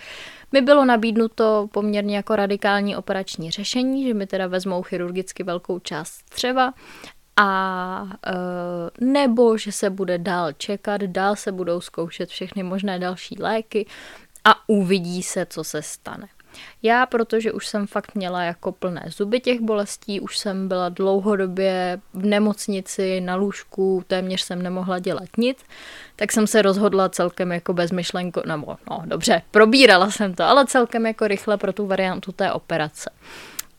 mi 0.52 0.60
bylo 0.60 0.84
nabídnuto 0.84 1.68
poměrně 1.72 2.16
jako 2.16 2.36
radikální 2.36 2.96
operační 2.96 3.50
řešení, 3.50 4.08
že 4.08 4.14
mi 4.14 4.26
teda 4.26 4.46
vezmou 4.46 4.82
chirurgicky 4.82 5.42
velkou 5.42 5.78
část 5.78 6.08
střeva 6.08 6.72
a 7.36 8.10
e, 8.26 9.04
nebo 9.04 9.58
že 9.58 9.72
se 9.72 9.90
bude 9.90 10.18
dál 10.18 10.52
čekat, 10.52 11.00
dál 11.00 11.36
se 11.36 11.52
budou 11.52 11.80
zkoušet 11.80 12.28
všechny 12.28 12.62
možné 12.62 12.98
další 12.98 13.36
léky 13.40 13.86
a 14.44 14.68
uvidí 14.68 15.22
se, 15.22 15.46
co 15.46 15.64
se 15.64 15.82
stane. 15.82 16.28
Já, 16.82 17.06
protože 17.06 17.52
už 17.52 17.66
jsem 17.66 17.86
fakt 17.86 18.14
měla 18.14 18.42
jako 18.42 18.72
plné 18.72 19.04
zuby 19.08 19.40
těch 19.40 19.60
bolestí, 19.60 20.20
už 20.20 20.38
jsem 20.38 20.68
byla 20.68 20.88
dlouhodobě 20.88 22.00
v 22.14 22.26
nemocnici, 22.26 23.20
na 23.20 23.36
lůžku, 23.36 24.04
téměř 24.06 24.40
jsem 24.40 24.62
nemohla 24.62 24.98
dělat 24.98 25.28
nic, 25.38 25.58
tak 26.16 26.32
jsem 26.32 26.46
se 26.46 26.62
rozhodla 26.62 27.08
celkem 27.08 27.52
jako 27.52 27.72
bezmyšlenko, 27.72 28.42
nebo 28.46 28.76
no 28.90 29.02
dobře, 29.04 29.42
probírala 29.50 30.10
jsem 30.10 30.34
to, 30.34 30.44
ale 30.44 30.66
celkem 30.66 31.06
jako 31.06 31.28
rychle 31.28 31.56
pro 31.56 31.72
tu 31.72 31.86
variantu 31.86 32.32
té 32.32 32.52
operace. 32.52 33.10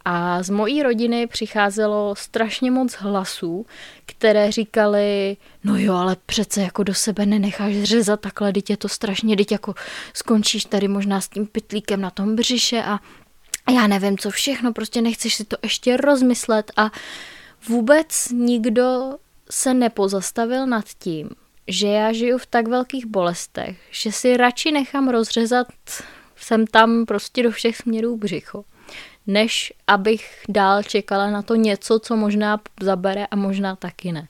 A 0.06 0.44
z 0.44 0.50
mojí 0.50 0.84
rodiny 0.84 1.28
přicházelo 1.28 2.16
strašně 2.16 2.72
moc 2.72 2.94
hlasů, 2.94 3.66
které 4.06 4.52
říkali, 4.52 5.38
no 5.64 5.78
jo, 5.78 5.94
ale 5.94 6.18
přece 6.26 6.62
jako 6.62 6.84
do 6.84 6.94
sebe 6.94 7.26
nenecháš 7.26 7.74
řezat 7.84 8.20
takhle, 8.20 8.54
teď 8.54 8.70
je 8.70 8.78
to 8.78 8.90
strašně, 8.90 9.38
teď 9.38 9.52
jako 9.52 9.74
skončíš 10.14 10.66
tady 10.66 10.88
možná 10.88 11.22
s 11.22 11.28
tím 11.28 11.48
pytlíkem 11.48 12.02
na 12.02 12.10
tom 12.10 12.36
břiše 12.36 12.84
a 12.84 13.00
já 13.72 13.88
nevím 13.88 14.18
co 14.18 14.30
všechno, 14.30 14.74
prostě 14.74 15.02
nechceš 15.02 15.36
si 15.36 15.46
to 15.46 15.58
ještě 15.64 15.98
rozmyslet. 15.98 16.72
A 16.78 16.92
vůbec 17.68 18.30
nikdo 18.30 19.18
se 19.52 19.74
nepozastavil 19.74 20.68
nad 20.68 20.86
tím, 21.00 21.30
že 21.68 21.88
já 21.88 22.14
žiju 22.14 22.38
v 22.38 22.46
tak 22.46 22.68
velkých 22.68 23.06
bolestech, 23.06 23.78
že 23.92 24.12
si 24.12 24.38
radši 24.38 24.72
nechám 24.72 25.10
rozřezat 25.10 25.68
sem 26.36 26.68
tam 26.68 27.06
prostě 27.06 27.44
do 27.44 27.52
všech 27.52 27.78
směrů 27.78 28.18
břicho 28.18 28.64
než 29.30 29.74
abych 29.88 30.44
dál 30.50 30.84
čekala 30.84 31.30
na 31.30 31.42
to 31.42 31.56
něco, 31.56 32.00
co 32.00 32.16
možná 32.16 32.60
zabere 32.82 33.26
a 33.26 33.36
možná 33.36 33.76
taky 33.76 34.12
ne. 34.12 34.28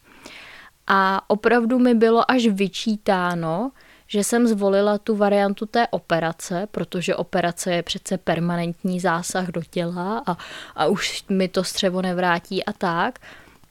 A 0.88 1.22
opravdu 1.28 1.80
mi 1.80 1.94
bylo 1.94 2.32
až 2.32 2.48
vyčítáno, 2.48 3.72
že 4.08 4.24
jsem 4.24 4.48
zvolila 4.48 4.98
tu 4.98 5.16
variantu 5.16 5.66
té 5.66 5.88
operace, 5.88 6.68
protože 6.72 7.16
operace 7.16 7.74
je 7.74 7.84
přece 7.84 8.18
permanentní 8.18 9.00
zásah 9.00 9.48
do 9.48 9.62
těla 9.70 10.24
a, 10.28 10.38
a 10.76 10.86
už 10.86 11.24
mi 11.30 11.48
to 11.48 11.64
střevo 11.64 12.02
nevrátí 12.02 12.66
a 12.66 12.74
tak. 12.74 13.20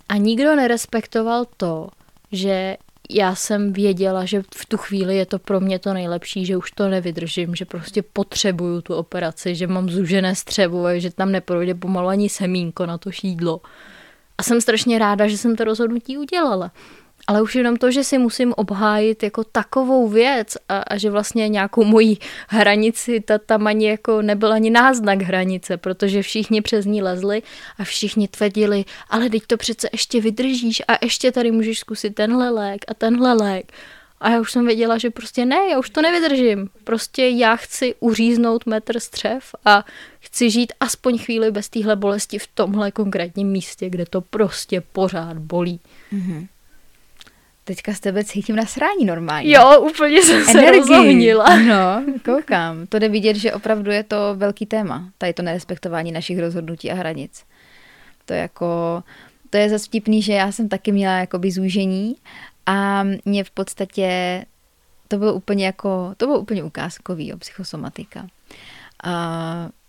A 0.09 0.17
nikdo 0.17 0.57
nerespektoval 0.57 1.45
to, 1.57 1.89
že 2.33 2.77
já 3.11 3.35
jsem 3.35 3.73
věděla, 3.73 4.25
že 4.25 4.43
v 4.55 4.67
tu 4.67 4.77
chvíli 4.77 5.17
je 5.17 5.27
to 5.27 5.39
pro 5.39 5.61
mě 5.61 5.79
to 5.79 5.95
nejlepší, 5.95 6.47
že 6.47 6.57
už 6.57 6.71
to 6.71 6.89
nevydržím, 6.89 7.55
že 7.55 7.65
prostě 7.65 8.03
potřebuju 8.03 8.81
tu 8.81 8.95
operaci, 8.95 9.55
že 9.55 9.67
mám 9.67 9.89
zužené 9.91 10.35
střevo, 10.35 10.99
že 10.99 11.11
tam 11.11 11.33
neprojde 11.33 11.75
pomalu 11.75 12.09
ani 12.09 12.29
semínko 12.29 12.87
na 12.87 12.99
to 12.99 13.11
šídlo. 13.11 13.61
A 14.39 14.43
jsem 14.43 14.61
strašně 14.61 14.99
ráda, 14.99 15.29
že 15.29 15.39
jsem 15.39 15.57
to 15.57 15.65
rozhodnutí 15.65 16.19
udělala 16.19 16.73
ale 17.29 17.43
už 17.43 17.55
jenom 17.55 17.77
to, 17.77 17.91
že 17.91 18.05
si 18.05 18.19
musím 18.19 18.55
obhájit 18.57 19.23
jako 19.23 19.45
takovou 19.45 20.09
věc 20.09 20.57
a, 20.69 20.79
a 20.79 20.97
že 20.97 21.11
vlastně 21.11 21.49
nějakou 21.49 21.85
moji 21.85 22.17
hranici, 22.49 23.21
ta 23.21 23.39
tam 23.39 23.67
ani 23.67 23.89
jako 23.89 24.23
nebyl 24.23 24.53
ani 24.53 24.71
náznak 24.71 25.23
hranice, 25.23 25.77
protože 25.77 26.23
všichni 26.23 26.63
přes 26.63 26.85
ní 26.85 27.03
lezli 27.03 27.43
a 27.79 27.85
všichni 27.85 28.29
tvrdili, 28.29 28.85
ale 29.11 29.31
teď 29.31 29.43
to 29.47 29.57
přece 29.57 29.89
ještě 29.93 30.21
vydržíš 30.21 30.83
a 30.89 31.05
ještě 31.05 31.33
tady 31.33 31.51
můžeš 31.51 31.79
zkusit 31.79 32.15
tenhle 32.15 32.51
lék 32.51 32.85
a 32.89 32.95
tenhle 32.95 33.33
lék. 33.33 33.73
A 34.21 34.31
já 34.31 34.41
už 34.41 34.53
jsem 34.53 34.67
věděla, 34.67 34.99
že 34.99 35.11
prostě 35.11 35.45
ne, 35.45 35.57
já 35.71 35.79
už 35.79 35.91
to 35.91 36.03
nevydržím. 36.03 36.71
Prostě 36.85 37.29
já 37.29 37.57
chci 37.57 37.95
uříznout 38.01 38.67
metr 38.67 39.01
střev 39.01 39.55
a 39.65 39.85
chci 40.21 40.51
žít 40.51 40.73
aspoň 40.81 41.19
chvíli 41.19 41.51
bez 41.51 41.69
téhle 41.69 41.97
bolesti 41.97 42.39
v 42.39 42.47
tomhle 42.55 42.91
konkrétním 42.91 43.49
místě, 43.49 43.91
kde 43.91 44.07
to 44.07 44.21
prostě 44.21 44.81
pořád 44.81 45.39
bolí. 45.39 45.81
Mm-hmm 46.13 46.47
teďka 47.69 47.95
z 47.95 48.01
tebe 48.01 48.25
cítím 48.25 48.57
na 48.57 48.67
srání 48.67 49.05
normálně. 49.05 49.57
Jo, 49.57 49.81
úplně 49.81 50.23
jsem 50.23 50.45
se 50.45 50.51
Energii. 50.51 50.81
rozohnila. 50.81 51.57
No, 51.69 52.05
koukám. 52.25 52.87
To 52.87 52.99
jde 52.99 53.09
vidět, 53.09 53.37
že 53.37 53.53
opravdu 53.53 53.91
je 53.91 54.03
to 54.03 54.17
velký 54.35 54.67
téma, 54.67 55.11
tady 55.19 55.33
to 55.33 55.43
nerespektování 55.43 56.13
našich 56.13 56.39
rozhodnutí 56.39 56.91
a 56.91 56.95
hranic. 56.95 57.45
To 58.25 58.33
je 58.35 58.41
jako, 58.41 59.03
to 59.51 59.57
je 59.57 59.69
zase 59.71 59.85
vtipný, 59.85 60.23
že 60.23 60.33
já 60.33 60.53
jsem 60.53 60.69
taky 60.69 60.93
měla 60.93 61.19
jakoby 61.19 61.51
zúžení 61.51 62.17
a 62.67 63.05
mě 63.25 63.45
v 63.45 63.51
podstatě 63.51 64.45
to 65.09 65.19
bylo 65.19 65.35
úplně 65.35 65.67
jako, 65.67 66.15
to 66.17 66.27
bylo 66.27 66.39
úplně 66.39 66.65
ukázkový, 66.65 67.29
jo, 67.29 67.37
psychosomatika. 67.37 68.27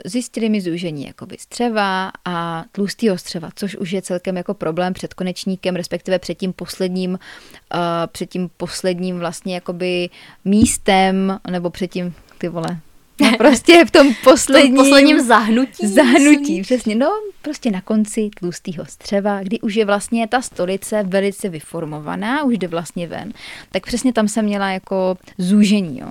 Zjistili 0.05 0.49
mi 0.49 0.61
zúžení 0.61 1.07
jakoby 1.07 1.37
střeva 1.39 2.11
a 2.25 2.63
tlustého 2.71 3.17
střeva, 3.17 3.49
což 3.55 3.75
už 3.75 3.91
je 3.91 4.01
celkem 4.01 4.37
jako 4.37 4.53
problém 4.53 4.93
před 4.93 5.13
konečníkem, 5.13 5.75
respektive 5.75 6.19
před 6.19 6.35
tím 6.35 6.53
posledním, 6.53 7.11
uh, 7.11 7.79
před 8.07 8.29
tím 8.29 8.49
posledním 8.57 9.19
vlastně 9.19 9.55
jakoby 9.55 10.09
místem, 10.45 11.39
nebo 11.51 11.69
před 11.69 11.87
tím, 11.87 12.13
ty 12.37 12.47
vole, 12.47 12.79
No 13.19 13.37
prostě 13.37 13.85
v 13.85 13.91
tom 13.91 14.13
posledním, 14.23 14.73
v 14.73 14.75
tom 14.75 14.85
posledním 14.85 15.21
zahnutí. 15.21 15.87
Zahnutí, 15.87 16.61
přesně. 16.61 16.95
No, 16.95 17.11
prostě 17.41 17.71
na 17.71 17.81
konci 17.81 18.29
tlustého 18.39 18.85
střeva, 18.85 19.43
kdy 19.43 19.59
už 19.59 19.75
je 19.75 19.85
vlastně 19.85 20.27
ta 20.27 20.41
stolice 20.41 21.03
velice 21.03 21.49
vyformovaná, 21.49 22.43
už 22.43 22.57
jde 22.57 22.67
vlastně 22.67 23.07
ven. 23.07 23.33
Tak 23.71 23.85
přesně 23.85 24.13
tam 24.13 24.27
jsem 24.27 24.45
měla 24.45 24.69
jako 24.69 25.17
zúžení, 25.37 25.99
jo. 25.99 26.07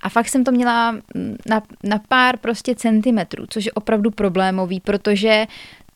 A 0.00 0.08
fakt 0.08 0.28
jsem 0.28 0.44
to 0.44 0.52
měla 0.52 0.96
na, 1.48 1.62
na 1.82 2.00
pár 2.08 2.36
prostě 2.36 2.74
centimetrů, 2.74 3.44
což 3.48 3.64
je 3.64 3.72
opravdu 3.72 4.10
problémový, 4.10 4.80
protože 4.80 5.46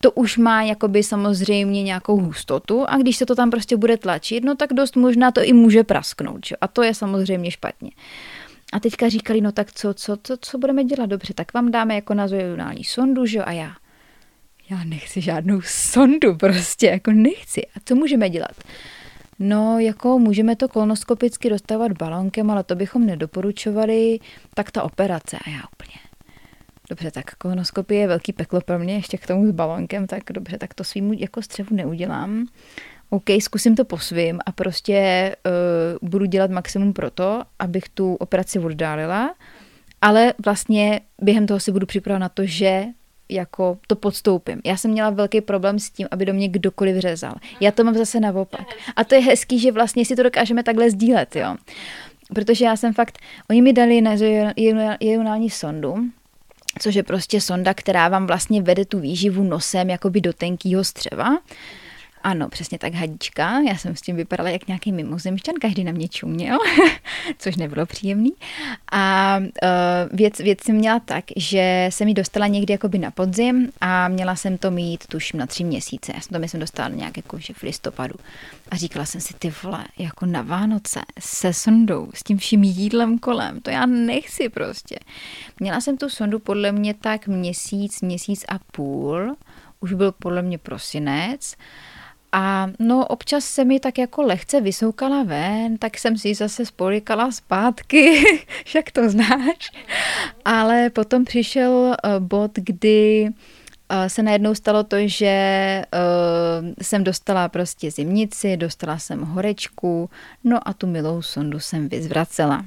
to 0.01 0.11
už 0.11 0.39
má 0.39 0.63
jakoby 0.63 1.03
samozřejmě 1.03 1.83
nějakou 1.83 2.21
hustotu 2.21 2.85
a 2.89 2.97
když 2.97 3.17
se 3.17 3.27
to 3.27 3.35
tam 3.35 3.51
prostě 3.51 3.77
bude 3.77 3.97
tlačit, 3.97 4.45
no 4.45 4.55
tak 4.55 4.73
dost 4.73 4.97
možná 4.97 5.31
to 5.31 5.43
i 5.43 5.53
může 5.53 5.85
prasknout, 5.85 6.47
že? 6.47 6.57
a 6.57 6.69
to 6.69 6.83
je 6.83 6.95
samozřejmě 6.95 7.51
špatně. 7.51 7.91
A 8.73 8.81
teďka 8.81 9.09
říkali, 9.09 9.41
no 9.41 9.53
tak 9.53 9.73
co, 9.73 9.95
co, 9.95 10.17
co, 10.23 10.37
co 10.41 10.59
budeme 10.59 10.85
dělat? 10.85 11.07
Dobře, 11.07 11.35
tak 11.35 11.55
vám 11.55 11.71
dáme 11.71 11.95
jako 11.95 12.15
nazionální 12.15 12.85
sondu, 12.85 13.27
že 13.27 13.45
A 13.45 13.53
já, 13.53 13.77
já 14.71 14.85
nechci 14.85 15.21
žádnou 15.21 15.61
sondu 15.65 16.37
prostě, 16.37 16.87
jako 16.87 17.13
nechci. 17.13 17.67
A 17.67 17.81
co 17.85 17.95
můžeme 17.95 18.31
dělat? 18.31 18.65
No, 19.39 19.79
jako 19.79 20.19
můžeme 20.19 20.57
to 20.57 20.69
kolonoskopicky 20.69 21.51
dostávat 21.51 21.93
balonkem, 21.93 22.51
ale 22.51 22.65
to 22.65 22.75
bychom 22.75 23.07
nedoporučovali, 23.07 24.19
tak 24.55 24.71
ta 24.71 24.83
operace. 24.83 25.37
A 25.47 25.51
já 25.51 25.61
úplně, 25.73 26.01
dobře, 26.91 27.11
tak 27.11 27.35
kolonoskopie 27.35 28.01
je 28.01 28.07
velký 28.07 28.33
peklo 28.33 28.61
pro 28.61 28.79
mě, 28.79 28.95
ještě 28.95 29.19
k 29.19 29.27
tomu 29.27 29.47
s 29.47 29.51
balonkem, 29.51 30.07
tak 30.07 30.23
dobře, 30.33 30.59
tak 30.59 30.75
to 30.75 30.85
svým 30.85 31.13
jako 31.13 31.43
střevu 31.43 31.77
neudělám. 31.77 32.47
OK, 33.11 33.31
zkusím 33.41 33.77
to 33.77 33.85
po 33.85 33.99
svým 33.99 34.39
a 34.47 34.53
prostě 34.53 35.37
uh, 36.03 36.09
budu 36.09 36.25
dělat 36.25 36.51
maximum 36.51 36.93
pro 36.93 37.11
to, 37.11 37.43
abych 37.59 37.89
tu 37.89 38.15
operaci 38.15 38.59
oddálila, 38.59 39.35
ale 40.01 40.35
vlastně 40.45 41.01
během 41.23 41.47
toho 41.47 41.61
si 41.61 41.73
budu 41.73 41.87
připravovat 41.87 42.19
na 42.19 42.29
to, 42.29 42.47
že 42.47 42.85
jako 43.29 43.79
to 43.87 43.97
podstoupím. 43.97 44.61
Já 44.65 44.77
jsem 44.77 44.91
měla 44.91 45.11
velký 45.11 45.41
problém 45.41 45.79
s 45.79 45.91
tím, 45.91 46.09
aby 46.11 46.25
do 46.25 46.35
mě 46.35 46.49
kdokoliv 46.49 46.97
řezal. 46.97 47.35
Já 47.61 47.71
to 47.71 47.85
mám 47.85 47.95
zase 47.95 48.21
naopak. 48.21 48.67
A 48.97 49.05
to 49.05 49.15
je 49.15 49.21
hezký, 49.21 49.59
že 49.59 49.73
vlastně 49.73 50.05
si 50.05 50.17
to 50.17 50.23
dokážeme 50.23 50.63
takhle 50.63 50.91
sdílet, 50.91 51.37
jo. 51.37 51.57
Protože 52.35 52.65
já 52.65 52.77
jsem 52.77 52.93
fakt, 52.93 53.19
oni 53.51 53.63
mi 53.63 53.73
dali 53.73 54.01
na 54.01 54.17
ionální 55.01 55.51
sondu, 55.51 55.97
což 56.79 56.95
je 56.95 57.03
prostě 57.03 57.41
sonda, 57.41 57.75
která 57.75 58.09
vám 58.09 58.27
vlastně 58.27 58.63
vede 58.63 58.85
tu 58.85 58.99
výživu 59.01 59.45
nosem 59.45 59.91
jakoby 59.91 60.21
do 60.21 60.33
tenkýho 60.33 60.85
střeva. 60.85 61.39
Ano, 62.23 62.49
přesně 62.49 62.79
tak 62.79 62.95
hadička. 62.95 63.61
Já 63.61 63.77
jsem 63.77 63.97
s 63.97 64.01
tím 64.01 64.17
vypadala 64.17 64.51
jak 64.51 64.67
nějaký 64.69 64.93
mimozemšťan, 64.93 65.55
každý 65.61 65.85
na 65.85 65.93
mě 65.93 66.09
čuměl, 66.09 66.59
což 67.39 67.57
nebylo 67.57 67.87
příjemný. 67.87 68.33
A 68.93 69.37
uh, 69.39 70.19
věc, 70.19 70.39
věc 70.39 70.65
jsem 70.65 70.77
měla 70.77 71.01
tak, 71.01 71.25
že 71.37 71.87
jsem 71.93 72.09
ji 72.09 72.15
dostala 72.15 72.47
někdy 72.47 72.73
jakoby 72.73 72.99
na 72.99 73.11
podzim 73.11 73.73
a 73.81 74.09
měla 74.09 74.37
jsem 74.37 74.59
to 74.59 74.71
mít 74.71 75.07
tuším 75.07 75.41
na 75.41 75.47
tři 75.47 75.65
měsíce. 75.65 76.13
Já 76.15 76.21
jsem 76.21 76.33
to 76.33 76.39
myslím 76.39 76.61
dostala 76.61 76.89
nějak 76.89 77.17
jako 77.17 77.39
že 77.39 77.55
v 77.55 77.63
listopadu. 77.63 78.15
A 78.71 78.77
říkala 78.77 79.05
jsem 79.05 79.21
si, 79.21 79.35
ty 79.35 79.53
vole, 79.63 79.85
jako 79.99 80.27
na 80.27 80.43
Vánoce 80.43 81.01
se 81.19 81.53
sondou, 81.53 82.09
s 82.15 82.23
tím 82.23 82.39
vším 82.39 82.65
jídlem 82.65 83.19
kolem, 83.19 83.61
to 83.61 83.71
já 83.71 83.87
nechci 83.87 84.49
prostě. 84.49 84.97
Měla 85.61 85.81
jsem 85.81 85.97
tu 85.97 86.09
sondu 86.09 86.39
podle 86.39 86.73
mě 86.73 86.95
tak 86.95 87.27
měsíc, 87.27 88.01
měsíc 88.01 88.45
a 88.49 88.59
půl, 88.73 89.37
už 89.81 89.93
byl 89.93 90.13
podle 90.13 90.43
mě 90.43 90.59
prosinec 90.59 91.55
a 92.33 92.69
no 92.79 93.07
občas 93.07 93.45
se 93.45 93.65
mi 93.65 93.81
tak 93.81 93.99
jako 93.99 94.23
lehce 94.23 94.61
vysoukala 94.61 95.23
ven, 95.23 95.79
tak 95.79 95.99
jsem 95.99 96.19
si 96.19 96.35
zase 96.35 96.67
spolikala 96.67 97.33
zpátky, 97.33 98.25
však 98.65 98.91
to 98.91 99.11
znáš. 99.11 99.73
Ale 100.45 100.91
potom 100.91 101.25
přišel 101.25 101.95
eh, 102.05 102.21
bod, 102.21 102.51
kdy 102.55 103.29
eh, 103.89 104.09
se 104.09 104.23
najednou 104.23 104.55
stalo 104.55 104.85
to, 104.85 104.97
že 105.01 105.27
eh, 105.27 105.87
jsem 106.83 107.05
dostala 107.05 107.49
prostě 107.49 107.91
zimnici, 107.91 108.57
dostala 108.57 108.99
jsem 108.99 109.21
horečku, 109.21 110.11
no 110.45 110.69
a 110.69 110.73
tu 110.73 110.87
milou 110.87 111.23
sondu 111.23 111.61
jsem 111.61 111.89
vyzvracela. 111.89 112.65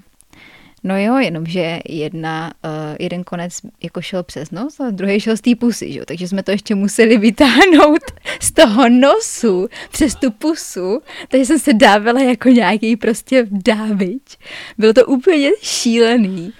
No 0.84 0.98
jo, 0.98 1.18
jenomže 1.18 1.80
jedna, 1.90 2.54
uh, 2.66 2.96
jeden 3.00 3.24
konec 3.24 3.54
jako 3.84 4.02
šel 4.02 4.24
přes 4.24 4.52
nos 4.52 4.80
a 4.80 4.90
druhý 4.90 5.20
šel 5.20 5.38
z 5.38 5.42
té 5.42 5.56
pusy, 5.56 5.92
že? 5.92 6.06
takže 6.06 6.28
jsme 6.28 6.44
to 6.44 6.52
ještě 6.52 6.76
museli 6.76 7.18
vytáhnout 7.18 8.02
z 8.42 8.52
toho 8.52 8.90
nosu 8.90 9.68
přes 9.92 10.16
tu 10.16 10.32
pusu, 10.32 11.02
takže 11.28 11.46
jsem 11.46 11.60
se 11.60 11.74
dávala 11.74 12.22
jako 12.22 12.50
nějaký 12.50 12.96
prostě 12.96 13.48
dávič. 13.52 14.38
Bylo 14.78 14.94
to 14.94 15.06
úplně 15.06 15.50
šílený. 15.62 16.54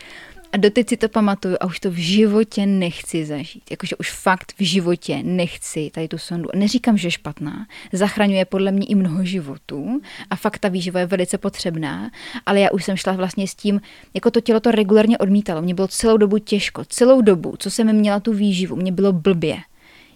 A 0.54 0.58
doteď 0.58 0.90
si 0.90 0.98
to 0.98 1.10
pamatuju 1.10 1.56
a 1.60 1.66
už 1.66 1.80
to 1.80 1.92
v 1.92 1.96
životě 1.96 2.66
nechci 2.66 3.26
zažít. 3.26 3.64
Jakože 3.72 3.96
už 3.96 4.12
fakt 4.12 4.54
v 4.60 4.64
životě 4.64 5.20
nechci 5.24 5.90
tady 5.94 6.08
tu 6.08 6.18
sondu. 6.18 6.50
Neříkám, 6.56 6.98
že 6.98 7.08
je 7.08 7.12
špatná. 7.12 7.68
Zachraňuje 7.92 8.46
podle 8.46 8.72
mě 8.72 8.86
i 8.86 8.96
mnoho 8.96 9.26
životů 9.26 10.02
a 10.30 10.36
fakt 10.36 10.60
ta 10.60 10.68
výživa 10.68 11.00
je 11.00 11.06
velice 11.06 11.38
potřebná, 11.38 12.12
ale 12.46 12.60
já 12.60 12.72
už 12.72 12.84
jsem 12.84 12.98
šla 12.98 13.14
vlastně 13.14 13.48
s 13.48 13.56
tím, 13.56 13.82
jako 14.14 14.32
to 14.32 14.42
tělo 14.42 14.60
to 14.60 14.72
regulárně 14.72 15.18
odmítalo. 15.18 15.62
Mě 15.62 15.74
bylo 15.74 15.88
celou 15.88 16.18
dobu 16.18 16.38
těžko. 16.38 16.86
Celou 16.86 17.22
dobu, 17.22 17.56
co 17.60 17.72
jsem 17.72 17.96
měla 17.96 18.20
tu 18.20 18.34
výživu, 18.34 18.76
mě 18.76 18.92
bylo 18.92 19.14
blbě. 19.14 19.58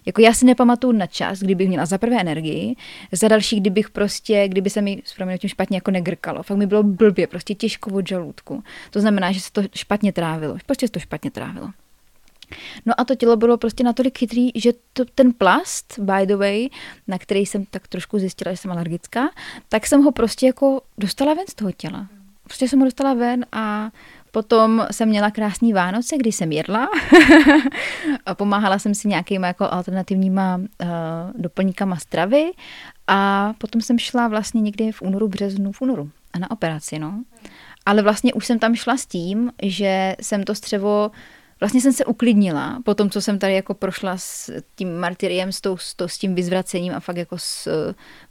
Jako 0.08 0.20
já 0.20 0.34
si 0.34 0.44
nepamatuju 0.44 0.92
na 0.92 1.06
čas, 1.06 1.38
kdybych 1.38 1.68
měla 1.68 1.86
za 1.86 1.98
prvé 1.98 2.20
energii, 2.20 2.76
za 3.12 3.28
další, 3.28 3.60
kdybych 3.60 3.90
prostě, 3.90 4.48
kdyby 4.48 4.70
se 4.70 4.80
mi 4.80 5.02
s 5.04 5.14
tím 5.38 5.50
špatně 5.50 5.76
jako 5.76 5.90
negrkalo. 5.90 6.42
Fakt 6.42 6.56
mi 6.56 6.66
bylo 6.66 6.82
blbě, 6.82 7.26
prostě 7.26 7.54
těžko 7.54 7.90
od 7.90 8.08
žaludku. 8.08 8.62
To 8.90 9.00
znamená, 9.00 9.32
že 9.32 9.40
se 9.40 9.52
to 9.52 9.62
špatně 9.74 10.12
trávilo. 10.12 10.56
Prostě 10.66 10.86
se 10.86 10.92
to 10.92 11.00
špatně 11.00 11.30
trávilo. 11.30 11.70
No 12.86 13.00
a 13.00 13.04
to 13.04 13.14
tělo 13.14 13.36
bylo 13.36 13.56
prostě 13.56 13.84
natolik 13.84 14.18
chytrý, 14.18 14.50
že 14.54 14.72
to, 14.92 15.04
ten 15.04 15.32
plast, 15.32 15.98
by 15.98 16.26
the 16.26 16.36
way, 16.36 16.68
na 17.08 17.18
který 17.18 17.46
jsem 17.46 17.64
tak 17.64 17.88
trošku 17.88 18.18
zjistila, 18.18 18.52
že 18.52 18.56
jsem 18.56 18.70
alergická, 18.70 19.30
tak 19.68 19.86
jsem 19.86 20.02
ho 20.02 20.12
prostě 20.12 20.46
jako 20.46 20.80
dostala 20.98 21.34
ven 21.34 21.46
z 21.48 21.54
toho 21.54 21.72
těla. 21.72 22.08
Prostě 22.44 22.68
jsem 22.68 22.78
ho 22.78 22.84
dostala 22.84 23.14
ven 23.14 23.46
a 23.52 23.90
Potom 24.30 24.86
jsem 24.90 25.08
měla 25.08 25.30
krásný 25.30 25.72
Vánoce, 25.72 26.16
kdy 26.16 26.32
jsem 26.32 26.52
jedla 26.52 26.88
a 28.26 28.34
pomáhala 28.34 28.78
jsem 28.78 28.94
si 28.94 29.08
nějakýma 29.08 29.46
jako 29.46 29.72
alternativníma 29.72 30.56
uh, 30.56 30.88
doplňkama 31.34 31.96
stravy 31.96 32.50
a 33.06 33.52
potom 33.58 33.80
jsem 33.80 33.98
šla 33.98 34.28
vlastně 34.28 34.60
někdy 34.60 34.92
v 34.92 35.02
únoru, 35.02 35.28
březnu, 35.28 35.72
v 35.72 35.82
únoru 35.82 36.10
a 36.32 36.38
na 36.38 36.50
operaci, 36.50 36.98
no. 36.98 37.24
Ale 37.86 38.02
vlastně 38.02 38.34
už 38.34 38.46
jsem 38.46 38.58
tam 38.58 38.74
šla 38.74 38.96
s 38.96 39.06
tím, 39.06 39.52
že 39.62 40.16
jsem 40.20 40.44
to 40.44 40.54
střevo 40.54 41.10
vlastně 41.60 41.80
jsem 41.80 41.92
se 41.92 42.04
uklidnila 42.04 42.82
po 42.84 42.94
tom, 42.94 43.10
co 43.10 43.20
jsem 43.20 43.38
tady 43.38 43.54
jako 43.54 43.74
prošla 43.74 44.18
s 44.18 44.62
tím 44.74 44.98
martyriem, 44.98 45.52
s, 45.52 45.60
tou, 45.60 45.76
s, 45.76 45.94
to, 45.94 46.08
s 46.08 46.18
tím 46.18 46.34
vyzvracením 46.34 46.94
a 46.94 47.00
fakt 47.00 47.16
jako 47.16 47.38
s, 47.38 47.68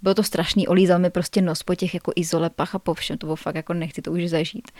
bylo 0.01 0.15
to 0.15 0.23
strašný, 0.23 0.67
olízal 0.67 0.99
mi 0.99 1.09
prostě 1.09 1.41
nos 1.41 1.63
po 1.63 1.75
těch 1.75 1.93
jako 1.93 2.11
izolepách 2.15 2.75
a 2.75 2.79
po 2.79 2.93
všem, 2.93 3.17
to 3.17 3.27
bylo 3.27 3.35
fakt 3.35 3.55
jako 3.55 3.73
nechci 3.73 4.01
to 4.01 4.11
už 4.11 4.29
zažít. 4.29 4.71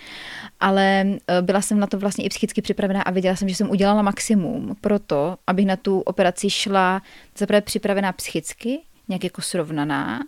Ale 0.59 1.05
e, 1.27 1.41
byla 1.41 1.61
jsem 1.61 1.79
na 1.79 1.87
to 1.87 1.97
vlastně 1.97 2.25
i 2.25 2.29
psychicky 2.29 2.61
připravená 2.61 3.01
a 3.01 3.11
věděla 3.11 3.35
jsem, 3.35 3.49
že 3.49 3.55
jsem 3.55 3.69
udělala 3.69 4.01
maximum 4.01 4.75
pro 4.81 4.99
to, 4.99 5.37
abych 5.47 5.65
na 5.65 5.75
tu 5.75 5.99
operaci 5.99 6.49
šla 6.49 7.01
zaprvé 7.37 7.61
připravená 7.61 8.11
psychicky, 8.11 8.79
nějak 9.07 9.23
jako 9.23 9.41
srovnaná, 9.41 10.19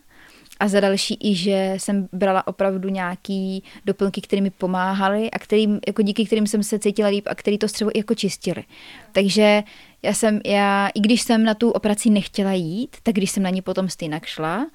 a 0.60 0.68
za 0.68 0.80
další 0.80 1.18
i, 1.22 1.36
že 1.36 1.74
jsem 1.78 2.10
brala 2.12 2.48
opravdu 2.48 2.90
nějaký 2.90 3.64
doplňky, 3.86 4.22
které 4.22 4.42
mi 4.42 4.50
pomáhaly 4.50 5.32
a 5.32 5.40
kterým, 5.40 5.80
jako 5.88 6.02
díky 6.02 6.26
kterým 6.26 6.48
jsem 6.48 6.64
se 6.64 6.80
cítila 6.80 7.10
líp 7.10 7.28
a 7.28 7.36
který 7.36 7.58
to 7.58 7.68
střevo 7.68 7.92
jako 7.96 8.16
čistili. 8.16 8.64
Takže 9.12 9.64
já 10.04 10.14
jsem, 10.14 10.42
já, 10.46 10.88
i 10.88 11.00
když 11.00 11.22
jsem 11.22 11.44
na 11.44 11.54
tu 11.54 11.72
operaci 11.72 12.10
nechtěla 12.10 12.54
jít, 12.54 12.98
tak 13.04 13.16
když 13.16 13.32
jsem 13.32 13.44
na 13.44 13.50
ní 13.50 13.62
potom 13.62 13.90
stejně 13.90 14.22
šla, 14.24 14.68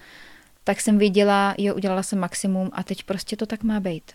tak 0.65 0.81
jsem 0.81 0.99
viděla, 0.99 1.55
jo, 1.59 1.75
udělala 1.75 2.03
jsem 2.03 2.19
maximum 2.19 2.71
a 2.73 2.83
teď 2.83 3.03
prostě 3.03 3.37
to 3.37 3.47
tak 3.47 3.63
má 3.63 3.81
být. 3.81 4.13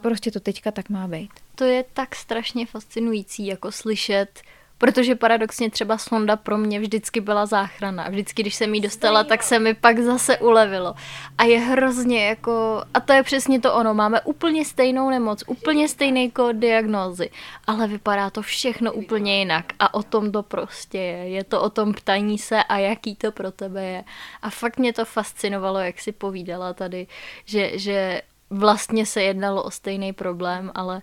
Prostě 0.00 0.30
to 0.30 0.40
teďka 0.40 0.70
tak 0.70 0.90
má 0.90 1.08
být. 1.08 1.30
To 1.54 1.64
je 1.64 1.84
tak 1.92 2.14
strašně 2.14 2.66
fascinující, 2.66 3.46
jako 3.46 3.72
slyšet 3.72 4.40
Protože 4.82 5.14
paradoxně 5.14 5.70
třeba 5.70 5.98
sonda 5.98 6.36
pro 6.36 6.58
mě 6.58 6.80
vždycky 6.80 7.20
byla 7.20 7.46
záchrana. 7.46 8.08
Vždycky, 8.08 8.42
když 8.42 8.54
jsem 8.54 8.74
jí 8.74 8.80
dostala, 8.80 9.24
tak 9.24 9.42
se 9.42 9.58
mi 9.58 9.74
pak 9.74 9.98
zase 9.98 10.38
ulevilo. 10.38 10.94
A 11.38 11.44
je 11.44 11.58
hrozně 11.58 12.26
jako... 12.26 12.82
A 12.94 13.00
to 13.00 13.12
je 13.12 13.22
přesně 13.22 13.60
to 13.60 13.74
ono. 13.74 13.94
Máme 13.94 14.20
úplně 14.20 14.64
stejnou 14.64 15.10
nemoc, 15.10 15.44
úplně 15.46 15.88
stejný 15.88 16.30
kód 16.30 16.56
diagnózy, 16.56 17.30
ale 17.66 17.86
vypadá 17.86 18.30
to 18.30 18.42
všechno 18.42 18.92
úplně 18.92 19.38
jinak. 19.38 19.64
A 19.78 19.94
o 19.94 20.02
tom 20.02 20.32
to 20.32 20.42
prostě 20.42 20.98
je. 20.98 21.28
Je 21.28 21.44
to 21.44 21.62
o 21.62 21.70
tom 21.70 21.94
ptaní 21.94 22.38
se 22.38 22.62
a 22.62 22.78
jaký 22.78 23.16
to 23.16 23.32
pro 23.32 23.50
tebe 23.50 23.84
je. 23.84 24.04
A 24.42 24.50
fakt 24.50 24.78
mě 24.78 24.92
to 24.92 25.04
fascinovalo, 25.04 25.78
jak 25.78 26.00
si 26.00 26.12
povídala 26.12 26.72
tady, 26.72 27.06
že, 27.44 27.78
že 27.78 28.22
vlastně 28.50 29.06
se 29.06 29.22
jednalo 29.22 29.62
o 29.62 29.70
stejný 29.70 30.12
problém, 30.12 30.70
ale 30.74 31.02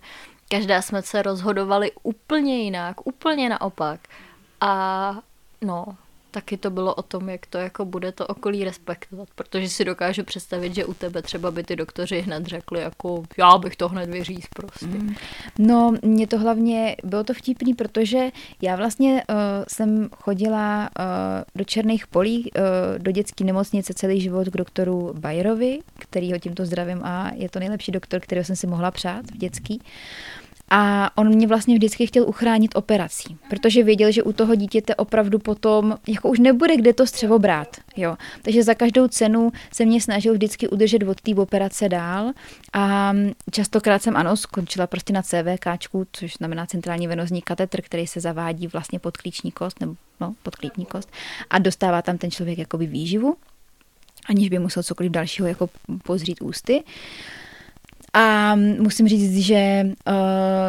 Každá 0.50 0.82
jsme 0.82 1.02
se 1.02 1.22
rozhodovali 1.22 1.92
úplně 2.02 2.58
jinak, 2.58 3.06
úplně 3.06 3.48
naopak. 3.48 4.00
A 4.60 5.14
no, 5.60 5.96
taky 6.30 6.56
to 6.56 6.70
bylo 6.70 6.94
o 6.94 7.02
tom, 7.02 7.28
jak 7.28 7.46
to 7.46 7.58
jako 7.58 7.84
bude 7.84 8.12
to 8.12 8.26
okolí 8.26 8.64
respektovat, 8.64 9.28
protože 9.34 9.68
si 9.68 9.84
dokážu 9.84 10.24
představit, 10.24 10.74
že 10.74 10.84
u 10.84 10.94
tebe 10.94 11.22
třeba 11.22 11.50
by 11.50 11.62
ty 11.62 11.76
doktoři 11.76 12.20
hned 12.20 12.46
řekli, 12.46 12.80
jako 12.80 13.22
já 13.38 13.58
bych 13.58 13.76
to 13.76 13.88
hned 13.88 14.10
vyříz 14.10 14.46
prostě. 14.54 14.86
Mm. 14.86 15.14
No, 15.58 15.92
mě 16.02 16.26
to 16.26 16.38
hlavně, 16.38 16.96
bylo 17.04 17.24
to 17.24 17.34
vtipný, 17.34 17.74
protože 17.74 18.30
já 18.62 18.76
vlastně 18.76 19.22
uh, 19.28 19.36
jsem 19.68 20.08
chodila 20.16 20.90
uh, 20.98 21.04
do 21.54 21.64
Černých 21.64 22.06
polí, 22.06 22.50
uh, 22.52 22.62
do 22.98 23.10
dětské 23.10 23.44
nemocnice 23.44 23.94
celý 23.94 24.20
život 24.20 24.48
k 24.48 24.56
doktoru 24.56 25.14
Bajerovi, 25.18 25.78
který 25.98 26.32
ho 26.32 26.38
tímto 26.38 26.66
zdravím 26.66 27.04
a 27.04 27.30
je 27.34 27.48
to 27.48 27.58
nejlepší 27.58 27.92
doktor, 27.92 28.20
kterého 28.20 28.44
jsem 28.44 28.56
si 28.56 28.66
mohla 28.66 28.90
přát 28.90 29.30
v 29.30 29.36
dětský. 29.36 29.82
A 30.70 31.10
on 31.18 31.28
mě 31.28 31.46
vlastně 31.46 31.74
vždycky 31.74 32.06
chtěl 32.06 32.28
uchránit 32.28 32.76
operací, 32.76 33.36
protože 33.50 33.82
věděl, 33.82 34.12
že 34.12 34.22
u 34.22 34.32
toho 34.32 34.54
dítěte 34.54 34.94
opravdu 34.94 35.38
potom 35.38 35.98
jako 36.08 36.28
už 36.28 36.38
nebude 36.38 36.76
kde 36.76 36.92
to 36.92 37.06
střevo 37.06 37.38
brát. 37.38 37.76
Jo. 37.96 38.16
Takže 38.42 38.62
za 38.62 38.74
každou 38.74 39.08
cenu 39.08 39.52
se 39.72 39.84
mě 39.84 40.00
snažil 40.00 40.34
vždycky 40.34 40.68
udržet 40.68 41.02
od 41.02 41.20
té 41.20 41.34
operace 41.34 41.88
dál 41.88 42.32
a 42.72 43.12
častokrát 43.50 44.02
jsem 44.02 44.16
ano, 44.16 44.36
skončila 44.36 44.86
prostě 44.86 45.12
na 45.12 45.22
CVK, 45.22 45.66
což 46.12 46.34
znamená 46.36 46.66
centrální 46.66 47.08
venozní 47.08 47.42
katetr, 47.42 47.82
který 47.82 48.06
se 48.06 48.20
zavádí 48.20 48.66
vlastně 48.66 48.98
pod 48.98 49.16
klíční 49.16 49.52
kost, 49.52 49.80
nebo 49.80 49.94
no, 50.20 50.34
pod 50.42 50.56
klíční 50.56 50.86
kost 50.86 51.08
a 51.50 51.58
dostává 51.58 52.02
tam 52.02 52.18
ten 52.18 52.30
člověk 52.30 52.58
jakoby 52.58 52.86
výživu 52.86 53.36
aniž 54.26 54.48
by 54.48 54.58
musel 54.58 54.82
cokoliv 54.82 55.12
dalšího 55.12 55.48
jako 55.48 55.68
pozřít 56.02 56.42
ústy. 56.42 56.84
A 58.12 58.54
musím 58.54 59.08
říct, 59.08 59.36
že 59.36 59.86
uh, 59.86 60.14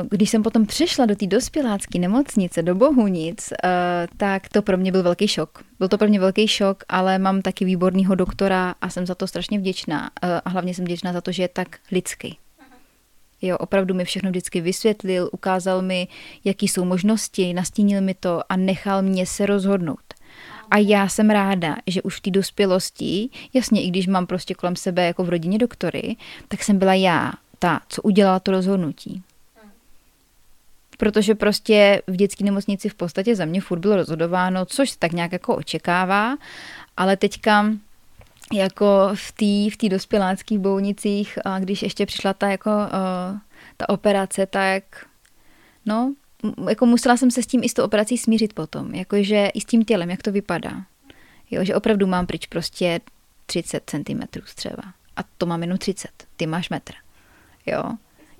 když 0.09 0.29
jsem 0.29 0.43
potom 0.43 0.65
přešla 0.65 1.05
do 1.05 1.15
té 1.15 1.27
dospělácké 1.27 1.99
nemocnice, 1.99 2.61
do 2.61 2.75
Bohunic, 2.75 3.53
uh, 3.63 3.69
tak 4.17 4.49
to 4.49 4.61
pro 4.61 4.77
mě 4.77 4.91
byl 4.91 5.03
velký 5.03 5.27
šok. 5.27 5.63
Byl 5.79 5.87
to 5.87 5.97
pro 5.97 6.07
mě 6.07 6.19
velký 6.19 6.47
šok, 6.47 6.83
ale 6.89 7.19
mám 7.19 7.41
taky 7.41 7.65
výborného 7.65 8.15
doktora 8.15 8.75
a 8.81 8.89
jsem 8.89 9.05
za 9.05 9.15
to 9.15 9.27
strašně 9.27 9.59
vděčná. 9.59 10.01
Uh, 10.01 10.29
a 10.45 10.49
hlavně 10.49 10.73
jsem 10.73 10.85
vděčná 10.85 11.13
za 11.13 11.21
to, 11.21 11.31
že 11.31 11.43
je 11.43 11.47
tak 11.47 11.79
lidský. 11.91 12.37
Jo, 13.41 13.57
opravdu 13.57 13.93
mi 13.93 14.05
všechno 14.05 14.29
vždycky 14.29 14.61
vysvětlil, 14.61 15.29
ukázal 15.31 15.81
mi, 15.81 16.07
jaký 16.45 16.67
jsou 16.67 16.85
možnosti, 16.85 17.53
nastínil 17.53 18.01
mi 18.01 18.13
to 18.13 18.41
a 18.49 18.55
nechal 18.55 19.01
mě 19.01 19.25
se 19.25 19.45
rozhodnout. 19.45 20.10
A 20.71 20.77
já 20.77 21.07
jsem 21.07 21.29
ráda, 21.29 21.75
že 21.87 22.01
už 22.01 22.17
v 22.17 22.21
té 22.21 22.31
dospělosti, 22.31 23.29
jasně, 23.53 23.83
i 23.83 23.89
když 23.89 24.07
mám 24.07 24.27
prostě 24.27 24.53
kolem 24.53 24.75
sebe 24.75 25.05
jako 25.05 25.23
v 25.23 25.29
rodině 25.29 25.57
doktory, 25.57 26.15
tak 26.47 26.63
jsem 26.63 26.79
byla 26.79 26.93
já, 26.93 27.33
ta, 27.59 27.81
co 27.89 28.01
udělala 28.01 28.39
to 28.39 28.51
rozhodnutí. 28.51 29.23
protože 30.97 31.35
prostě 31.35 32.01
v 32.07 32.15
dětské 32.15 32.43
nemocnici 32.43 32.89
v 32.89 32.93
podstatě 32.93 33.35
za 33.35 33.45
mě 33.45 33.61
furt 33.61 33.79
bylo 33.79 33.95
rozhodováno, 33.95 34.65
což 34.65 34.89
se 34.89 34.99
tak 34.99 35.11
nějak 35.11 35.31
jako 35.31 35.55
očekává, 35.55 36.37
ale 36.97 37.17
teďka 37.17 37.65
jako 38.53 39.09
v 39.13 39.31
té 39.31 39.75
v 39.75 39.77
tý 39.77 39.89
dospěláckých 39.89 40.59
bounicích, 40.59 41.39
a 41.45 41.59
když 41.59 41.81
ještě 41.83 42.05
přišla 42.05 42.33
ta 42.33 42.49
jako 42.49 42.69
uh, 42.69 43.37
ta 43.77 43.89
operace, 43.89 44.45
tak 44.45 44.83
no, 45.85 46.13
jako 46.69 46.85
musela 46.85 47.17
jsem 47.17 47.31
se 47.31 47.43
s 47.43 47.47
tím 47.47 47.63
i 47.63 47.69
s 47.69 47.73
tou 47.73 47.83
operací 47.83 48.17
smířit 48.17 48.53
potom, 48.53 48.95
jakože 48.95 49.47
i 49.53 49.61
s 49.61 49.65
tím 49.65 49.85
tělem, 49.85 50.09
jak 50.09 50.21
to 50.21 50.31
vypadá. 50.31 50.85
Jo, 51.51 51.63
že 51.63 51.75
opravdu 51.75 52.07
mám 52.07 52.27
pryč 52.27 52.45
prostě 52.45 52.99
30 53.45 53.83
cm 53.85 54.21
třeba. 54.55 54.83
A 55.15 55.23
to 55.37 55.45
mám 55.45 55.61
jenom 55.61 55.77
30. 55.77 56.09
Ty 56.37 56.47
máš 56.47 56.69
metr. 56.69 56.93
Jo. 57.65 57.83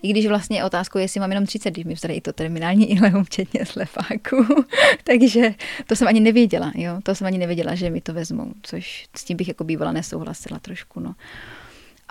I 0.03 0.09
když 0.09 0.27
vlastně 0.27 0.65
otázkou 0.65 0.97
je, 0.97 1.03
jestli 1.03 1.19
mám 1.19 1.31
jenom 1.31 1.45
30, 1.45 1.71
když 1.71 1.85
mi 1.85 1.93
vzali 1.93 2.13
i 2.13 2.21
to 2.21 2.33
terminální 2.33 2.91
ileum, 2.91 3.23
včetně 3.23 3.65
slepáku. 3.65 4.45
Takže 5.03 5.53
to 5.87 5.95
jsem 5.95 6.07
ani 6.07 6.19
nevěděla, 6.19 6.71
jo. 6.75 6.99
To 7.03 7.15
jsem 7.15 7.27
ani 7.27 7.37
nevěděla, 7.37 7.75
že 7.75 7.89
mi 7.89 8.01
to 8.01 8.13
vezmou, 8.13 8.53
což 8.61 9.07
s 9.15 9.23
tím 9.23 9.37
bych 9.37 9.47
jako 9.47 9.63
bývala 9.63 9.91
nesouhlasila 9.91 10.59
trošku, 10.59 10.99
no. 10.99 11.15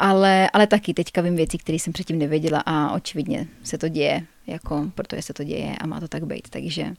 Ale, 0.02 0.50
ale 0.52 0.66
taky 0.66 0.94
teďka 0.94 1.20
vím 1.20 1.36
věci, 1.36 1.58
které 1.58 1.78
jsem 1.78 1.92
předtím 1.92 2.18
nevěděla 2.18 2.62
a 2.66 2.92
očividně 2.92 3.46
se 3.62 3.78
to 3.78 3.88
děje, 3.88 4.26
jako, 4.46 4.90
protože 4.94 5.22
se 5.22 5.32
to 5.34 5.44
děje 5.44 5.76
a 5.80 5.86
má 5.86 6.00
to 6.00 6.08
tak 6.08 6.26
být. 6.26 6.48
Takže, 6.50 6.94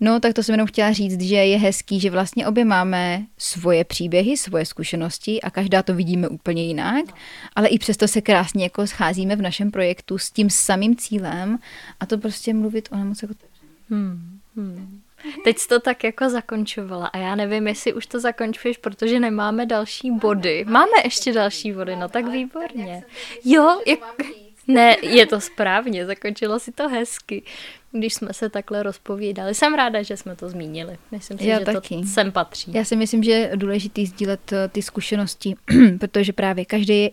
no, 0.00 0.20
tak 0.20 0.32
to 0.32 0.42
jsem 0.42 0.52
jenom 0.52 0.66
chtěla 0.66 0.92
říct, 0.92 1.20
že 1.20 1.36
je 1.36 1.58
hezký, 1.58 2.00
že 2.00 2.10
vlastně 2.10 2.46
obě 2.46 2.64
máme 2.64 3.22
svoje 3.38 3.84
příběhy, 3.84 4.36
svoje 4.36 4.66
zkušenosti 4.66 5.42
a 5.42 5.50
každá 5.50 5.82
to 5.82 5.94
vidíme 5.94 6.28
úplně 6.28 6.64
jinak, 6.64 7.04
ale 7.56 7.68
i 7.68 7.78
přesto 7.78 8.08
se 8.08 8.20
krásně 8.20 8.64
jako 8.64 8.86
scházíme 8.86 9.36
v 9.36 9.42
našem 9.42 9.70
projektu 9.70 10.18
s 10.18 10.30
tím 10.30 10.50
samým 10.50 10.96
cílem 10.96 11.58
a 12.00 12.06
to 12.06 12.18
prostě 12.18 12.54
mluvit 12.54 12.88
o 12.92 12.96
nemoci 12.96 13.24
jako 13.24 13.34
hmm, 13.90 14.38
hmm. 14.56 15.00
Teď 15.44 15.58
jsi 15.58 15.68
to 15.68 15.80
tak 15.80 16.04
jako 16.04 16.28
zakončovala 16.28 17.06
a 17.06 17.18
já 17.18 17.34
nevím, 17.34 17.68
jestli 17.68 17.92
už 17.92 18.06
to 18.06 18.20
zakončuješ, 18.20 18.76
protože 18.76 19.20
nemáme 19.20 19.66
další 19.66 20.10
body. 20.10 20.64
Máme 20.68 20.92
ještě 21.04 21.32
další 21.32 21.72
body, 21.72 21.96
no 21.96 22.08
tak 22.08 22.26
výborně. 22.28 23.04
Jo, 23.44 23.80
jak... 23.86 23.98
Ne, 24.68 24.96
je 25.02 25.26
to 25.26 25.40
správně, 25.40 26.06
zakončilo 26.06 26.58
si 26.58 26.72
to 26.72 26.88
hezky, 26.88 27.42
když 27.92 28.14
jsme 28.14 28.32
se 28.32 28.48
takhle 28.48 28.82
rozpovídali. 28.82 29.54
Jsem 29.54 29.74
ráda, 29.74 30.02
že 30.02 30.16
jsme 30.16 30.36
to 30.36 30.48
zmínili. 30.48 30.98
Myslím 31.10 31.38
si, 31.38 31.46
Já 31.46 31.58
že 31.58 31.64
taky. 31.64 31.96
to 31.96 32.06
sem 32.06 32.32
patří. 32.32 32.72
Já 32.74 32.84
si 32.84 32.96
myslím, 32.96 33.22
že 33.22 33.30
je 33.32 33.50
důležité 33.56 34.06
sdílet 34.06 34.52
eh, 34.52 34.68
ty 34.68 34.82
zkušenosti, 34.82 35.54
protože 35.98 36.32
právě 36.32 36.64
každý 36.64 37.02
je 37.02 37.08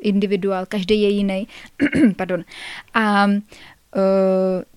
individuál, 0.00 0.66
každý 0.66 1.02
je 1.02 1.08
jiný. 1.08 1.48
Pardon. 2.16 2.44
A 2.94 3.26
uh, 3.26 3.32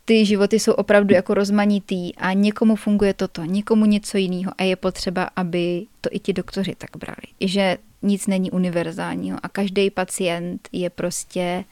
ty 0.05 0.25
životy 0.25 0.59
jsou 0.59 0.73
opravdu 0.73 1.13
jako 1.13 1.33
rozmanitý 1.33 2.15
a 2.15 2.33
někomu 2.33 2.75
funguje 2.75 3.13
toto, 3.13 3.43
někomu 3.43 3.85
něco 3.85 4.17
jiného 4.17 4.51
a 4.57 4.63
je 4.63 4.75
potřeba, 4.75 5.29
aby 5.35 5.85
to 6.01 6.09
i 6.11 6.19
ti 6.19 6.33
doktoři 6.33 6.75
tak 6.77 6.89
brali. 6.97 7.27
I 7.39 7.47
že 7.47 7.77
nic 8.01 8.27
není 8.27 8.51
univerzálního 8.51 9.37
a 9.43 9.49
každý 9.49 9.89
pacient 9.89 10.69
je 10.71 10.89
prostě 10.89 11.63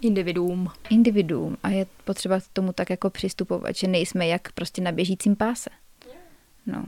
individuum. 0.00 0.70
Individuum 0.90 1.56
a 1.62 1.68
je 1.68 1.86
potřeba 2.04 2.40
k 2.40 2.48
tomu 2.52 2.72
tak 2.72 2.90
jako 2.90 3.10
přistupovat, 3.10 3.76
že 3.76 3.86
nejsme 3.86 4.26
jak 4.26 4.52
prostě 4.52 4.82
na 4.82 4.92
běžícím 4.92 5.36
páse. 5.36 5.70
No. 6.66 6.84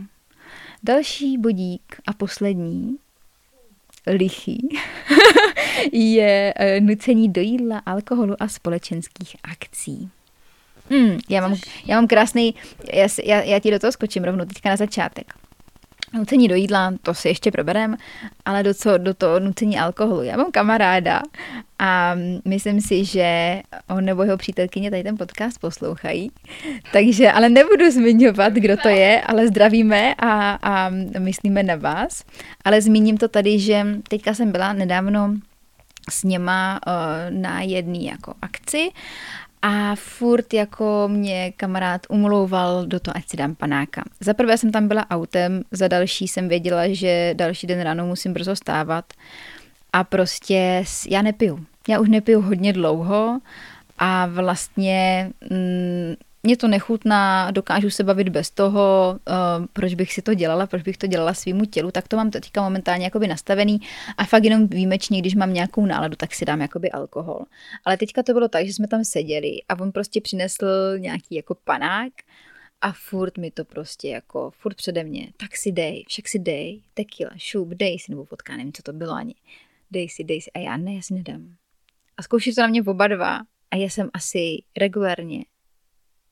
Další 0.82 1.38
bodík 1.38 1.96
a 2.06 2.12
poslední 2.12 2.96
lichý 4.06 4.68
je 5.92 6.54
eh, 6.56 6.80
nucení 6.80 7.28
do 7.28 7.40
jídla, 7.40 7.78
alkoholu 7.78 8.42
a 8.42 8.48
společenských 8.48 9.36
akcí. 9.42 10.10
Hmm, 10.90 11.18
já, 11.30 11.40
mám, 11.40 11.56
já 11.86 11.96
mám 11.96 12.06
krásný, 12.06 12.54
já, 12.92 13.08
já, 13.24 13.42
já 13.42 13.58
ti 13.58 13.70
do 13.70 13.78
toho 13.78 13.92
skočím 13.92 14.24
rovnou 14.24 14.44
teďka 14.44 14.68
na 14.68 14.76
začátek. 14.76 15.34
Nucení 16.14 16.48
do 16.48 16.54
jídla, 16.54 16.92
to 17.02 17.14
si 17.14 17.28
ještě 17.28 17.50
proberem, 17.50 17.96
ale 18.44 18.62
do, 18.62 18.74
co, 18.74 18.98
do 18.98 19.14
toho 19.14 19.40
nucení 19.40 19.78
alkoholu. 19.78 20.22
Já 20.22 20.36
mám 20.36 20.52
kamaráda 20.52 21.22
a 21.78 22.14
myslím 22.44 22.80
si, 22.80 23.04
že 23.04 23.60
on 23.88 24.04
nebo 24.04 24.22
jeho 24.22 24.36
přítelkyně 24.36 24.90
tady 24.90 25.02
ten 25.02 25.16
podcast 25.16 25.58
poslouchají. 25.58 26.30
Takže, 26.92 27.32
ale 27.32 27.48
nebudu 27.48 27.90
zmiňovat, 27.90 28.52
kdo 28.52 28.76
to 28.76 28.88
je, 28.88 29.20
ale 29.20 29.48
zdravíme 29.48 30.14
a, 30.14 30.58
a 30.62 30.90
myslíme 31.18 31.62
na 31.62 31.76
vás. 31.76 32.24
Ale 32.64 32.82
zmíním 32.82 33.16
to 33.16 33.28
tady, 33.28 33.58
že 33.58 33.86
teďka 34.08 34.34
jsem 34.34 34.52
byla 34.52 34.72
nedávno 34.72 35.34
s 36.10 36.24
něma 36.24 36.80
uh, 36.86 36.92
na 37.40 37.62
jedné 37.62 37.98
jako 37.98 38.34
akci 38.42 38.90
a 39.66 39.94
furt 39.94 40.54
jako 40.54 41.08
mě 41.08 41.52
kamarád 41.56 42.06
umlouval 42.08 42.86
do 42.86 43.00
toho, 43.00 43.16
ať 43.16 43.28
si 43.28 43.36
dám 43.36 43.54
panáka. 43.54 44.04
Za 44.20 44.34
prvé 44.34 44.58
jsem 44.58 44.72
tam 44.72 44.88
byla 44.88 45.10
autem, 45.10 45.62
za 45.70 45.88
další 45.88 46.28
jsem 46.28 46.48
věděla, 46.48 46.82
že 46.88 47.34
další 47.36 47.66
den 47.66 47.80
ráno 47.80 48.06
musím 48.06 48.32
brzo 48.32 48.56
stávat 48.56 49.04
a 49.92 50.04
prostě 50.04 50.84
já 51.08 51.22
nepiju. 51.22 51.66
Já 51.88 52.00
už 52.00 52.08
nepiju 52.08 52.40
hodně 52.40 52.72
dlouho 52.72 53.40
a 53.98 54.26
vlastně 54.26 55.30
mm, 55.50 56.14
mě 56.44 56.56
to 56.56 56.68
nechutná, 56.68 57.50
dokážu 57.50 57.90
se 57.90 58.04
bavit 58.04 58.28
bez 58.28 58.50
toho, 58.50 59.18
uh, 59.28 59.66
proč 59.72 59.94
bych 59.94 60.12
si 60.12 60.22
to 60.22 60.34
dělala, 60.34 60.66
proč 60.66 60.82
bych 60.82 60.96
to 60.96 61.06
dělala 61.06 61.34
svýmu 61.34 61.64
tělu, 61.64 61.90
tak 61.90 62.08
to 62.08 62.16
mám 62.16 62.30
teďka 62.30 62.62
momentálně 62.62 63.04
jakoby 63.04 63.28
nastavený 63.28 63.80
a 64.16 64.24
fakt 64.24 64.44
jenom 64.44 64.68
výjimečně, 64.68 65.20
když 65.20 65.34
mám 65.34 65.52
nějakou 65.52 65.86
náladu, 65.86 66.16
tak 66.16 66.34
si 66.34 66.44
dám 66.44 66.60
jakoby 66.60 66.90
alkohol. 66.90 67.40
Ale 67.84 67.96
teďka 67.96 68.22
to 68.22 68.32
bylo 68.32 68.48
tak, 68.48 68.66
že 68.66 68.72
jsme 68.72 68.88
tam 68.88 69.04
seděli 69.04 69.62
a 69.68 69.80
on 69.80 69.92
prostě 69.92 70.20
přinesl 70.20 70.66
nějaký 70.98 71.34
jako 71.34 71.54
panák 71.64 72.12
a 72.80 72.92
furt 72.92 73.38
mi 73.38 73.50
to 73.50 73.64
prostě 73.64 74.08
jako, 74.08 74.50
furt 74.50 74.74
přede 74.74 75.04
mě, 75.04 75.32
tak 75.36 75.56
si 75.56 75.72
dej, 75.72 76.04
však 76.08 76.28
si 76.28 76.38
dej, 76.38 76.82
tequila, 76.94 77.30
šup, 77.36 77.68
dej 77.68 77.98
si, 77.98 78.12
nebo 78.12 78.26
vodka, 78.30 78.56
nevím, 78.56 78.72
co 78.72 78.82
to 78.82 78.92
bylo 78.92 79.12
ani. 79.12 79.34
Dej 79.90 80.08
si, 80.08 80.24
dej 80.24 80.40
si. 80.40 80.50
A 80.52 80.58
já 80.58 80.76
ne, 80.76 80.94
já 80.94 81.02
si 81.02 81.14
nedám. 81.14 81.54
A 82.16 82.22
zkouší 82.22 82.54
to 82.54 82.60
na 82.60 82.66
mě 82.66 82.82
oba 82.82 83.06
dva 83.06 83.40
a 83.70 83.76
já 83.76 83.88
jsem 83.88 84.10
asi 84.14 84.62
regulárně 84.76 85.44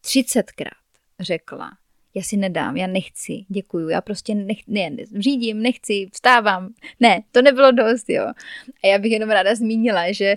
třicetkrát 0.02 0.82
řekla, 1.20 1.70
já 2.14 2.22
si 2.22 2.36
nedám, 2.36 2.76
já 2.76 2.86
nechci, 2.86 3.44
děkuju, 3.48 3.88
já 3.88 4.00
prostě 4.00 4.34
nech, 4.34 4.58
ne, 4.66 4.90
řídím, 5.18 5.62
nechci, 5.62 6.06
vstávám. 6.12 6.74
Ne, 7.00 7.22
to 7.32 7.42
nebylo 7.42 7.72
dost, 7.72 8.08
jo. 8.08 8.24
A 8.84 8.86
já 8.86 8.98
bych 8.98 9.12
jenom 9.12 9.30
ráda 9.30 9.54
zmínila, 9.54 10.12
že 10.12 10.36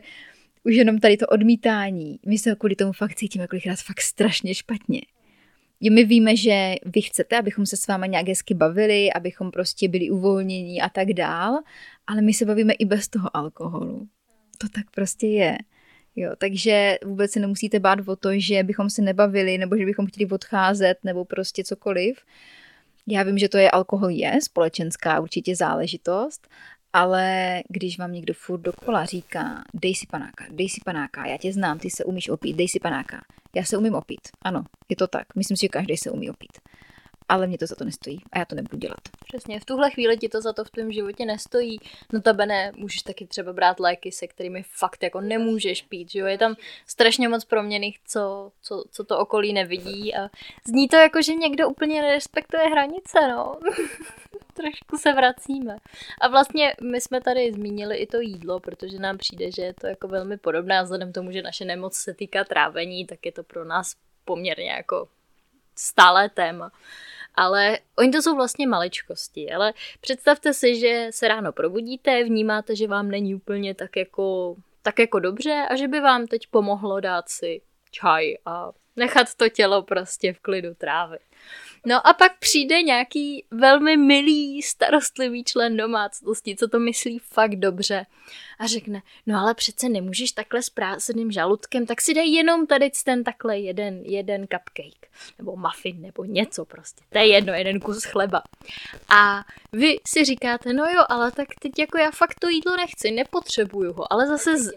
už 0.63 0.75
jenom 0.75 0.99
tady 0.99 1.17
to 1.17 1.27
odmítání, 1.27 2.19
my 2.25 2.37
se 2.37 2.55
kvůli 2.55 2.75
tomu 2.75 2.91
fakt 2.91 3.15
cítíme 3.15 3.47
kolikrát 3.47 3.79
fakt 3.79 4.01
strašně 4.01 4.55
špatně. 4.55 5.01
My 5.91 6.03
víme, 6.03 6.35
že 6.35 6.75
vy 6.85 7.01
chcete, 7.01 7.37
abychom 7.37 7.65
se 7.65 7.77
s 7.77 7.87
váma 7.87 8.05
nějak 8.05 8.27
hezky 8.27 8.53
bavili, 8.53 9.13
abychom 9.13 9.51
prostě 9.51 9.87
byli 9.87 10.09
uvolnění 10.09 10.81
a 10.81 10.89
tak 10.89 11.07
dál, 11.13 11.59
ale 12.07 12.21
my 12.21 12.33
se 12.33 12.45
bavíme 12.45 12.73
i 12.73 12.85
bez 12.85 13.07
toho 13.07 13.37
alkoholu. 13.37 14.07
To 14.57 14.69
tak 14.69 14.91
prostě 14.91 15.27
je. 15.27 15.57
Jo, 16.15 16.31
takže 16.37 16.97
vůbec 17.05 17.31
se 17.31 17.39
nemusíte 17.39 17.79
bát 17.79 17.99
o 18.07 18.15
to, 18.15 18.29
že 18.33 18.63
bychom 18.63 18.89
se 18.89 19.01
nebavili, 19.01 19.57
nebo 19.57 19.77
že 19.77 19.85
bychom 19.85 20.07
chtěli 20.07 20.29
odcházet, 20.29 20.97
nebo 21.03 21.25
prostě 21.25 21.63
cokoliv. 21.63 22.17
Já 23.07 23.23
vím, 23.23 23.37
že 23.37 23.49
to 23.49 23.57
je 23.57 23.71
alkohol 23.71 24.09
je 24.09 24.41
společenská 24.41 25.19
určitě 25.19 25.55
záležitost, 25.55 26.47
ale 26.93 27.61
když 27.69 27.99
vám 27.99 28.11
někdo 28.11 28.33
furt 28.33 28.61
dokola 28.61 29.05
říká, 29.05 29.63
dej 29.73 29.95
si 29.95 30.07
panáka, 30.07 30.45
dej 30.51 30.69
si 30.69 30.81
panáka, 30.85 31.25
já 31.25 31.37
tě 31.37 31.53
znám, 31.53 31.79
ty 31.79 31.89
se 31.89 32.03
umíš 32.03 32.29
opít, 32.29 32.55
dej 32.55 32.67
si 32.67 32.79
panáka. 32.79 33.21
Já 33.55 33.63
se 33.63 33.77
umím 33.77 33.95
opít, 33.95 34.21
ano, 34.41 34.63
je 34.89 34.95
to 34.95 35.07
tak. 35.07 35.35
Myslím 35.35 35.57
si, 35.57 35.61
že 35.61 35.69
každý 35.69 35.97
se 35.97 36.11
umí 36.11 36.29
opít 36.29 36.51
ale 37.29 37.47
mě 37.47 37.57
to 37.57 37.67
za 37.67 37.75
to 37.75 37.85
nestojí 37.85 38.21
a 38.31 38.39
já 38.39 38.45
to 38.45 38.55
nebudu 38.55 38.77
dělat. 38.77 38.99
Přesně, 39.27 39.59
v 39.59 39.65
tuhle 39.65 39.91
chvíli 39.91 40.17
ti 40.17 40.29
to 40.29 40.41
za 40.41 40.53
to 40.53 40.63
v 40.63 40.69
tvém 40.69 40.91
životě 40.91 41.25
nestojí. 41.25 41.79
No 42.13 42.21
ne, 42.45 42.71
můžeš 42.75 43.01
taky 43.01 43.27
třeba 43.27 43.53
brát 43.53 43.79
léky, 43.79 44.11
se 44.11 44.27
kterými 44.27 44.63
fakt 44.63 45.03
jako 45.03 45.21
nemůžeš 45.21 45.81
pít, 45.81 46.11
že 46.11 46.19
jo? 46.19 46.25
Je 46.25 46.37
tam 46.37 46.55
strašně 46.87 47.29
moc 47.29 47.45
proměných, 47.45 47.99
co, 48.05 48.51
co, 48.61 48.83
co 48.91 49.03
to 49.03 49.19
okolí 49.19 49.53
nevidí 49.53 50.15
a 50.15 50.29
zní 50.67 50.87
to 50.87 50.95
jako, 50.95 51.21
že 51.21 51.33
někdo 51.33 51.69
úplně 51.69 52.01
nerespektuje 52.01 52.63
hranice, 52.63 53.27
no. 53.29 53.59
Trošku 54.53 54.97
se 54.97 55.13
vracíme. 55.13 55.77
A 56.21 56.27
vlastně 56.27 56.73
my 56.81 57.01
jsme 57.01 57.21
tady 57.21 57.53
zmínili 57.53 57.97
i 57.97 58.07
to 58.07 58.19
jídlo, 58.19 58.59
protože 58.59 58.99
nám 58.99 59.17
přijde, 59.17 59.51
že 59.51 59.61
je 59.61 59.73
to 59.73 59.87
jako 59.87 60.07
velmi 60.07 60.37
podobné 60.37 60.79
a 60.79 60.83
vzhledem 60.83 61.13
tomu, 61.13 61.31
že 61.31 61.41
naše 61.41 61.65
nemoc 61.65 61.95
se 61.95 62.13
týká 62.13 62.43
trávení, 62.43 63.05
tak 63.05 63.25
je 63.25 63.31
to 63.31 63.43
pro 63.43 63.65
nás 63.65 63.95
poměrně 64.25 64.71
jako 64.71 65.07
stále 65.75 66.29
téma. 66.29 66.71
Ale 67.35 67.79
oni 67.95 68.11
to 68.11 68.21
jsou 68.21 68.35
vlastně 68.35 68.67
maličkosti, 68.67 69.51
ale 69.51 69.73
představte 70.01 70.53
si, 70.53 70.79
že 70.79 71.07
se 71.09 71.27
ráno 71.27 71.51
probudíte, 71.51 72.23
vnímáte, 72.23 72.75
že 72.75 72.87
vám 72.87 73.11
není 73.11 73.35
úplně 73.35 73.75
tak 73.75 73.95
jako, 73.95 74.55
tak 74.81 74.99
jako 74.99 75.19
dobře 75.19 75.65
a 75.69 75.75
že 75.75 75.87
by 75.87 75.99
vám 75.99 76.27
teď 76.27 76.47
pomohlo 76.47 76.99
dát 76.99 77.29
si 77.29 77.61
čaj 77.91 78.37
a 78.45 78.71
nechat 78.95 79.35
to 79.35 79.49
tělo 79.49 79.83
prostě 79.83 80.33
v 80.33 80.39
klidu 80.39 80.73
trávit. 80.73 81.21
No 81.85 82.07
a 82.07 82.13
pak 82.13 82.39
přijde 82.39 82.81
nějaký 82.81 83.45
velmi 83.51 83.97
milý, 83.97 84.61
starostlivý 84.61 85.43
člen 85.43 85.77
domácnosti, 85.77 86.55
co 86.55 86.67
to 86.67 86.79
myslí 86.79 87.19
fakt 87.19 87.55
dobře 87.55 88.05
a 88.59 88.67
řekne, 88.67 89.01
no 89.25 89.39
ale 89.39 89.53
přece 89.53 89.89
nemůžeš 89.89 90.31
takhle 90.31 90.61
s 90.61 90.69
prázdným 90.69 91.31
žaludkem, 91.31 91.85
tak 91.85 92.01
si 92.01 92.13
dej 92.13 92.33
jenom 92.33 92.67
tady 92.67 92.91
ten 93.05 93.23
takhle 93.23 93.59
jeden, 93.59 94.01
jeden 94.03 94.41
cupcake, 94.41 95.07
nebo 95.37 95.55
muffin, 95.55 96.01
nebo 96.01 96.23
něco 96.23 96.65
prostě. 96.65 97.03
To 97.09 97.17
je 97.17 97.27
jedno, 97.27 97.53
jeden 97.53 97.79
kus 97.79 98.03
chleba. 98.03 98.43
A 99.09 99.43
vy 99.73 99.99
si 100.07 100.25
říkáte, 100.25 100.73
no 100.73 100.85
jo, 100.85 101.03
ale 101.09 101.31
tak 101.31 101.47
teď 101.59 101.79
jako 101.79 101.97
já 101.97 102.11
fakt 102.11 102.39
to 102.39 102.49
jídlo 102.49 102.77
nechci, 102.77 103.11
nepotřebuju 103.11 103.93
ho, 103.93 104.13
ale 104.13 104.27
zase 104.27 104.57
z, 104.57 104.71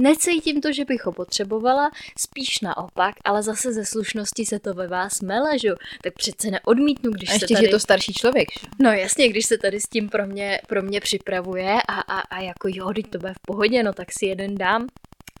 Necítím 0.00 0.60
to, 0.60 0.72
že 0.72 0.84
bych 0.84 1.04
ho 1.04 1.12
potřebovala, 1.12 1.90
spíš 2.18 2.60
naopak, 2.60 3.14
ale 3.24 3.42
zase 3.42 3.72
ze 3.72 3.84
slušnosti 3.84 4.46
se 4.46 4.58
to 4.58 4.74
ve 4.74 4.86
vás 4.86 5.20
mele, 5.20 5.58
že? 5.58 5.68
Tak 6.02 6.14
přece 6.14 6.50
neodmítnu, 6.50 7.10
když 7.10 7.30
a 7.30 7.32
ještě, 7.32 7.46
se 7.46 7.54
tady... 7.54 7.66
je 7.66 7.70
to 7.70 7.80
starší 7.80 8.12
člověk, 8.12 8.48
že? 8.60 8.66
No 8.78 8.92
jasně, 8.92 9.28
když 9.28 9.46
se 9.46 9.58
tady 9.58 9.80
s 9.80 9.88
tím 9.88 10.08
pro 10.08 10.26
mě, 10.26 10.60
pro 10.68 10.82
mě 10.82 11.00
připravuje 11.00 11.74
a, 11.88 12.00
a, 12.00 12.20
a 12.20 12.40
jako 12.40 12.68
jo, 12.68 12.92
teď 12.94 13.10
to 13.10 13.18
bude 13.18 13.32
v 13.32 13.46
pohodě, 13.46 13.82
no 13.82 13.92
tak 13.92 14.08
si 14.18 14.26
jeden 14.26 14.54
dám. 14.54 14.86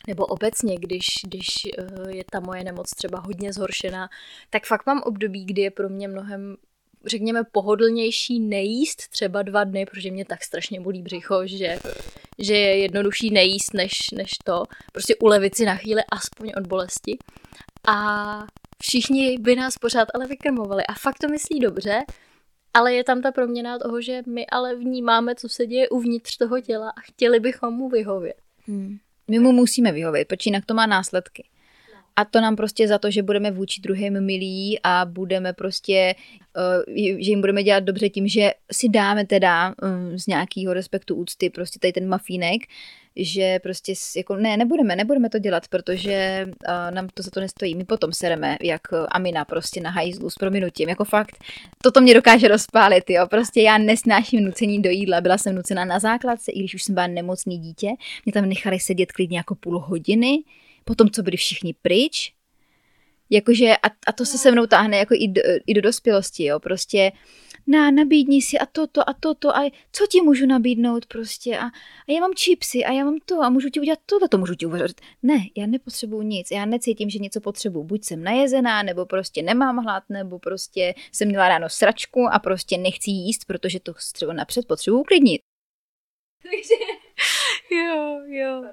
Nebo 0.08 0.26
obecně, 0.26 0.76
když, 0.76 1.06
když 1.24 1.46
uh, 1.78 2.10
je 2.10 2.24
ta 2.32 2.40
moje 2.40 2.64
nemoc 2.64 2.90
třeba 2.90 3.20
hodně 3.20 3.52
zhoršená, 3.52 4.08
tak 4.50 4.66
fakt 4.66 4.86
mám 4.86 5.02
období, 5.02 5.44
kdy 5.44 5.62
je 5.62 5.70
pro 5.70 5.88
mě 5.88 6.08
mnohem 6.08 6.56
řekněme, 7.06 7.44
pohodlnější 7.52 8.40
nejíst 8.40 9.08
třeba 9.08 9.42
dva 9.42 9.64
dny, 9.64 9.86
protože 9.86 10.10
mě 10.10 10.24
tak 10.24 10.44
strašně 10.44 10.80
bolí 10.80 11.02
břicho, 11.02 11.46
že, 11.46 11.78
že 12.38 12.54
je 12.54 12.78
jednodušší 12.78 13.30
nejíst, 13.30 13.74
než, 13.74 13.98
než 14.14 14.30
to. 14.44 14.62
Prostě 14.92 15.16
ulevit 15.16 15.54
si 15.54 15.64
na 15.64 15.76
chvíli 15.76 16.02
aspoň 16.12 16.52
od 16.56 16.66
bolesti. 16.66 17.18
A 17.88 18.46
všichni 18.82 19.38
by 19.38 19.56
nás 19.56 19.74
pořád 19.78 20.08
ale 20.14 20.26
vykrmovali. 20.26 20.86
A 20.86 20.94
fakt 20.94 21.18
to 21.18 21.28
myslí 21.28 21.60
dobře, 21.60 22.00
ale 22.74 22.94
je 22.94 23.04
tam 23.04 23.22
ta 23.22 23.32
proměna 23.32 23.78
toho, 23.78 24.00
že 24.00 24.22
my 24.26 24.46
ale 24.46 24.74
vnímáme, 24.74 25.34
co 25.34 25.48
se 25.48 25.66
děje 25.66 25.88
uvnitř 25.88 26.36
toho 26.36 26.60
těla 26.60 26.90
a 26.90 27.00
chtěli 27.00 27.40
bychom 27.40 27.74
mu 27.74 27.88
vyhovět. 27.88 28.36
Hmm. 28.66 28.98
My 29.30 29.38
mu 29.38 29.52
musíme 29.52 29.92
vyhovět, 29.92 30.28
protože 30.28 30.48
jinak 30.48 30.66
to 30.66 30.74
má 30.74 30.86
následky. 30.86 31.48
A 32.16 32.24
to 32.24 32.40
nám 32.40 32.56
prostě 32.56 32.88
za 32.88 32.98
to, 32.98 33.10
že 33.10 33.22
budeme 33.22 33.50
vůči 33.50 33.80
druhým 33.80 34.20
milí 34.20 34.78
a 34.82 35.04
budeme 35.04 35.52
prostě, 35.52 36.14
uh, 36.56 36.94
že 36.96 37.30
jim 37.30 37.40
budeme 37.40 37.62
dělat 37.62 37.84
dobře 37.84 38.08
tím, 38.08 38.28
že 38.28 38.50
si 38.72 38.88
dáme 38.88 39.26
teda 39.26 39.74
um, 39.82 40.18
z 40.18 40.26
nějakého 40.26 40.74
respektu 40.74 41.14
úcty 41.14 41.50
prostě 41.50 41.78
tady 41.78 41.92
ten 41.92 42.08
mafínek, 42.08 42.62
že 43.16 43.58
prostě 43.62 43.94
jako 44.16 44.36
ne, 44.36 44.56
nebudeme, 44.56 44.96
nebudeme 44.96 45.30
to 45.30 45.38
dělat, 45.38 45.68
protože 45.68 46.46
uh, 46.46 46.94
nám 46.94 47.08
to 47.14 47.22
za 47.22 47.30
to 47.30 47.40
nestojí. 47.40 47.74
My 47.74 47.84
potom 47.84 48.12
sereme, 48.12 48.56
jak 48.62 48.80
Amina 49.08 49.44
prostě 49.44 49.80
na 49.80 49.90
hajzlu 49.90 50.30
s 50.30 50.34
prominutím, 50.34 50.88
jako 50.88 51.04
fakt. 51.04 51.38
Toto 51.82 52.00
mě 52.00 52.14
dokáže 52.14 52.48
rozpálit, 52.48 53.10
jo. 53.10 53.26
Prostě 53.26 53.62
já 53.62 53.78
nesnáším 53.78 54.44
nucení 54.44 54.82
do 54.82 54.90
jídla, 54.90 55.20
byla 55.20 55.38
jsem 55.38 55.54
nucena 55.54 55.84
na 55.84 55.98
základce, 55.98 56.52
i 56.52 56.58
když 56.58 56.74
už 56.74 56.82
jsem 56.82 56.94
byla 56.94 57.06
nemocný 57.06 57.58
dítě. 57.58 57.88
Mě 58.24 58.32
tam 58.32 58.48
nechali 58.48 58.80
sedět 58.80 59.12
klidně 59.12 59.36
jako 59.36 59.54
půl 59.54 59.78
hodiny, 59.78 60.38
potom, 60.84 61.10
co 61.10 61.22
byli 61.22 61.36
všichni 61.36 61.74
pryč. 61.82 62.32
Jakože, 63.30 63.76
a, 63.76 63.86
a 64.06 64.12
to 64.12 64.24
se 64.24 64.38
se 64.38 64.50
mnou 64.50 64.66
táhne 64.66 64.96
jako 64.96 65.14
i 65.14 65.28
do, 65.28 65.42
i 65.66 65.74
do 65.74 65.80
dospělosti, 65.80 66.44
jo, 66.44 66.60
prostě 66.60 67.12
na, 67.66 67.90
nabídni 67.90 68.42
si 68.42 68.58
a 68.58 68.66
toto 68.66 69.10
a 69.10 69.14
toto 69.20 69.56
a 69.56 69.70
co 69.92 70.06
ti 70.06 70.20
můžu 70.20 70.46
nabídnout 70.46 71.06
prostě 71.06 71.58
a, 71.58 71.66
a 72.08 72.12
já 72.12 72.20
mám 72.20 72.34
čipsy 72.34 72.84
a 72.84 72.92
já 72.92 73.04
mám 73.04 73.18
to 73.24 73.40
a 73.42 73.50
můžu 73.50 73.68
ti 73.70 73.80
udělat 73.80 73.98
tohle, 74.06 74.28
to 74.28 74.38
můžu 74.38 74.54
ti 74.54 74.66
uvařit. 74.66 75.00
Ne, 75.22 75.38
já 75.56 75.66
nepotřebuju 75.66 76.22
nic, 76.22 76.50
já 76.50 76.64
necítím, 76.66 77.10
že 77.10 77.18
něco 77.18 77.40
potřebuju. 77.40 77.84
Buď 77.84 78.04
jsem 78.04 78.22
najezená, 78.22 78.82
nebo 78.82 79.06
prostě 79.06 79.42
nemám 79.42 79.76
hlad, 79.76 80.02
nebo 80.08 80.38
prostě 80.38 80.94
jsem 81.12 81.28
měla 81.28 81.48
ráno 81.48 81.68
sračku 81.68 82.26
a 82.32 82.38
prostě 82.38 82.78
nechci 82.78 83.10
jíst, 83.10 83.44
protože 83.44 83.80
to 83.80 83.92
třeba 84.12 84.32
napřed 84.32 84.66
potřebuju 84.66 85.00
uklidnit. 85.00 85.40
jo, 87.70 88.20
jo. 88.26 88.64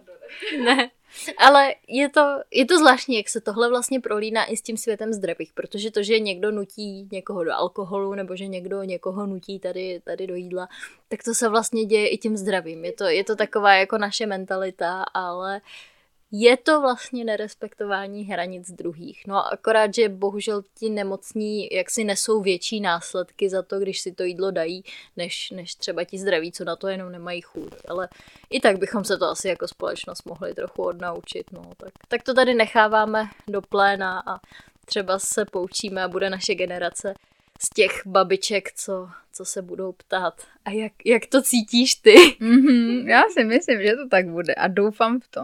Ne, 0.63 0.89
ale 1.37 1.75
je 1.87 2.09
to, 2.09 2.39
je 2.51 2.65
to 2.65 2.77
zvláštní, 2.77 3.15
jak 3.15 3.29
se 3.29 3.41
tohle 3.41 3.69
vlastně 3.69 3.99
prolíná 3.99 4.45
i 4.45 4.57
s 4.57 4.61
tím 4.61 4.77
světem 4.77 5.13
zdravých, 5.13 5.53
protože 5.53 5.91
to, 5.91 6.03
že 6.03 6.19
někdo 6.19 6.51
nutí 6.51 7.07
někoho 7.11 7.43
do 7.43 7.53
alkoholu 7.53 8.13
nebo 8.13 8.35
že 8.35 8.47
někdo 8.47 8.83
někoho 8.83 9.25
nutí 9.25 9.59
tady, 9.59 10.01
tady 10.03 10.27
do 10.27 10.35
jídla, 10.35 10.67
tak 11.07 11.23
to 11.23 11.33
se 11.33 11.49
vlastně 11.49 11.85
děje 11.85 12.07
i 12.07 12.17
tím 12.17 12.37
zdravým. 12.37 12.85
Je 12.85 12.93
to, 12.93 13.03
je 13.03 13.23
to 13.23 13.35
taková 13.35 13.73
jako 13.73 13.97
naše 13.97 14.25
mentalita, 14.25 15.03
ale 15.13 15.61
uh, 15.61 15.96
je 16.31 16.57
to 16.57 16.81
vlastně 16.81 17.25
nerespektování 17.25 18.25
hranic 18.25 18.71
druhých. 18.71 19.23
No 19.27 19.35
a 19.35 19.41
akorát, 19.41 19.93
že 19.93 20.09
bohužel 20.09 20.63
ti 20.79 20.89
nemocní 20.89 21.67
jaksi 21.71 22.03
nesou 22.03 22.41
větší 22.41 22.81
následky 22.81 23.49
za 23.49 23.61
to, 23.61 23.79
když 23.79 24.01
si 24.01 24.11
to 24.11 24.23
jídlo 24.23 24.51
dají, 24.51 24.83
než, 25.17 25.51
než 25.51 25.75
třeba 25.75 26.03
ti 26.03 26.17
zdraví, 26.17 26.51
co 26.51 26.65
na 26.65 26.75
to 26.75 26.87
jenom 26.87 27.11
nemají 27.11 27.41
chuť. 27.41 27.73
Ale 27.87 28.09
i 28.49 28.59
tak 28.59 28.77
bychom 28.77 29.03
se 29.03 29.17
to 29.17 29.25
asi 29.25 29.47
jako 29.47 29.67
společnost 29.67 30.25
mohli 30.25 30.53
trochu 30.53 30.83
odnaučit. 30.83 31.51
No. 31.51 31.61
Tak, 31.77 31.93
tak 32.07 32.23
to 32.23 32.33
tady 32.33 32.53
necháváme 32.53 33.29
do 33.47 33.61
pléna 33.61 34.23
a 34.25 34.39
třeba 34.85 35.19
se 35.19 35.45
poučíme 35.45 36.03
a 36.03 36.07
bude 36.07 36.29
naše 36.29 36.55
generace 36.55 37.13
z 37.59 37.69
těch 37.69 38.01
babiček, 38.05 38.71
co, 38.71 39.09
co 39.33 39.45
se 39.45 39.61
budou 39.61 39.91
ptát. 39.91 40.41
A 40.65 40.69
jak, 40.69 40.93
jak 41.05 41.25
to 41.25 41.41
cítíš 41.41 41.95
ty? 41.95 42.15
Mm-hmm, 42.15 43.07
já 43.07 43.23
si 43.33 43.43
myslím, 43.43 43.81
že 43.81 43.95
to 43.95 44.07
tak 44.09 44.29
bude 44.29 44.53
a 44.53 44.67
doufám 44.67 45.19
v 45.19 45.27
to. 45.27 45.41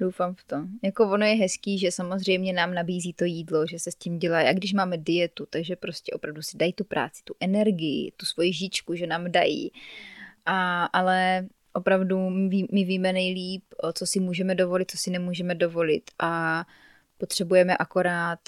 Doufám 0.00 0.34
v 0.34 0.44
to. 0.44 0.56
Jako 0.82 1.10
ono 1.10 1.26
je 1.26 1.34
hezký, 1.34 1.78
že 1.78 1.92
samozřejmě 1.92 2.52
nám 2.52 2.74
nabízí 2.74 3.12
to 3.12 3.24
jídlo, 3.24 3.66
že 3.66 3.78
se 3.78 3.90
s 3.90 3.94
tím 3.94 4.18
dělá, 4.18 4.40
jak 4.40 4.56
když 4.56 4.72
máme 4.72 4.98
dietu, 4.98 5.46
takže 5.50 5.76
prostě 5.76 6.12
opravdu 6.12 6.42
si 6.42 6.56
dají 6.56 6.72
tu 6.72 6.84
práci, 6.84 7.22
tu 7.24 7.34
energii, 7.40 8.12
tu 8.16 8.26
svoji 8.26 8.52
žičku, 8.52 8.94
že 8.94 9.06
nám 9.06 9.32
dají. 9.32 9.72
A, 10.46 10.84
ale 10.84 11.48
opravdu 11.72 12.30
my, 12.30 12.64
my 12.72 12.84
víme 12.84 13.12
nejlíp, 13.12 13.64
co 13.92 14.06
si 14.06 14.20
můžeme 14.20 14.54
dovolit, 14.54 14.90
co 14.90 14.98
si 14.98 15.10
nemůžeme 15.10 15.54
dovolit 15.54 16.10
a 16.18 16.64
potřebujeme 17.18 17.76
akorát 17.76 18.40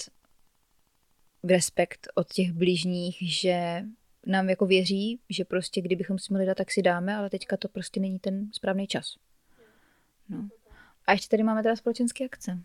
respekt 1.43 2.07
od 2.15 2.33
těch 2.33 2.51
blížních, 2.51 3.17
že 3.21 3.83
nám 4.25 4.49
jako 4.49 4.65
věří, 4.65 5.19
že 5.29 5.45
prostě 5.45 5.81
kdybychom 5.81 6.19
si 6.19 6.33
měli 6.33 6.45
dát, 6.45 6.57
tak 6.57 6.71
si 6.71 6.81
dáme, 6.81 7.15
ale 7.15 7.29
teďka 7.29 7.57
to 7.57 7.67
prostě 7.67 7.99
není 7.99 8.19
ten 8.19 8.49
správný 8.53 8.87
čas. 8.87 9.15
No. 10.29 10.49
A 11.07 11.11
ještě 11.11 11.27
tady 11.29 11.43
máme 11.43 11.63
teda 11.63 11.75
společenské 11.75 12.25
akce. 12.25 12.57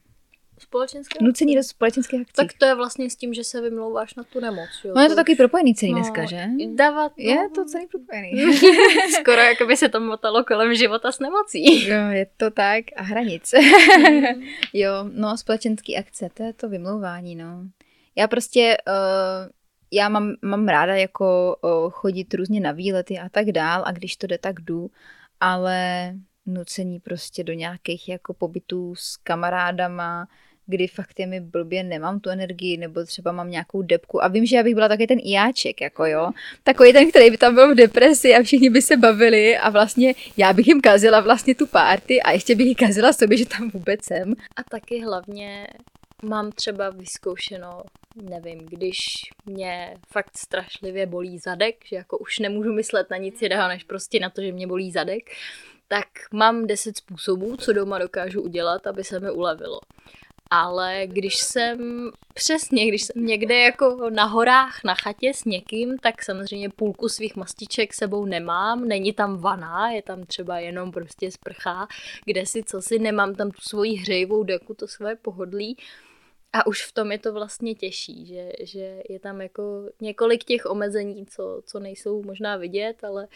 Společenské 0.59 1.25
Nucení 1.25 1.57
do 1.57 1.63
společenských 1.63 2.21
akcí. 2.21 2.33
Tak 2.37 2.47
to 2.59 2.67
je 2.67 2.75
vlastně 2.75 3.11
s 3.11 3.17
tím, 3.17 3.35
že 3.35 3.45
se 3.45 3.61
vymlouváš 3.61 4.15
na 4.15 4.23
tu 4.23 4.41
nemoc. 4.41 4.69
Jo? 4.85 4.93
No 4.97 5.03
je 5.03 5.09
to 5.09 5.15
taky 5.15 5.35
propojený 5.35 5.75
celý 5.75 5.93
no, 5.93 5.99
dneska, 5.99 6.25
že? 6.25 6.45
Dávat, 6.75 7.13
no. 7.19 7.25
Je 7.25 7.51
to 7.55 7.65
celý 7.65 7.87
propojený. 7.87 8.53
Skoro 9.21 9.41
jako 9.41 9.67
by 9.67 9.77
se 9.77 9.89
to 9.89 10.01
motalo 10.01 10.45
kolem 10.45 10.75
života 10.75 11.13
s 11.13 11.19
nemocí. 11.19 11.89
Jo, 11.89 12.09
je 12.11 12.27
to 12.37 12.51
tak. 12.51 12.85
A 12.97 13.03
hranic. 13.03 13.55
jo, 14.73 14.91
no 15.13 15.37
společenské 15.37 15.97
akce, 15.97 16.29
to 16.35 16.43
je 16.43 16.53
to 16.53 16.69
vymlouvání, 16.69 17.37
no. 17.37 17.63
Já 18.17 18.29
prostě, 18.29 18.77
uh, 18.89 19.51
já 19.93 20.09
mám, 20.09 20.33
mám 20.43 20.69
ráda 20.69 20.97
jako 20.97 21.57
uh, 21.61 21.91
chodit 21.91 22.35
různě 22.35 22.61
na 22.61 22.73
výlety 22.73 23.19
a 23.19 23.29
tak 23.29 23.53
dál 23.53 23.83
a 23.87 23.93
když 23.93 24.17
to 24.17 24.27
jde, 24.27 24.39
tak 24.39 24.61
jdu, 24.61 24.91
ale 25.41 26.13
nucení 26.47 27.01
prostě 27.01 27.45
do 27.45 27.53
nějakých 27.53 28.09
jako 28.09 28.35
pobytů 28.35 28.95
s 28.95 29.17
kamarádama, 29.17 30.29
kdy 30.67 30.87
fakt 30.87 31.21
je 31.21 31.27
mi 31.27 31.41
blbě, 31.41 31.83
nemám 31.83 32.21
tu 32.21 32.31
energii, 32.31 32.77
nebo 32.77 33.05
třeba 33.05 33.33
mám 33.33 33.51
nějakou 33.51 33.83
depku 33.83 34.25
a 34.25 34.29
vím, 34.29 34.47
že 34.47 34.57
já 34.57 34.63
bych 34.63 34.75
byla 34.75 34.89
taky 34.89 35.07
ten 35.07 35.19
iáček, 35.25 35.81
jako 35.81 36.07
jo, 36.07 36.31
takový 36.63 36.93
ten, 36.93 37.11
který 37.11 37.31
by 37.31 37.37
tam 37.37 37.55
byl 37.55 37.73
v 37.73 37.77
depresi 37.77 38.35
a 38.35 38.43
všichni 38.43 38.71
by 38.71 38.83
se 38.83 38.97
bavili 38.97 39.57
a 39.57 39.71
vlastně 39.71 40.15
já 40.37 40.53
bych 40.53 40.67
jim 40.67 40.81
kazila 40.81 41.21
vlastně 41.21 41.55
tu 41.55 41.67
párty 41.67 42.23
a 42.23 42.31
ještě 42.33 42.55
bych 42.55 42.67
ji 42.67 42.75
kazila 42.75 43.13
sobě, 43.13 43.39
že 43.39 43.47
tam 43.47 43.71
vůbec 43.71 44.05
jsem. 44.05 44.33
A 44.57 44.63
taky 44.71 45.05
hlavně 45.05 45.67
mám 46.23 46.53
třeba 46.53 46.91
vyzkoušeno, 46.91 47.83
nevím, 48.23 48.59
když 48.59 48.97
mě 49.47 49.95
fakt 50.13 50.39
strašlivě 50.39 51.07
bolí 51.07 51.39
zadek, 51.39 51.77
že 51.85 51.97
jako 51.97 52.19
už 52.19 52.39
nemůžu 52.39 52.73
myslet 52.73 53.11
na 53.11 53.17
nic 53.17 53.43
jiného, 53.43 53.69
než 53.69 53.85
prostě 53.85 54.21
na 54.21 54.31
to, 54.31 54.43
že 54.43 54.53
mě 54.53 54.67
bolí 54.67 54.91
zadek, 54.91 55.31
tak 55.89 56.07
mám 56.33 56.67
deset 56.67 56.97
způsobů, 56.97 57.57
co 57.57 57.73
doma 57.73 57.99
dokážu 57.99 58.43
udělat, 58.43 58.87
aby 58.87 59.05
se 59.05 59.21
mi 59.21 59.31
ulevilo. 59.31 59.81
Ale 60.51 61.03
když 61.07 61.35
jsem 61.35 62.11
přesně, 62.35 62.87
když 62.87 63.03
jsem 63.03 63.27
někde 63.27 63.59
jako 63.59 64.11
na 64.11 64.25
horách, 64.25 64.85
na 64.85 64.95
chatě 64.95 65.35
s 65.35 65.45
někým, 65.45 65.99
tak 65.99 66.23
samozřejmě 66.23 66.71
půlku 66.71 67.09
svých 67.09 67.37
mastiček 67.37 67.95
sebou 67.95 68.25
nemám, 68.25 68.89
není 68.89 69.13
tam 69.13 69.37
vana, 69.37 69.91
je 69.91 70.03
tam 70.03 70.25
třeba 70.25 70.59
jenom 70.59 70.93
prostě 70.93 71.31
sprcha, 71.31 71.89
kde 72.25 72.47
si 72.47 72.63
co 72.63 72.83
si, 72.83 72.99
nemám 72.99 73.35
tam 73.35 73.51
tu 73.51 73.61
svoji 73.61 73.95
hřejivou 73.95 74.43
deku, 74.43 74.75
to 74.75 74.89
své 74.89 75.17
pohodlí. 75.17 75.77
A 76.53 76.67
už 76.67 76.83
v 76.83 76.93
tom 76.93 77.13
je 77.13 77.19
to 77.19 77.33
vlastně 77.33 77.75
těžší, 77.75 78.27
že, 78.27 78.53
že 78.61 79.03
je 79.09 79.21
tam 79.21 79.41
jako 79.41 79.91
několik 80.01 80.45
těch 80.45 80.67
omezení, 80.67 81.27
co, 81.27 81.63
co 81.67 81.81
nejsou 81.81 82.23
možná 82.23 82.57
vidět, 82.57 83.05
ale 83.05 83.29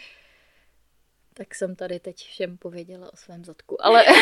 tak 1.33 1.55
jsem 1.55 1.75
tady 1.75 1.99
teď 1.99 2.15
všem 2.15 2.57
pověděla 2.57 3.13
o 3.13 3.17
svém 3.17 3.45
zadku. 3.45 3.85
Ale 3.85 4.05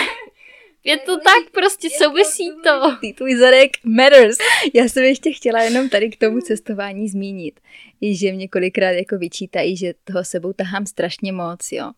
Je 0.83 0.97
to 0.97 1.17
tak, 1.17 1.51
prostě 1.51 1.89
souvisí 1.97 2.51
to. 2.63 2.97
Ty 3.01 3.13
tvůj 3.13 3.35
zadek 3.35 3.71
matters. 3.83 4.37
Já 4.73 4.83
jsem 4.83 5.03
ještě 5.03 5.31
chtěla 5.31 5.61
jenom 5.61 5.89
tady 5.89 6.09
k 6.09 6.17
tomu 6.17 6.39
cestování 6.39 7.09
zmínit, 7.09 7.59
že 8.01 8.31
mě 8.31 8.47
kolikrát 8.47 8.91
jako 8.91 9.17
vyčítají, 9.17 9.77
že 9.77 9.93
toho 10.03 10.23
sebou 10.23 10.53
tahám 10.53 10.85
strašně 10.85 11.31
moc, 11.31 11.71
jo. 11.71 11.91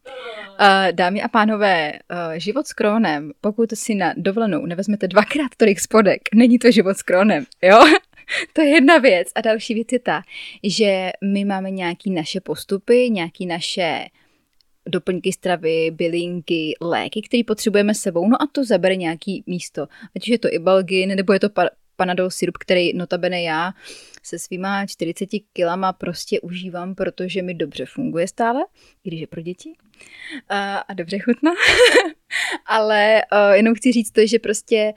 Dámy 0.91 1.21
a 1.21 1.27
pánové, 1.27 1.91
uh, 1.91 2.33
život 2.37 2.67
s 2.67 2.73
krónem, 2.73 3.31
pokud 3.41 3.69
si 3.73 3.95
na 3.95 4.13
dovolenou 4.17 4.65
nevezmete 4.65 5.07
dvakrát 5.07 5.51
tolik 5.57 5.79
spodek, 5.79 6.21
není 6.35 6.59
to 6.59 6.71
život 6.71 6.97
s 6.97 7.03
krónem, 7.03 7.45
jo. 7.61 7.79
to 8.53 8.61
je 8.61 8.67
jedna 8.67 8.97
věc. 8.97 9.27
A 9.35 9.41
další 9.41 9.73
věc 9.73 9.87
je 9.91 9.99
ta, 9.99 10.21
že 10.63 11.11
my 11.23 11.45
máme 11.45 11.71
nějaký 11.71 12.11
naše 12.11 12.41
postupy, 12.41 13.09
nějaký 13.09 13.45
naše 13.45 14.05
doplňky 14.89 15.31
stravy, 15.31 15.91
bylinky, 15.91 16.73
léky, 16.81 17.21
které 17.21 17.43
potřebujeme 17.47 17.95
sebou, 17.95 18.27
no 18.27 18.41
a 18.41 18.47
to 18.51 18.63
zabere 18.63 18.95
nějaký 18.95 19.43
místo. 19.47 19.87
Ať 20.15 20.27
je 20.27 20.39
to 20.39 20.53
Ibalgin, 20.53 21.15
nebo 21.15 21.33
je 21.33 21.39
to 21.39 21.49
pa- 21.49 21.69
panadol 21.95 22.29
syrup, 22.29 22.57
který 22.57 22.97
notabene 22.97 23.41
já 23.41 23.73
se 24.23 24.39
svýma 24.39 24.85
40 24.85 25.29
kilama 25.53 25.93
prostě 25.93 26.41
užívám, 26.41 26.95
protože 26.95 27.41
mi 27.41 27.53
dobře 27.53 27.85
funguje 27.85 28.27
stále, 28.27 28.61
i 29.03 29.09
když 29.09 29.21
je 29.21 29.27
pro 29.27 29.41
děti 29.41 29.73
a, 30.49 30.77
a 30.77 30.93
dobře 30.93 31.19
chutná. 31.19 31.51
Ale 32.65 33.21
uh, 33.31 33.55
jenom 33.55 33.75
chci 33.75 33.91
říct 33.91 34.11
to, 34.11 34.27
že 34.27 34.39
prostě 34.39 34.93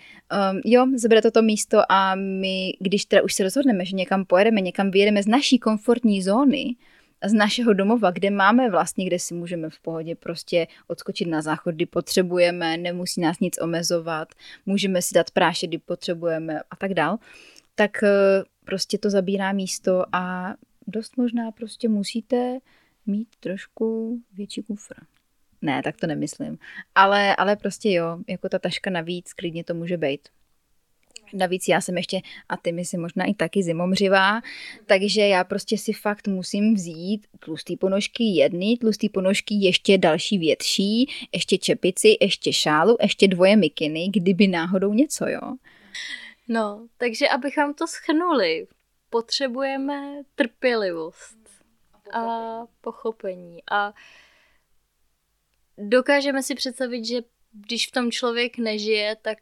um, 0.53 0.61
jo, 0.65 0.87
zabere 0.95 1.23
toto 1.23 1.43
místo 1.43 1.83
a 1.89 2.15
my, 2.15 2.73
když 2.81 3.05
teda 3.05 3.23
už 3.23 3.35
se 3.35 3.43
rozhodneme, 3.43 3.85
že 3.85 3.97
někam 3.97 4.25
pojedeme, 4.25 4.61
někam 4.61 4.91
vyjedeme 4.91 5.23
z 5.23 5.27
naší 5.27 5.59
komfortní 5.59 6.23
zóny, 6.23 6.77
z 7.25 7.33
našeho 7.33 7.73
domova, 7.73 8.11
kde 8.11 8.31
máme 8.31 8.71
vlastně, 8.71 9.07
kde 9.07 9.19
si 9.19 9.35
můžeme 9.35 9.71
v 9.71 9.81
pohodě 9.81 10.15
prostě 10.15 10.67
odskočit 10.87 11.29
na 11.29 11.43
záchod, 11.43 11.75
kdy 11.75 11.87
potřebujeme, 11.87 12.77
nemusí 12.77 13.21
nás 13.21 13.41
nic 13.41 13.59
omezovat, 13.61 14.29
můžeme 14.67 15.03
si 15.03 15.15
dát 15.15 15.31
práše, 15.31 15.67
kdy 15.67 15.79
potřebujeme 15.79 16.61
a 16.71 16.77
tak 16.77 16.95
dál, 16.95 17.19
tak 17.75 17.91
uh, 18.03 18.09
prostě 18.65 18.99
to 18.99 19.11
zabírá 19.11 19.53
místo 19.53 20.05
a 20.13 20.55
dost 20.87 21.17
možná 21.17 21.51
prostě 21.51 21.89
musíte 21.89 22.59
mít 23.07 23.29
trošku 23.41 24.19
větší 24.33 24.63
kufr. 24.63 24.95
Ne, 25.63 25.83
tak 25.83 25.97
to 25.97 26.07
nemyslím. 26.07 26.59
Ale, 26.95 27.37
ale 27.37 27.57
prostě 27.57 27.93
jo, 27.93 28.19
jako 28.29 28.49
ta 28.49 28.59
taška 28.59 28.91
navíc, 28.91 29.33
klidně 29.33 29.65
to 29.65 29.75
může 29.75 29.97
být. 29.97 30.29
Navíc 31.35 31.69
já 31.69 31.81
jsem 31.81 31.97
ještě, 31.97 32.21
a 32.49 32.57
ty 32.57 32.73
mi 32.73 32.85
si 32.85 32.99
možná 32.99 33.25
i 33.25 33.35
taky 33.35 33.63
zimomřivá, 33.63 34.41
takže 34.87 35.21
já 35.21 35.45
prostě 35.45 35.79
si 35.79 35.93
fakt 35.93 36.29
musím 36.29 36.75
vzít 36.75 37.27
tlustý 37.39 37.77
ponožky 37.77 38.25
jedny, 38.25 38.77
tlustý 38.81 39.09
ponožky 39.09 39.55
ještě 39.55 39.99
další 39.99 40.39
větší, 40.39 41.11
ještě 41.33 41.59
čepici, 41.59 42.17
ještě 42.21 42.53
šálu, 42.53 42.97
ještě 43.01 43.29
dvoje 43.29 43.57
mikiny, 43.57 44.09
kdyby 44.09 44.49
náhodou 44.49 44.93
něco, 44.93 45.27
jo. 45.29 45.41
No, 46.49 46.87
takže 46.97 47.29
abychom 47.29 47.75
to 47.75 47.87
schnuli, 47.87 48.67
potřebujeme 49.11 50.23
trpělivost 50.35 51.39
a 52.13 52.61
pochopení. 52.81 53.63
A 53.71 53.93
dokážeme 55.79 56.43
si 56.43 56.55
představit, 56.55 57.05
že 57.05 57.21
když 57.53 57.89
v 57.89 57.91
tom 57.91 58.11
člověk 58.11 58.59
nežije, 58.59 59.17
tak 59.23 59.39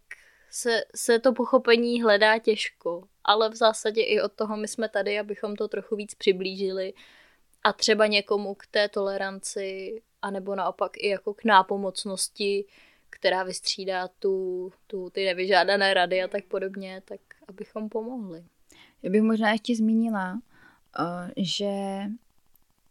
se, 0.52 0.84
se 0.94 1.18
to 1.18 1.32
pochopení 1.32 2.02
hledá 2.02 2.38
těžko. 2.38 3.08
Ale 3.24 3.50
v 3.50 3.54
zásadě 3.54 4.02
i 4.02 4.20
od 4.20 4.32
toho 4.32 4.56
my 4.56 4.68
jsme 4.68 4.88
tady, 4.88 5.18
abychom 5.18 5.56
to 5.56 5.68
trochu 5.68 5.96
víc 5.96 6.14
přiblížili 6.14 6.94
a 7.64 7.72
třeba 7.72 8.06
někomu 8.06 8.54
k 8.54 8.66
té 8.66 8.88
toleranci, 8.88 10.02
anebo 10.22 10.54
naopak 10.54 10.92
i 10.96 11.08
jako 11.08 11.34
k 11.34 11.44
nápomocnosti, 11.44 12.64
která 13.10 13.42
vystřídá 13.42 14.08
tu, 14.08 14.70
tu, 14.86 15.10
ty 15.10 15.24
nevyžádané 15.24 15.94
rady 15.94 16.22
a 16.22 16.28
tak 16.28 16.44
podobně, 16.44 17.02
tak 17.04 17.20
abychom 17.48 17.88
pomohli. 17.88 18.44
Já 19.02 19.10
bych 19.10 19.22
možná 19.22 19.52
ještě 19.52 19.76
zmínila, 19.76 20.40
eh, 21.00 21.32
že 21.36 21.72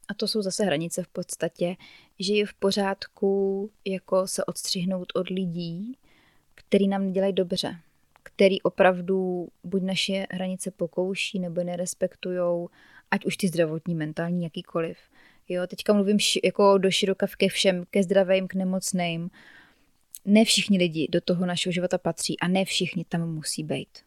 a 0.07 0.13
to 0.13 0.27
jsou 0.27 0.41
zase 0.41 0.63
hranice 0.63 1.03
v 1.03 1.07
podstatě, 1.07 1.75
že 2.19 2.33
je 2.33 2.45
v 2.45 2.53
pořádku 2.53 3.71
jako 3.85 4.27
se 4.27 4.45
odstřihnout 4.45 5.11
od 5.15 5.29
lidí, 5.29 5.97
který 6.71 6.87
nám 6.87 7.11
dělají 7.11 7.33
dobře, 7.33 7.75
který 8.23 8.61
opravdu 8.61 9.47
buď 9.63 9.81
naše 9.81 10.27
hranice 10.31 10.71
pokouší 10.71 11.39
nebo 11.39 11.63
nerespektujou, 11.63 12.69
ať 13.11 13.25
už 13.25 13.37
ty 13.37 13.47
zdravotní, 13.47 13.95
mentální, 13.95 14.43
jakýkoliv. 14.43 14.97
Jo, 15.49 15.67
teďka 15.67 15.93
mluvím 15.93 16.19
ši, 16.19 16.39
jako 16.43 16.77
do 16.77 16.91
široka 16.91 17.27
ke 17.37 17.49
všem, 17.49 17.83
ke 17.89 18.03
zdravým, 18.03 18.47
k 18.47 18.53
nemocným. 18.53 19.29
Ne 20.25 20.45
všichni 20.45 20.77
lidi 20.77 21.07
do 21.11 21.21
toho 21.21 21.45
našeho 21.45 21.73
života 21.73 21.97
patří 21.97 22.39
a 22.39 22.47
ne 22.47 22.65
všichni 22.65 23.05
tam 23.05 23.33
musí 23.33 23.63
být. 23.63 23.99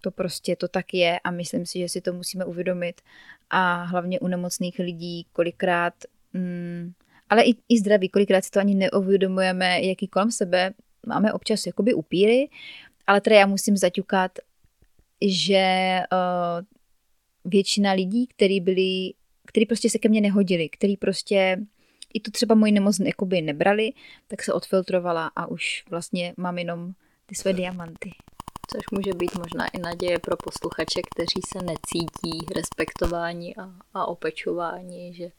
To 0.00 0.10
prostě 0.10 0.56
to 0.56 0.68
tak 0.68 0.94
je 0.94 1.18
a 1.18 1.30
myslím 1.30 1.66
si, 1.66 1.78
že 1.78 1.88
si 1.88 2.00
to 2.00 2.12
musíme 2.12 2.44
uvědomit 2.44 3.00
a 3.50 3.82
hlavně 3.82 4.20
u 4.20 4.28
nemocných 4.28 4.78
lidí 4.78 5.26
kolikrát, 5.32 5.94
mm, 6.32 6.92
ale 7.32 7.42
i, 7.42 7.54
i 7.68 7.78
zdraví, 7.78 8.08
kolikrát 8.08 8.44
si 8.44 8.50
to 8.50 8.60
ani 8.60 8.74
neuvědomujeme, 8.74 9.82
jaký 9.82 10.08
kolem 10.08 10.30
sebe 10.30 10.72
máme 11.06 11.32
občas 11.32 11.66
jakoby 11.66 11.94
upíry, 11.94 12.48
ale 13.06 13.20
teda 13.20 13.36
já 13.36 13.46
musím 13.46 13.76
zaťukat, 13.76 14.38
že 15.26 15.98
uh, 16.12 16.66
většina 17.50 17.92
lidí, 17.92 18.26
který 18.26 18.60
byli, 18.60 19.12
který 19.46 19.66
prostě 19.66 19.90
se 19.90 19.98
ke 19.98 20.08
mně 20.08 20.20
nehodili, 20.20 20.68
který 20.68 20.96
prostě 20.96 21.58
i 22.14 22.20
tu 22.20 22.30
třeba 22.30 22.54
moji 22.54 22.72
nemoc 22.72 23.00
jakoby 23.00 23.42
nebrali, 23.42 23.92
tak 24.28 24.42
se 24.42 24.52
odfiltrovala 24.52 25.30
a 25.36 25.46
už 25.46 25.84
vlastně 25.90 26.34
mám 26.36 26.58
jenom 26.58 26.92
ty 27.26 27.34
své 27.34 27.52
diamanty. 27.52 28.10
Což 28.72 28.82
může 28.92 29.12
být 29.14 29.38
možná 29.38 29.68
i 29.68 29.78
naděje 29.78 30.18
pro 30.18 30.36
posluchače, 30.36 31.00
kteří 31.14 31.40
se 31.52 31.64
necítí 31.64 32.46
respektování 32.56 33.56
a, 33.56 33.72
a 33.94 34.06
opečování, 34.06 35.14
že 35.14 35.30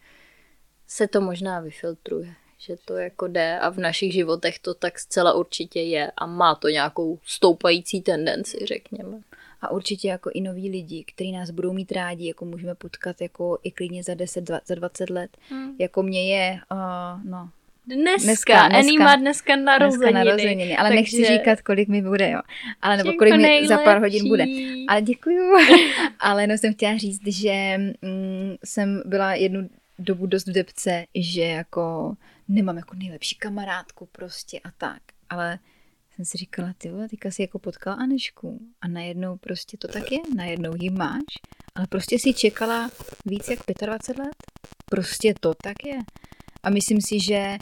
se 0.87 1.07
to 1.07 1.21
možná 1.21 1.59
vyfiltruje, 1.59 2.33
že 2.57 2.75
to 2.85 2.97
jako 2.97 3.27
jde 3.27 3.59
a 3.59 3.69
v 3.69 3.77
našich 3.77 4.13
životech 4.13 4.59
to 4.59 4.73
tak 4.73 4.99
zcela 4.99 5.33
určitě 5.33 5.81
je 5.81 6.11
a 6.17 6.25
má 6.25 6.55
to 6.55 6.69
nějakou 6.69 7.19
stoupající 7.23 8.01
tendenci, 8.01 8.57
řekněme. 8.65 9.21
A 9.61 9.71
určitě 9.71 10.07
jako 10.07 10.29
i 10.33 10.41
noví 10.41 10.69
lidi, 10.69 11.03
kteří 11.03 11.31
nás 11.31 11.49
budou 11.49 11.73
mít 11.73 11.91
rádi, 11.91 12.27
jako 12.27 12.45
můžeme 12.45 12.75
potkat 12.75 13.21
jako 13.21 13.57
i 13.63 13.71
klidně 13.71 14.03
za 14.03 14.13
10, 14.13 14.49
za 14.65 14.75
20 14.75 15.09
let. 15.09 15.37
Hmm. 15.49 15.75
Jako 15.79 16.03
mě 16.03 16.35
je, 16.35 16.59
uh, 16.71 17.29
no, 17.29 17.49
Dneska, 17.87 18.23
dneska, 18.23 18.61
Annie 18.61 18.99
má 18.99 19.15
dneska 19.15 19.55
narozeniny. 19.55 20.11
Dneska 20.11 20.25
narozeniny, 20.25 20.77
ale 20.77 20.89
takže... 20.89 21.01
nechci 21.01 21.25
říkat, 21.25 21.61
kolik 21.61 21.87
mi 21.87 22.01
bude, 22.01 22.31
jo. 22.31 22.39
Ale 22.81 22.97
nebo 22.97 23.13
kolik 23.13 23.33
mi 23.33 23.43
nejlepší. 23.43 23.67
za 23.67 23.77
pár 23.77 23.99
hodin 23.99 24.27
bude. 24.27 24.45
Ale 24.87 25.01
děkuju. 25.01 25.57
ale 26.19 26.43
jenom 26.43 26.57
jsem 26.57 26.73
chtěla 26.73 26.97
říct, 26.97 27.27
že 27.27 27.77
mm, 28.01 28.55
jsem 28.65 29.01
byla 29.05 29.33
jednu 29.33 29.69
dobu 29.99 30.25
dost 30.25 30.47
v 30.47 30.51
depce, 30.51 31.05
že 31.15 31.41
jako 31.41 32.15
nemám 32.47 32.77
jako 32.77 32.95
nejlepší 32.95 33.35
kamarádku 33.35 34.05
prostě 34.11 34.59
a 34.59 34.71
tak. 34.71 35.01
Ale 35.29 35.59
jsem 36.15 36.25
si 36.25 36.37
říkala, 36.37 36.73
ty 36.77 36.89
vole, 36.89 37.09
teďka 37.09 37.31
si 37.31 37.41
jako 37.41 37.59
potkala 37.59 37.95
Anešku 37.95 38.59
a 38.81 38.87
najednou 38.87 39.37
prostě 39.37 39.77
to 39.77 39.87
tak 39.87 40.11
je, 40.11 40.19
najednou 40.35 40.71
ji 40.81 40.89
máš, 40.89 41.23
ale 41.75 41.87
prostě 41.87 42.19
si 42.19 42.33
čekala 42.33 42.91
víc 43.25 43.47
jak 43.49 43.59
25 43.85 44.23
let. 44.23 44.35
Prostě 44.85 45.33
to 45.39 45.53
tak 45.63 45.85
je. 45.85 45.99
A 46.63 46.69
myslím 46.69 47.01
si, 47.01 47.19
že, 47.19 47.57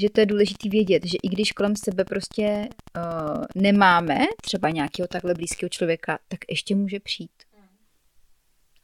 že 0.00 0.10
to 0.10 0.20
je 0.20 0.26
důležité 0.26 0.68
vědět, 0.68 1.06
že 1.06 1.16
i 1.22 1.28
když 1.28 1.52
kolem 1.52 1.76
sebe 1.76 2.04
prostě 2.04 2.68
uh, 2.96 3.44
nemáme 3.62 4.18
třeba 4.42 4.70
nějakého 4.70 5.08
takhle 5.08 5.34
blízkého 5.34 5.68
člověka, 5.68 6.18
tak 6.28 6.40
ještě 6.50 6.74
může 6.74 7.00
přijít. 7.00 7.42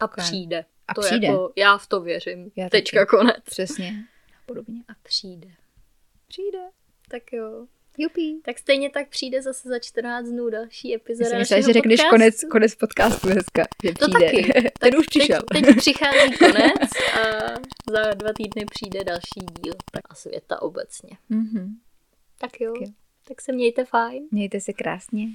A 0.01 0.09
přijde. 0.09 0.65
A 0.91 0.95
to 0.95 1.01
přijde. 1.01 1.27
Jako, 1.27 1.53
já 1.57 1.79
v 1.79 1.87
to 1.87 2.01
věřím. 2.01 2.51
Já 2.57 2.69
Tečka 2.69 3.01
taky. 3.01 3.17
konec. 3.17 3.37
Přesně. 3.45 3.93
Podobně. 4.47 4.81
A 4.89 4.93
přijde. 5.03 5.49
Přijde. 6.29 6.59
Tak 7.09 7.33
jo. 7.33 7.67
Jupí. 7.99 8.41
Tak 8.45 8.59
stejně 8.59 8.91
tak 8.91 9.09
přijde 9.09 9.43
zase 9.43 9.69
za 9.69 9.79
14 9.79 10.27
dnů 10.29 10.51
další 10.51 10.95
epizoda 10.95 11.39
Já 11.39 11.45
jsem 11.45 11.63
že 11.63 11.73
řekneš 11.73 12.01
podcastu. 12.01 12.11
konec, 12.11 12.45
konec 12.51 12.75
podcastu 12.75 13.27
dneska, 13.27 13.65
že 13.85 13.93
to 13.93 14.07
přijde. 14.09 14.27
taky. 14.53 14.71
Ten 14.81 14.97
už 14.99 15.07
přišel. 15.07 15.41
Teď, 15.53 15.65
teď 15.65 15.77
přichází 15.77 16.37
konec 16.39 16.91
a 17.15 17.21
za 17.91 18.15
dva 18.15 18.33
týdny 18.33 18.65
přijde 18.71 19.05
další 19.05 19.47
díl. 19.65 19.75
Tak 19.93 20.03
a 20.11 20.15
světa 20.15 20.63
obecně. 20.63 21.11
Mm-hmm. 21.31 21.67
Tak 22.39 22.61
jo. 22.61 22.73
Tak, 22.73 22.83
jo. 22.83 22.93
tak 23.29 23.41
se 23.41 23.53
mějte 23.53 23.85
fajn. 23.85 24.29
Mějte 24.31 24.61
se 24.61 24.73
krásně. 24.73 25.27